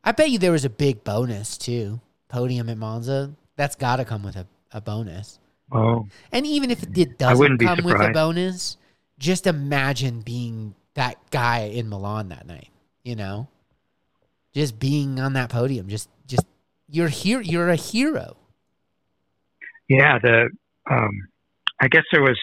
I 0.04 0.12
bet 0.12 0.30
you 0.30 0.38
there 0.38 0.52
was 0.52 0.64
a 0.64 0.70
big 0.70 1.04
bonus 1.04 1.58
too. 1.58 2.00
Podium 2.28 2.68
at 2.68 2.78
Monza. 2.78 3.32
That's 3.56 3.74
got 3.74 3.96
to 3.96 4.04
come 4.04 4.22
with 4.22 4.36
a, 4.36 4.46
a 4.72 4.80
bonus. 4.80 5.38
oh, 5.72 6.06
And 6.32 6.46
even 6.46 6.70
if 6.70 6.82
it 6.96 7.18
doesn't 7.18 7.58
come 7.58 7.84
with 7.84 8.00
a 8.00 8.10
bonus, 8.12 8.76
just 9.18 9.46
imagine 9.46 10.20
being 10.20 10.74
that 10.94 11.16
guy 11.30 11.60
in 11.60 11.88
Milan 11.88 12.28
that 12.28 12.46
night. 12.46 12.70
You 13.02 13.16
know, 13.16 13.48
just 14.54 14.78
being 14.78 15.18
on 15.18 15.32
that 15.32 15.50
podium. 15.50 15.88
Just, 15.88 16.08
just 16.26 16.46
you're 16.88 17.08
here. 17.08 17.40
You're 17.40 17.70
a 17.70 17.76
hero. 17.76 18.36
yeah, 19.88 20.18
the 20.18 20.50
um, 20.90 21.10
I 21.80 21.88
guess 21.88 22.04
there 22.12 22.22
was 22.22 22.38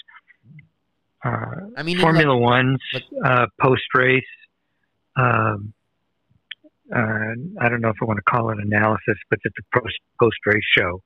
uh, 1.26 1.56
I 1.76 1.84
mean, 1.84 2.00
Formula 2.00 2.38
One's 2.38 2.80
uh, 3.24 3.48
post 3.60 3.84
race. 3.96 4.24
Um, 5.16 5.74
I 6.94 7.70
don't 7.70 7.82
know 7.82 7.90
if 7.90 7.96
I 8.02 8.06
want 8.06 8.18
to 8.18 8.32
call 8.32 8.52
it 8.52 8.58
analysis, 8.60 9.18
but 9.30 9.40
it's 9.44 9.56
a 9.60 9.80
post 9.80 9.96
post 10.20 10.38
race 10.46 10.64
show. 10.78 11.02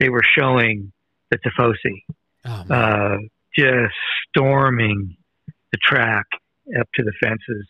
They 0.00 0.08
were 0.08 0.22
showing 0.38 0.92
the 1.30 1.38
Tifosi 1.38 2.04
Oh, 2.44 2.64
uh, 2.74 3.16
just 3.56 3.94
storming 4.28 5.16
the 5.72 5.78
track 5.82 6.24
up 6.78 6.86
to 6.94 7.02
the 7.02 7.12
fences, 7.20 7.66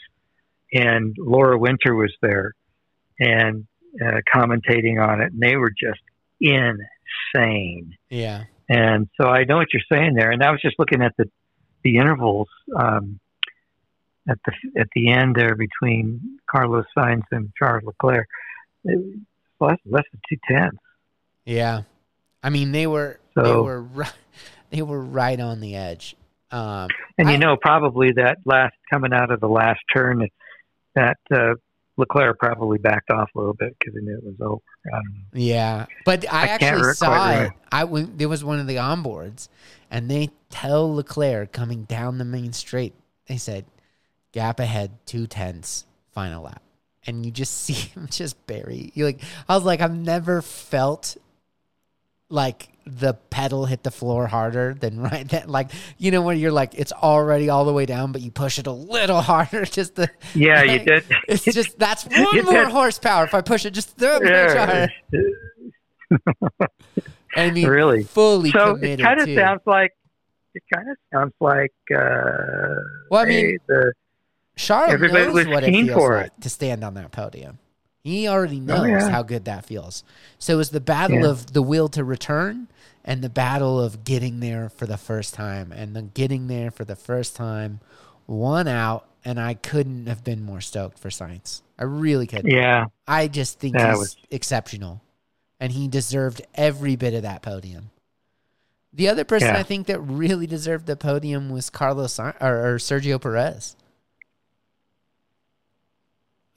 and 0.72 1.16
Laura 1.18 1.58
Winter 1.58 1.94
was 1.94 2.14
there 2.20 2.52
and 3.18 3.66
uh, 4.00 4.20
commentating 4.32 5.02
on 5.02 5.20
it, 5.22 5.32
and 5.32 5.40
they 5.40 5.56
were 5.56 5.70
just 5.70 6.00
insane. 6.40 7.96
yeah. 8.10 8.44
And 8.68 9.08
so 9.18 9.26
I 9.26 9.44
know 9.44 9.56
what 9.56 9.68
you're 9.72 9.82
saying 9.90 10.12
there. 10.14 10.30
And 10.30 10.42
I 10.42 10.50
was 10.50 10.60
just 10.60 10.78
looking 10.78 11.02
at 11.02 11.14
the 11.16 11.24
the 11.82 11.96
intervals 11.96 12.48
um, 12.76 13.18
at 14.28 14.38
the 14.44 14.80
at 14.80 14.88
the 14.94 15.10
end 15.10 15.34
there 15.36 15.54
between 15.54 16.38
Carlos 16.50 16.84
Sainz 16.96 17.22
and 17.30 17.50
Charles 17.58 17.84
Leclerc. 17.84 18.26
It 18.84 18.98
less, 19.60 19.78
less 19.86 20.04
than 20.12 20.20
two 20.28 20.36
tenths. 20.50 20.76
Yeah, 21.44 21.82
I 22.42 22.50
mean 22.50 22.72
they 22.72 22.86
were 22.86 23.18
they 23.34 23.42
were 23.52 23.82
right, 23.82 24.12
they 24.70 24.82
were 24.82 25.00
right 25.02 25.38
on 25.40 25.60
the 25.60 25.74
edge. 25.76 26.14
Um, 26.50 26.88
And 27.18 27.28
I- 27.28 27.32
you 27.32 27.38
know, 27.38 27.56
probably 27.60 28.12
that 28.12 28.38
last 28.44 28.74
coming 28.90 29.12
out 29.12 29.30
of 29.30 29.40
the 29.40 29.48
last 29.48 29.80
turn, 29.94 30.26
that 30.94 31.18
uh, 31.30 31.54
Leclerc 31.98 32.38
probably 32.38 32.78
backed 32.78 33.10
off 33.10 33.28
a 33.34 33.38
little 33.38 33.54
bit 33.54 33.76
because 33.78 33.94
he 33.94 34.00
knew 34.00 34.16
it 34.16 34.24
was 34.24 34.34
over. 34.40 34.62
Yeah, 35.34 35.86
but 36.06 36.30
I, 36.32 36.42
I 36.44 36.46
actually 36.46 36.94
saw 36.94 37.30
it. 37.30 37.34
remember. 37.34 37.54
I 37.72 37.84
went, 37.84 38.18
there 38.18 38.28
was 38.28 38.42
one 38.44 38.60
of 38.60 38.66
the 38.66 38.76
onboards, 38.76 39.48
and 39.90 40.10
they 40.10 40.30
tell 40.48 40.94
Leclerc 40.94 41.52
coming 41.52 41.84
down 41.84 42.16
the 42.18 42.24
main 42.24 42.52
straight. 42.54 42.94
They 43.26 43.36
said 43.36 43.66
gap 44.32 44.60
ahead 44.60 44.92
two 45.06 45.26
tenths, 45.26 45.84
final 46.12 46.42
lap, 46.44 46.62
and 47.06 47.24
you 47.24 47.32
just 47.32 47.54
see 47.62 47.72
him 47.74 48.08
just 48.10 48.46
bury. 48.46 48.90
You 48.94 49.04
like 49.04 49.20
I 49.48 49.54
was 49.56 49.64
like 49.64 49.80
I've 49.80 49.94
never 49.96 50.42
felt 50.42 51.16
like 52.30 52.68
the 52.84 53.14
pedal 53.14 53.64
hit 53.66 53.82
the 53.82 53.90
floor 53.90 54.26
harder 54.26 54.74
than 54.78 55.00
right 55.10 55.26
then 55.28 55.48
like 55.48 55.70
you 55.98 56.10
know 56.10 56.20
when 56.22 56.38
you're 56.38 56.52
like 56.52 56.74
it's 56.74 56.92
already 56.92 57.48
all 57.50 57.64
the 57.66 57.72
way 57.72 57.84
down 57.86 58.12
but 58.12 58.20
you 58.22 58.30
push 58.30 58.58
it 58.58 58.66
a 58.66 58.70
little 58.72 59.20
harder 59.32 59.64
just 59.64 59.94
to 59.96 60.08
Yeah, 60.34 60.62
you 60.62 60.78
did. 60.78 61.04
it's 61.26 61.44
just 61.44 61.78
that's 61.78 62.04
one 62.04 62.36
You 62.36 62.42
more 62.44 62.64
did. 62.64 62.68
horsepower 62.68 63.24
if 63.24 63.32
I 63.34 63.40
push 63.40 63.64
it 63.64 63.70
just 63.72 63.96
that 63.98 64.22
much 64.22 64.30
Yeah. 64.30 64.66
harder. 64.66 64.92
I 67.36 67.50
mean, 67.50 67.66
Really? 67.68 68.04
fully 68.04 68.50
so 68.50 68.76
it 68.76 69.00
kind 69.00 69.20
of 69.20 69.28
sounds 69.34 69.60
like 69.66 69.92
it 70.54 70.62
kind 70.74 70.90
of 70.90 70.96
sounds 71.12 71.34
like 71.40 71.72
uh, 71.94 72.74
Well, 73.10 73.20
I 73.22 73.24
mean, 73.26 73.58
the 73.68 73.92
Charlotte 74.58 74.92
everybody 74.94 75.24
knows 75.24 75.46
what 75.46 75.64
it 75.64 75.72
feels 75.72 75.90
for 75.92 76.16
like 76.18 76.40
to 76.40 76.48
stand 76.50 76.84
on 76.84 76.94
that 76.94 77.12
podium. 77.12 77.58
He 78.04 78.26
already 78.28 78.60
knows 78.60 78.80
Oh, 78.80 78.84
yeah. 78.84 79.08
how 79.10 79.22
good 79.22 79.44
that 79.46 79.64
feels. 79.66 80.02
So 80.38 80.54
it 80.54 80.56
was 80.56 80.70
the 80.70 80.80
battle 80.80 81.20
Yeah. 81.20 81.28
of 81.28 81.52
the 81.52 81.62
will 81.62 81.88
to 81.90 82.04
return 82.04 82.68
and 83.04 83.22
the 83.22 83.28
battle 83.28 83.80
of 83.80 84.04
getting 84.04 84.40
there 84.40 84.68
for 84.68 84.86
the 84.86 84.96
first 84.96 85.34
time. 85.34 85.72
And 85.72 85.94
then 85.94 86.10
getting 86.14 86.46
there 86.46 86.70
for 86.70 86.84
the 86.84 86.96
first 86.96 87.36
time, 87.36 87.80
one 88.26 88.68
out, 88.68 89.06
and 89.24 89.38
I 89.40 89.54
couldn't 89.54 90.06
have 90.06 90.24
been 90.24 90.42
more 90.42 90.60
stoked 90.60 90.98
for 90.98 91.08
Sainz. 91.08 91.62
I 91.78 91.84
really 91.84 92.26
couldn't. 92.26 92.50
yeah. 92.50 92.86
I 93.06 93.28
just 93.28 93.58
think 93.58 93.74
That 93.76 93.90
he's 93.90 93.98
was- 93.98 94.16
exceptional, 94.30 95.02
and 95.60 95.72
he 95.72 95.86
deserved 95.88 96.42
every 96.54 96.96
bit 96.96 97.14
of 97.14 97.22
that 97.22 97.42
podium. 97.42 97.90
The 98.92 99.08
other 99.08 99.24
person 99.24 99.48
Yeah. 99.48 99.58
I 99.60 99.62
think 99.64 99.86
that 99.88 100.00
really 100.00 100.46
deserved 100.46 100.86
the 100.86 100.96
podium 100.96 101.50
was 101.50 101.68
Carlos 101.68 102.18
or, 102.18 102.34
or 102.40 102.78
Sergio 102.78 103.20
Perez. 103.20 103.76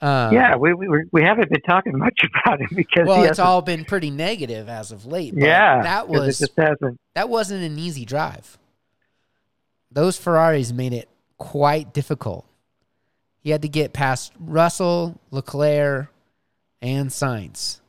Um, 0.02 0.34
yeah, 0.34 0.56
we 0.56 0.74
we 0.74 0.88
we 1.12 1.22
haven't 1.22 1.52
been 1.52 1.62
talking 1.62 1.98
much 1.98 2.20
about 2.44 2.60
it 2.62 2.70
because 2.76 3.08
well, 3.08 3.24
it's 3.24 3.38
all 3.38 3.62
been 3.62 3.86
pretty 3.86 4.10
negative 4.10 4.68
as 4.68 4.92
of 4.92 5.06
late. 5.06 5.34
But 5.36 5.44
yeah. 5.44 5.84
that 5.84 6.08
was 6.10 6.40
just 6.40 6.54
hasn't. 6.58 7.00
that 7.14 7.30
wasn't 7.30 7.64
an 7.64 7.78
easy 7.78 8.04
drive. 8.04 8.58
Those 9.92 10.18
Ferraris 10.18 10.72
made 10.72 10.94
it 10.94 11.08
quite 11.38 11.94
difficult. 11.94 12.46
He 13.40 13.52
had 13.52 13.62
to 13.62 13.70
get 13.70 13.94
past 13.94 14.34
Russell, 14.40 15.20
Leclerc, 15.30 16.08
and 16.82 17.10
Sainz 17.10 17.80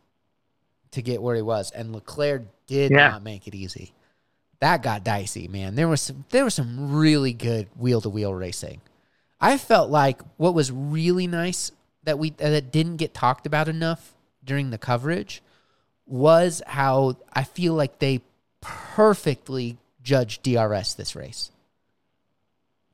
to 0.91 1.01
get 1.03 1.23
where 1.23 1.37
he 1.37 1.43
was, 1.43 1.71
and 1.71 1.93
Leclerc 1.95 2.43
did 2.67 2.91
Yeah. 2.91 3.09
not 3.09 3.23
make 3.23 3.47
it 3.47 3.55
easy. 3.55 3.93
That 4.61 4.83
got 4.83 5.03
dicey, 5.03 5.49
man. 5.49 5.75
There 5.77 5.89
was 5.89 6.03
some 6.03 6.25
there 6.29 6.45
was 6.45 6.55
some 6.55 6.93
really 6.95 7.33
good 7.33 7.69
wheel 7.77 8.03
to 8.03 8.11
wheel 8.11 8.35
racing. 8.35 8.83
I 9.41 9.57
felt 9.57 9.91
like 9.91 10.21
what 10.37 10.55
was 10.55 10.71
really 10.71 11.27
nice 11.27 11.73
that 12.05 12.19
we 12.19 12.31
that 12.31 12.73
didn't 12.73 12.97
get 12.97 13.15
talked 13.15 13.47
about 13.47 13.69
enough 13.69 14.15
during 14.45 14.71
the 14.71 14.79
coverage 14.79 15.43
was 16.07 16.61
how 16.67 17.17
I 17.33 17.45
feel 17.45 17.75
like 17.75 17.99
they 17.99 18.21
perfectly 18.61 19.79
judged 20.03 20.43
DRS 20.43 20.95
this 20.95 21.15
race. 21.15 21.51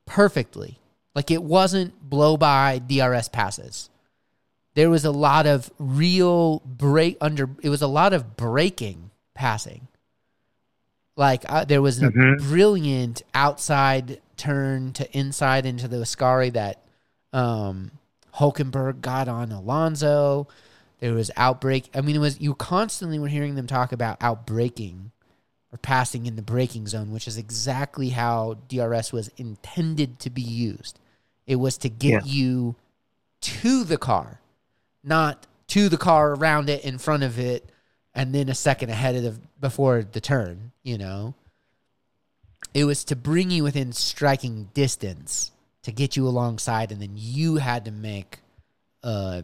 Perfectly. 0.05 0.77
Like 1.15 1.31
it 1.31 1.43
wasn't 1.43 1.99
blow 2.07 2.37
by 2.37 2.79
DRS 2.79 3.29
passes. 3.29 3.89
There 4.75 4.89
was 4.89 5.05
a 5.05 5.11
lot 5.11 5.45
of 5.45 5.71
real 5.79 6.59
break 6.59 7.17
under 7.19 7.49
it 7.61 7.69
was 7.69 7.81
a 7.81 7.87
lot 7.87 8.13
of 8.13 8.37
braking 8.37 9.11
passing. 9.33 9.87
Like 11.15 11.43
uh, 11.49 11.65
there 11.65 11.81
was 11.81 12.01
a 12.01 12.09
Mhm. 12.11 12.39
brilliant 12.39 13.23
outside 13.33 14.21
turn 14.37 14.93
to 14.93 15.17
inside 15.17 15.65
into 15.65 15.87
the 15.87 15.97
Ascari 15.97 16.53
that 16.53 16.81
um, 17.33 17.91
Hulkenberg 18.35 19.01
got 19.01 19.27
on 19.27 19.51
Alonso. 19.51 20.47
There 20.99 21.13
was 21.13 21.31
outbreak. 21.37 21.89
I 21.95 22.01
mean, 22.01 22.15
it 22.15 22.19
was 22.19 22.41
you 22.41 22.53
constantly 22.55 23.19
were 23.19 23.27
hearing 23.27 23.55
them 23.55 23.67
talk 23.67 23.91
about 23.91 24.17
outbraking 24.21 25.11
or 25.71 25.77
passing 25.77 26.25
in 26.25 26.35
the 26.35 26.41
braking 26.41 26.87
zone, 26.87 27.11
which 27.11 27.27
is 27.27 27.37
exactly 27.37 28.09
how 28.09 28.57
DRS 28.67 29.13
was 29.13 29.29
intended 29.37 30.19
to 30.19 30.29
be 30.29 30.41
used. 30.41 30.99
It 31.47 31.57
was 31.57 31.77
to 31.79 31.89
get 31.89 32.25
Yeah. 32.25 32.31
you 32.31 32.75
to 33.41 33.83
the 33.83 33.97
car, 33.97 34.39
not 35.03 35.47
to 35.67 35.87
the 35.87 35.97
car 35.97 36.33
around 36.33 36.69
it, 36.69 36.83
in 36.83 36.97
front 36.97 37.23
of 37.23 37.39
it, 37.39 37.69
and 38.13 38.33
then 38.33 38.49
a 38.49 38.55
second 38.55 38.89
ahead 38.89 39.15
of 39.15 39.23
the, 39.23 39.39
before 39.61 40.03
the 40.03 40.19
turn. 40.19 40.71
You 40.83 40.97
know, 40.97 41.35
it 42.73 42.85
was 42.85 43.03
to 43.05 43.15
bring 43.15 43.51
you 43.51 43.63
within 43.63 43.93
striking 43.93 44.69
distance 44.73 45.51
to 45.89 45.95
get 45.95 46.15
you 46.15 46.27
alongside, 46.27 46.91
and 46.91 47.01
then 47.01 47.11
you 47.15 47.57
had 47.57 47.85
to 47.85 47.91
make 47.91 48.39
uh, 49.03 49.41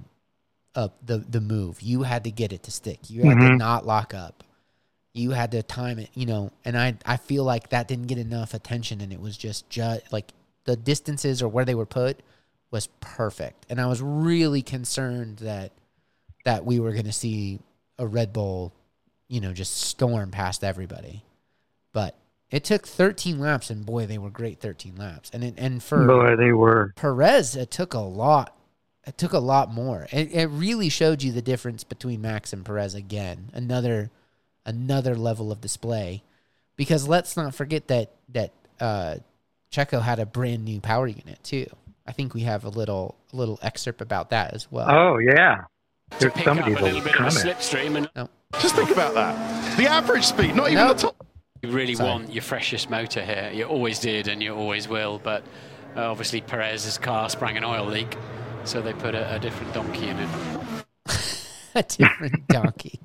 uh 0.76 0.90
the 1.06 1.18
the 1.20 1.42
move. 1.42 1.82
You 1.82 2.04
had 2.04 2.24
to 2.26 2.32
get 2.32 2.52
it 2.54 2.64
to 2.64 2.72
stick. 2.72 3.10
You 3.10 3.24
had 3.24 3.40
to 3.40 3.48
Mhm. 3.48 3.58
not 3.58 3.86
lock 3.86 4.14
up. 4.14 4.44
You 5.14 5.32
had 5.32 5.52
to 5.52 5.64
time 5.64 6.00
it, 6.00 6.10
you 6.14 6.26
know. 6.26 6.52
And 6.66 6.78
I 6.78 6.98
I 7.06 7.18
feel 7.18 7.44
like 7.44 7.70
that 7.70 7.88
didn't 7.88 8.08
get 8.08 8.18
enough 8.18 8.54
attention, 8.54 9.02
and 9.02 9.14
it 9.14 9.22
was 9.22 9.38
just 9.38 9.70
just 9.70 10.12
like 10.12 10.34
the 10.66 10.76
distances 10.76 11.42
or 11.42 11.48
where 11.48 11.66
they 11.66 11.76
were 11.76 11.86
put 11.86 12.20
was 12.72 12.88
perfect. 13.00 13.66
And 13.70 13.80
I 13.80 13.86
was 13.86 14.02
really 14.02 14.62
concerned 14.62 15.38
that 15.38 15.72
that 16.44 16.66
we 16.66 16.80
were 16.80 16.92
going 16.92 17.06
to 17.06 17.12
see 17.14 17.60
a 17.98 18.06
Red 18.06 18.34
Bull, 18.34 18.74
you 19.30 19.40
know, 19.40 19.54
just 19.54 19.78
storm 19.78 20.32
past 20.32 20.64
everybody. 20.64 21.24
But 21.94 22.16
it 22.52 22.64
took 22.64 22.86
13 22.88 23.40
laps, 23.40 23.70
and 23.70 23.86
boy, 23.86 24.06
they 24.06 24.18
were 24.18 24.30
great 24.30 24.60
13 24.60 24.96
laps. 24.96 25.30
And 25.34 25.44
it, 25.44 25.56
and 25.58 25.82
for 25.84 26.06
Boy, 26.06 26.36
they 26.36 26.52
were. 26.52 26.94
Perez, 26.96 27.56
it 27.56 27.72
took 27.72 27.94
a 27.94 28.00
lot. 28.00 28.56
It 29.08 29.18
took 29.18 29.34
a 29.34 29.40
lot 29.40 29.72
more. 29.74 30.08
It, 30.12 30.32
it 30.34 30.48
really 30.48 30.90
showed 30.90 31.22
you 31.22 31.32
the 31.32 31.42
difference 31.42 31.84
between 31.84 32.22
Max 32.22 32.54
and 32.54 32.66
Perez 32.66 32.96
again. 32.96 33.50
Another, 33.54 34.10
another 34.66 35.16
level 35.16 35.52
of 35.52 35.62
display. 35.62 36.24
Because 36.76 37.08
let's 37.08 37.38
not 37.38 37.56
forget 37.56 37.88
that 37.88 38.12
that 38.30 38.52
uh, 38.80 39.16
Checo 39.72 40.02
had 40.02 40.20
a 40.20 40.26
brand 40.26 40.66
new 40.66 40.82
power 40.82 41.08
unit 41.08 41.40
too. 41.44 41.68
I 42.08 42.12
think 42.12 42.34
we 42.34 42.42
have 42.42 42.66
a 42.66 42.70
little 42.70 43.16
a 43.32 43.36
little 43.36 43.58
excerpt 43.62 44.02
about 44.02 44.32
that 44.32 44.54
as 44.54 44.70
well. 44.72 44.88
Oh 44.90 45.18
yeah. 45.20 45.64
There's 46.20 46.34
pick 46.34 46.44
somebody 46.44 46.74
up 46.74 46.82
a 46.82 46.84
little 46.84 47.00
that'll 47.02 47.02
bit 47.02 47.16
of 47.16 47.28
a 47.28 47.32
comment. 47.32 47.58
slipstream 47.60 48.08
and 48.16 48.30
Just 48.60 48.76
think 48.76 48.90
about 48.90 49.14
that. 49.14 49.78
The 49.78 49.88
average 49.88 50.24
speed, 50.26 50.56
not 50.56 50.70
even 50.72 50.86
Nope. 50.86 50.98
the 50.98 51.04
top. 51.04 51.26
You 51.66 51.72
really 51.72 51.96
Sorry. 51.96 52.10
want 52.10 52.32
your 52.34 52.44
freshest 52.44 52.90
motor 52.90 53.24
here. 53.24 53.50
You 53.54 53.66
always 53.66 54.00
did, 54.00 54.28
and 54.28 54.42
you 54.42 54.54
always 54.56 54.88
will. 54.88 55.20
But 55.24 55.44
uh, 55.96 56.12
obviously, 56.12 56.42
Perez's 56.42 56.98
car 56.98 57.30
sprang 57.30 57.58
an 57.58 57.64
oil 57.64 57.86
leak, 57.86 58.16
so 58.66 58.82
they 58.82 58.94
put 58.94 59.16
a, 59.16 59.36
a 59.36 59.40
different 59.40 59.74
donkey 59.74 60.08
in 60.08 60.18
it. 60.20 60.30
a 61.76 61.84
different 61.84 62.48
donkey. 62.48 63.00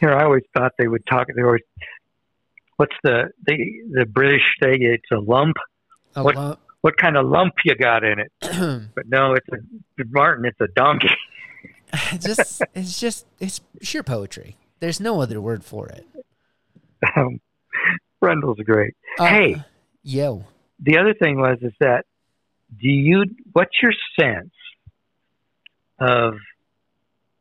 You 0.00 0.08
know, 0.08 0.14
I 0.14 0.24
always 0.24 0.44
thought 0.56 0.72
they 0.78 0.88
would 0.88 1.04
talk. 1.06 1.26
They 1.34 1.42
always. 1.42 1.60
What's 2.76 2.96
the 3.02 3.30
the 3.46 3.56
the 3.92 4.06
British 4.06 4.42
say? 4.62 4.74
It's 4.80 5.10
a 5.12 5.18
lump. 5.18 5.56
A 6.16 6.22
What- 6.24 6.36
lump. 6.36 6.58
What 6.80 6.96
kind 6.96 7.16
of 7.16 7.26
lump 7.26 7.54
you 7.64 7.76
got 7.76 8.02
in 8.02 8.18
it? 8.18 8.32
But 8.96 9.08
no, 9.08 9.34
it's 9.34 9.46
a 9.50 10.04
Martin. 10.10 10.44
It's 10.46 10.60
a 10.60 10.66
donkey. 10.74 11.10
just 12.18 12.62
it's 12.74 12.98
just 12.98 13.26
it's 13.38 13.60
sheer 13.82 14.02
poetry. 14.02 14.56
There's 14.80 14.98
no 14.98 15.20
other 15.20 15.40
word 15.40 15.62
for 15.64 15.86
it. 15.90 16.04
Um, 17.16 17.40
great. 18.64 18.94
Uh, 19.18 19.26
Hey. 19.26 19.64
yo, 20.04 20.44
the 20.78 20.98
other 20.98 21.14
thing 21.14 21.38
was 21.40 21.58
is 21.62 21.72
that 21.80 22.04
do 22.80 22.88
you 22.88 23.24
what's 23.52 23.74
your 23.82 23.92
sense 24.18 24.52
of 25.98 26.34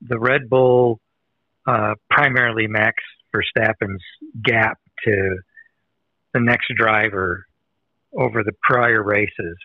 the 0.01 0.19
Red 0.19 0.49
Bull 0.49 0.99
uh, 1.65 1.93
primarily 2.09 2.67
Max 2.67 2.95
Verstappen's 3.33 4.03
gap 4.43 4.77
to 5.05 5.37
the 6.33 6.39
next 6.39 6.71
driver 6.75 7.45
over 8.17 8.43
the 8.43 8.53
prior 8.61 9.01
races 9.03 9.57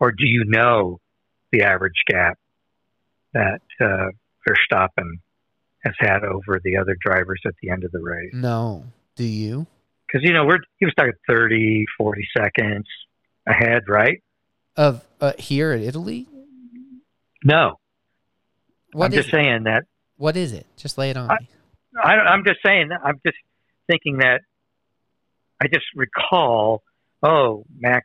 or 0.00 0.12
do 0.12 0.26
you 0.26 0.44
know 0.46 1.00
the 1.52 1.62
average 1.62 2.02
gap 2.06 2.38
that 3.32 3.60
uh, 3.80 4.10
Verstappen 4.48 5.18
has 5.84 5.94
had 5.98 6.24
over 6.24 6.60
the 6.62 6.76
other 6.76 6.96
drivers 7.00 7.40
at 7.46 7.54
the 7.62 7.70
end 7.70 7.84
of 7.84 7.92
the 7.92 8.00
race 8.00 8.32
no. 8.32 8.84
Do 9.16 9.24
you? 9.24 9.66
because 10.06 10.26
you 10.26 10.32
know 10.32 10.44
we're 10.44 10.58
he 10.78 10.84
was 10.84 10.94
talking 10.96 11.12
30 11.28 11.86
40 11.98 12.28
seconds 12.36 12.86
ahead 13.48 13.82
right 13.88 14.22
Of 14.76 15.04
uh, 15.20 15.32
here 15.38 15.72
in 15.72 15.82
Italy? 15.82 16.26
no 17.44 17.78
What 18.92 19.06
i'm 19.06 19.12
just 19.12 19.28
it? 19.28 19.32
saying 19.32 19.64
that 19.64 19.84
What 20.16 20.36
is 20.36 20.52
it? 20.52 20.66
Just 20.76 20.98
lay 20.98 21.10
it 21.10 21.16
on 21.16 21.30
I- 21.30 21.38
me. 21.40 21.48
I, 22.02 22.12
i'm 22.14 22.44
just 22.44 22.58
saying 22.64 22.88
that 22.88 23.00
i'm 23.04 23.20
just 23.26 23.36
thinking 23.88 24.18
that 24.18 24.40
i 25.62 25.66
just 25.68 25.86
recall 25.94 26.82
oh 27.22 27.64
max 27.78 28.04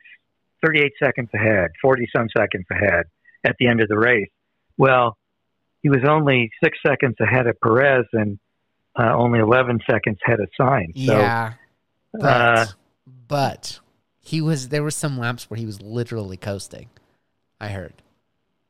38 0.64 0.92
seconds 1.02 1.28
ahead 1.34 1.70
40 1.82 2.08
some 2.14 2.28
seconds 2.36 2.66
ahead 2.70 3.04
at 3.44 3.56
the 3.58 3.66
end 3.68 3.80
of 3.80 3.88
the 3.88 3.98
race 3.98 4.28
well 4.78 5.16
he 5.82 5.88
was 5.88 6.00
only 6.08 6.50
six 6.62 6.78
seconds 6.86 7.16
ahead 7.20 7.46
of 7.46 7.56
perez 7.60 8.04
and 8.12 8.38
uh, 9.00 9.14
only 9.16 9.38
11 9.38 9.80
seconds 9.90 10.18
ahead 10.26 10.40
of 10.40 10.48
Sainz 10.58 10.94
so 11.06 11.18
yeah, 11.18 11.52
but 12.12 12.22
uh, 12.22 12.66
but 13.28 13.80
he 14.20 14.40
was 14.40 14.68
there 14.68 14.82
were 14.82 14.90
some 14.90 15.18
laps 15.18 15.48
where 15.48 15.58
he 15.58 15.66
was 15.66 15.80
literally 15.80 16.36
coasting. 16.36 16.88
I 17.60 17.68
heard 17.68 17.94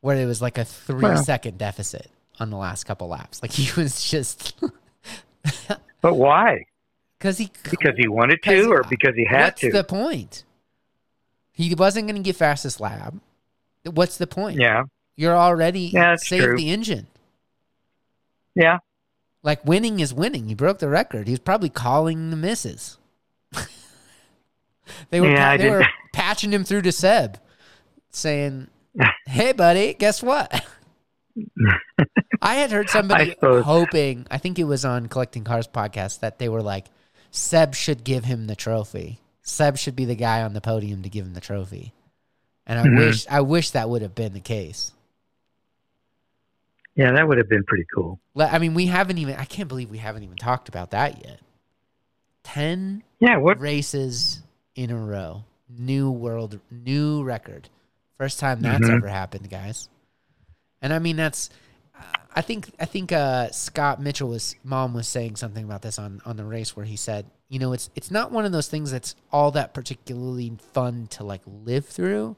where 0.01 0.17
it 0.17 0.27
was 0.27 0.41
like 0.41 0.59
a 0.59 0.65
three 0.65 1.03
Well. 1.03 1.23
second 1.25 1.59
deficit 1.59 2.11
on 2.39 2.51
the 2.51 2.57
last 2.57 2.85
couple 2.85 3.09
laps. 3.09 3.43
Like 3.43 3.53
he 3.53 3.71
was 3.81 4.09
just 4.09 4.55
but 6.01 6.15
why 6.15 6.65
because 7.19 7.39
he 7.39 7.51
because 7.71 7.95
he 7.97 8.09
wanted 8.09 8.43
to 8.45 8.71
or 8.73 8.83
because 8.85 9.15
he 9.17 9.25
had 9.25 9.45
What's 9.45 9.61
to 9.63 9.73
the 9.73 9.85
point? 9.85 10.45
He 11.53 11.75
wasn't 11.75 12.07
going 12.07 12.17
to 12.17 12.23
get 12.27 12.37
fastest 12.37 12.81
lap. 12.81 13.15
What's 13.85 14.17
the 14.17 14.27
point? 14.27 14.59
yeah 14.61 14.85
You're 15.17 15.37
already 15.37 15.91
Yeah, 15.93 16.17
saved 16.17 16.45
true. 16.45 16.57
the 16.57 16.71
engine. 16.71 17.07
yeah 18.55 18.79
Like 19.43 19.65
winning 19.65 20.01
is 20.01 20.13
winning. 20.13 20.49
He 20.49 20.55
broke 20.55 20.79
the 20.81 20.89
record. 20.89 21.27
He 21.27 21.33
was 21.33 21.41
probably 21.41 21.71
calling 21.71 22.31
the 22.31 22.37
misses. 22.37 22.99
they 25.11 25.21
were 25.21 25.31
Yeah, 25.31 25.57
they 25.57 25.71
were 25.71 25.87
patching 26.13 26.53
him 26.53 26.65
through 26.65 26.83
to 26.83 26.93
Seb, 26.93 27.39
saying, 28.11 28.69
"Hey, 29.27 29.53
buddy, 29.53 29.95
guess 29.95 30.23
what?" 30.23 30.65
I 32.43 32.57
had 32.57 32.71
heard 32.71 32.91
somebody 32.91 33.35
I 33.43 33.61
hoping. 33.61 34.27
I 34.31 34.39
think 34.39 34.59
it 34.59 34.65
was 34.65 34.85
on 34.85 35.07
Collecting 35.07 35.45
Cars 35.45 35.69
podcast 35.69 36.21
that 36.21 36.39
they 36.39 36.49
were 36.49 36.63
like, 36.63 36.87
Seb 37.31 37.75
should 37.75 38.03
give 38.05 38.25
him 38.25 38.47
the 38.47 38.57
trophy. 38.57 39.21
Seb 39.43 39.79
should 39.79 39.95
be 39.97 40.05
the 40.05 40.15
guy 40.17 40.43
on 40.43 40.53
the 40.53 40.61
podium 40.61 41.03
to 41.03 41.09
give 41.09 41.25
him 41.25 41.35
the 41.35 41.41
trophy. 41.41 41.93
And 42.67 42.79
I 42.79 42.85
Mhm. 42.85 42.99
wish 42.99 43.27
I 43.29 43.41
wish 43.41 43.71
that 43.71 43.89
would 43.89 44.03
have 44.03 44.15
been 44.15 44.33
the 44.33 44.41
case. 44.41 44.93
Yeah, 47.01 47.13
that 47.13 47.27
would 47.27 47.39
have 47.39 47.49
been 47.49 47.65
pretty 47.65 47.87
cool. 47.95 48.21
I 48.39 48.59
mean, 48.59 48.75
we 48.75 48.85
haven't 48.85 49.17
even. 49.17 49.37
I 49.37 49.47
can't 49.47 49.69
believe 49.71 49.89
we 49.91 49.97
haven't 49.97 50.23
even 50.23 50.37
talked 50.37 50.69
about 50.69 50.91
that 50.91 51.25
yet. 51.25 51.41
Ten 52.45 53.03
Yeah, 53.21 53.39
what? 53.39 53.59
races 53.59 54.43
in 54.75 54.91
a 54.91 54.99
row, 54.99 55.45
new 55.67 56.11
world, 56.11 56.61
new 56.71 57.23
record. 57.23 57.71
First 58.19 58.39
time 58.39 58.61
that's 58.61 58.87
Mhm. 58.87 58.97
ever 58.97 59.09
happened, 59.09 59.49
guys. 59.49 59.89
And 60.83 60.93
I 60.93 60.99
mean 60.99 61.17
that's 61.17 61.49
I 62.35 62.43
think 62.43 62.71
I 62.79 62.85
think 62.85 63.13
uh, 63.13 63.51
Scott 63.51 63.99
Mitchell 64.01 64.29
was 64.29 64.55
Malm 64.67 64.93
was 64.93 65.09
saying 65.09 65.37
something 65.37 65.65
about 65.65 65.81
this 65.81 65.99
on 65.99 66.21
on 66.27 66.37
the 66.37 66.45
race 66.45 66.77
where 66.77 66.85
he 66.85 66.97
said, 66.97 67.25
you 67.49 67.59
know, 67.59 67.73
it's 67.73 67.89
it's 67.95 68.11
not 68.11 68.31
one 68.31 68.45
of 68.45 68.53
those 68.53 68.69
things 68.69 68.91
that's 68.91 69.15
all 69.33 69.51
that 69.53 69.73
particularly 69.73 70.53
fun 70.75 71.07
to 71.13 71.25
like 71.25 71.41
live 71.47 71.87
through, 71.87 72.37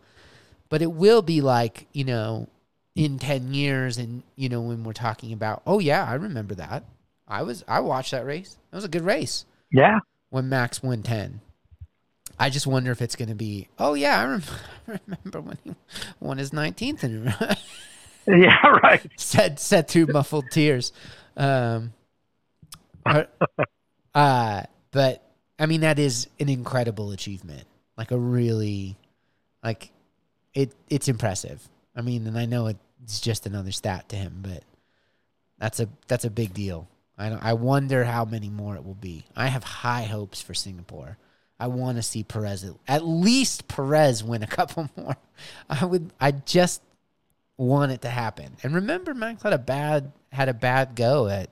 but 0.69 0.83
it 0.83 0.93
will 0.93 1.21
be 1.23 1.41
like, 1.41 1.89
you 1.93 2.05
know, 2.05 2.47
in 2.95 3.19
10 3.19 3.55
years 3.55 3.97
and 3.99 4.23
you 4.37 4.49
know 4.49 4.61
when 4.61 4.85
we're 4.85 4.93
talking 4.93 5.33
about, 5.33 5.63
oh 5.67 5.79
yeah, 5.79 6.05
I 6.05 6.15
remember 6.15 6.55
that. 6.57 6.85
I 7.27 7.43
was 7.43 7.65
I 7.67 7.81
watched 7.81 8.11
that 8.11 8.27
race. 8.27 8.57
That 8.71 8.77
was 8.77 8.85
a 8.85 8.89
good 8.89 9.03
race 9.03 9.47
Yeah. 9.71 10.01
when 10.31 10.49
Max 10.49 10.83
won 10.83 11.03
10. 11.03 11.41
I 12.39 12.51
just 12.51 12.67
wonder 12.67 12.91
if 12.91 13.01
it's 13.01 13.15
going 13.17 13.29
to 13.29 13.35
be, 13.35 13.69
oh 13.79 13.95
yeah, 13.95 14.21
I 14.21 14.25
rem- 14.27 14.43
remember 14.87 15.41
when 15.41 15.59
he 15.65 15.75
won 16.21 16.39
his 16.39 16.51
19th 16.51 17.05
in 17.05 17.29
a 17.29 17.37
row. 17.41 17.55
Yeah, 18.25 18.55
right. 18.85 19.05
said 19.17 19.59
said 19.59 19.89
through 19.89 20.07
muffled 20.07 20.45
tears. 20.53 20.93
Um, 21.37 21.93
uh, 23.05 24.63
but 24.93 25.23
I 25.59 25.67
mean 25.67 25.81
that 25.81 25.99
is 25.99 26.29
an 26.39 26.49
incredible 26.49 27.11
achievement. 27.11 27.65
Like 27.97 28.13
a 28.13 28.19
really, 28.19 28.97
like 29.65 29.91
it. 30.55 30.73
It's 30.89 31.09
impressive. 31.09 31.69
I 31.95 32.03
mean, 32.03 32.27
and 32.27 32.39
I 32.39 32.47
know 32.47 32.69
it's 33.03 33.21
just 33.21 33.47
another 33.47 33.73
stat 33.73 34.09
to 34.11 34.17
him, 34.17 34.41
but 34.43 34.65
that's 35.59 35.81
a 35.81 35.89
that's 36.09 36.25
a 36.25 36.31
big 36.31 36.55
deal. 36.55 36.89
I 37.19 37.29
don't, 37.29 37.43
I 37.43 37.53
wonder 37.53 38.05
how 38.05 38.25
many 38.25 38.49
more 38.49 38.75
it 38.77 38.85
will 38.85 38.95
be. 38.95 39.27
I 39.37 39.49
have 39.49 39.63
high 39.65 40.05
hopes 40.05 40.41
for 40.41 40.55
Singapore. 40.55 41.19
I 41.61 41.69
want 41.69 41.97
to 41.97 42.03
see 42.03 42.25
Perez 42.25 42.65
at 42.89 43.07
least 43.07 43.69
Perez 43.69 44.25
win 44.25 44.43
a 44.43 44.47
couple 44.59 44.91
more. 44.97 45.17
I 45.69 45.85
would. 45.85 46.13
I 46.21 46.33
just 46.33 46.83
want 47.57 47.93
it 47.93 48.03
to 48.03 48.11
happen. 48.11 48.57
And 48.63 48.75
remember, 48.75 49.15
Max 49.15 49.43
had 49.43 49.53
a 49.53 49.59
bad 49.59 50.13
had 50.33 50.49
a 50.49 50.55
bad 50.55 50.97
go 50.97 51.29
at 51.29 51.51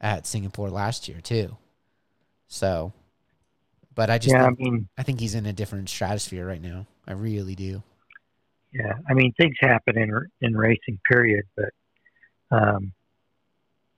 at 0.00 0.26
Singapore 0.26 0.70
last 0.70 1.08
year 1.08 1.20
too. 1.20 1.56
So, 2.48 2.92
but 3.94 4.10
I 4.10 4.18
just 4.18 4.36
Yeah, 4.36 4.46
I 4.46 4.50
mean, 4.50 4.88
I 4.98 5.02
think 5.02 5.20
he's 5.20 5.34
in 5.34 5.46
a 5.46 5.52
different 5.52 5.88
stratosphere 5.88 6.46
right 6.46 6.62
now. 6.62 6.86
I 7.06 7.12
really 7.12 7.54
do. 7.54 7.82
Yeah. 8.74 8.94
I 9.08 9.14
mean, 9.14 9.32
things 9.40 9.56
happen 9.60 9.96
in 9.96 10.10
in 10.40 10.56
racing, 10.56 10.98
period. 11.10 11.44
But 11.56 11.70
um, 12.50 12.92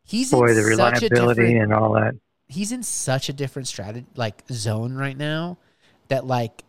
He's 0.05 0.31
boy, 0.31 0.49
in 0.49 0.55
the 0.55 0.63
such 0.63 1.03
a 1.03 1.09
reliability 1.09 1.57
and 1.57 1.73
all 1.73 1.95
that. 1.95 2.15
he's 2.49 2.71
in 2.73 2.83
such 2.85 3.29
a 3.29 3.33
different 3.33 3.67
strategy 3.69 4.07
like 4.15 4.45
zone 4.53 4.95
right 4.95 5.17
now 5.17 5.59
that 6.09 6.25
like 6.25 6.63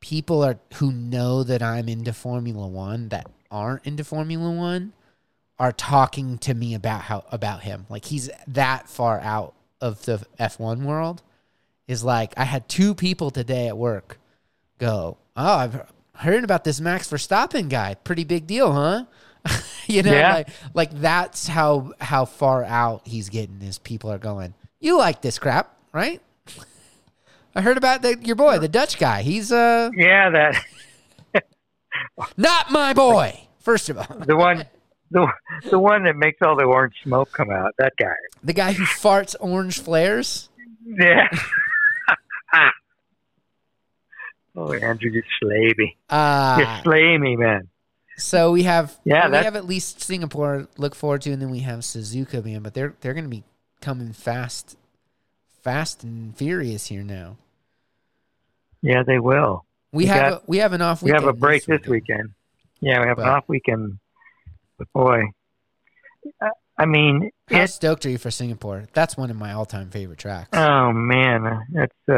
people 0.00 0.44
are 0.44 0.58
who 0.74 0.92
know 0.92 1.42
that 1.44 1.62
I'm 1.62 1.88
into 1.88 2.12
Formula 2.12 2.66
1 2.68 3.08
that 3.08 3.30
aren't 3.50 3.86
into 3.86 4.04
Formula 4.04 4.50
1 4.50 4.92
are 5.58 5.72
talking 5.72 6.36
to 6.38 6.52
me 6.52 6.74
about 6.74 7.02
how 7.02 7.24
about 7.32 7.62
him. 7.62 7.86
Like 7.88 8.04
he's 8.06 8.28
that 8.48 8.88
far 8.88 9.20
out 9.20 9.54
of 9.80 10.04
the 10.04 10.26
F1 10.38 10.82
world 10.84 11.22
is 11.88 12.04
like 12.04 12.34
I 12.36 12.44
had 12.44 12.68
two 12.68 12.94
people 12.94 13.30
today 13.30 13.68
at 13.68 13.78
work 13.78 14.18
go, 14.78 15.16
"Oh, 15.36 15.54
I've 15.56 15.92
heard 16.14 16.44
about 16.44 16.64
this 16.64 16.80
Max 16.80 17.08
Verstappen 17.10 17.68
guy. 17.68 17.94
Pretty 17.94 18.24
big 18.24 18.46
deal, 18.46 18.72
huh?" 18.72 19.04
you 19.86 20.02
know, 20.02 20.12
Yeah. 20.12 20.32
like 20.34 20.48
like 20.74 20.90
that's 21.00 21.46
how 21.46 21.92
how 22.00 22.24
far 22.24 22.64
out 22.64 23.02
he's 23.06 23.28
getting 23.28 23.60
is 23.62 23.78
people 23.78 24.10
are 24.10 24.18
going, 24.18 24.54
"You 24.80 24.96
like 24.98 25.20
this 25.22 25.38
crap, 25.38 25.76
right?" 25.92 26.20
I 27.56 27.60
heard 27.60 27.76
about 27.76 28.02
the, 28.02 28.18
your 28.22 28.34
boy, 28.36 28.58
the 28.58 28.68
Dutch 28.68 28.98
guy. 28.98 29.22
He's 29.22 29.52
uh 29.52 29.90
Yeah, 29.96 30.30
that 30.30 30.64
not 32.36 32.70
my 32.70 32.92
boy. 32.92 33.46
First 33.60 33.88
of 33.88 33.98
all, 33.98 34.18
the 34.26 34.36
one, 34.36 34.64
the 35.10 35.26
the 35.70 35.78
one 35.78 36.04
that 36.04 36.16
makes 36.16 36.38
all 36.42 36.56
the 36.56 36.64
orange 36.64 36.94
smoke 37.02 37.30
come 37.32 37.50
out. 37.50 37.72
That 37.78 37.92
guy. 37.98 38.14
the 38.42 38.52
guy 38.52 38.72
who 38.72 38.84
farts 38.84 39.36
orange 39.40 39.78
flares. 39.80 40.48
Yeah. 40.86 41.28
Oh, 44.56 44.72
Andrew, 44.72 45.10
you 45.10 45.22
slay 45.40 45.72
me. 45.76 45.96
You 46.10 46.16
Uh, 46.16 46.82
slay 46.82 47.18
me, 47.18 47.36
man. 47.36 47.68
so 48.16 48.52
we 48.52 48.62
have 48.64 48.96
Yeah, 49.04 49.28
we 49.28 49.36
have 49.36 49.56
at 49.56 49.66
least 49.66 50.00
Singapore 50.02 50.58
to 50.62 50.68
look 50.80 50.94
forward 50.94 51.22
to, 51.22 51.30
and 51.32 51.40
then 51.42 51.50
we 51.50 51.60
have 51.60 51.80
Suzuka, 51.80 52.44
man. 52.44 52.62
But 52.62 52.74
they're 52.74 52.94
they're 53.00 53.14
going 53.14 53.24
to 53.24 53.30
be 53.30 53.44
coming 53.80 54.12
fast, 54.12 54.76
fast 55.62 56.04
and 56.04 56.36
furious 56.36 56.86
here 56.86 57.02
now. 57.02 57.36
Yeah, 58.82 59.02
they 59.02 59.18
will. 59.18 59.64
We 59.92 60.04
We 60.04 60.06
have 60.06 60.30
got- 60.32 60.42
a, 60.42 60.44
we 60.46 60.58
have 60.58 60.72
an 60.72 60.82
off. 60.82 61.02
Weekend. 61.02 61.20
We 61.22 61.26
have 61.26 61.34
a 61.34 61.38
break 61.38 61.64
this 61.66 61.86
weekend. 61.86 62.30
Yeah, 62.80 63.00
we 63.00 63.06
have 63.06 63.18
an 63.18 63.28
off 63.28 63.44
weekend. 63.48 63.98
But 64.78 64.92
boy, 64.92 65.22
I- 66.42 66.48
I 66.76 66.86
mean, 66.86 67.30
How 67.48 67.62
it, 67.62 67.68
stoked 67.68 68.04
are 68.04 68.10
you 68.10 68.18
for 68.18 68.32
Singapore? 68.32 68.88
That's 68.94 69.16
one 69.16 69.30
of 69.30 69.36
my 69.36 69.52
all 69.52 69.64
time 69.64 69.90
favorite 69.90 70.18
tracks. 70.18 70.48
oh 70.52 70.92
man, 70.92 71.64
that's 71.72 71.92
uh, 72.08 72.14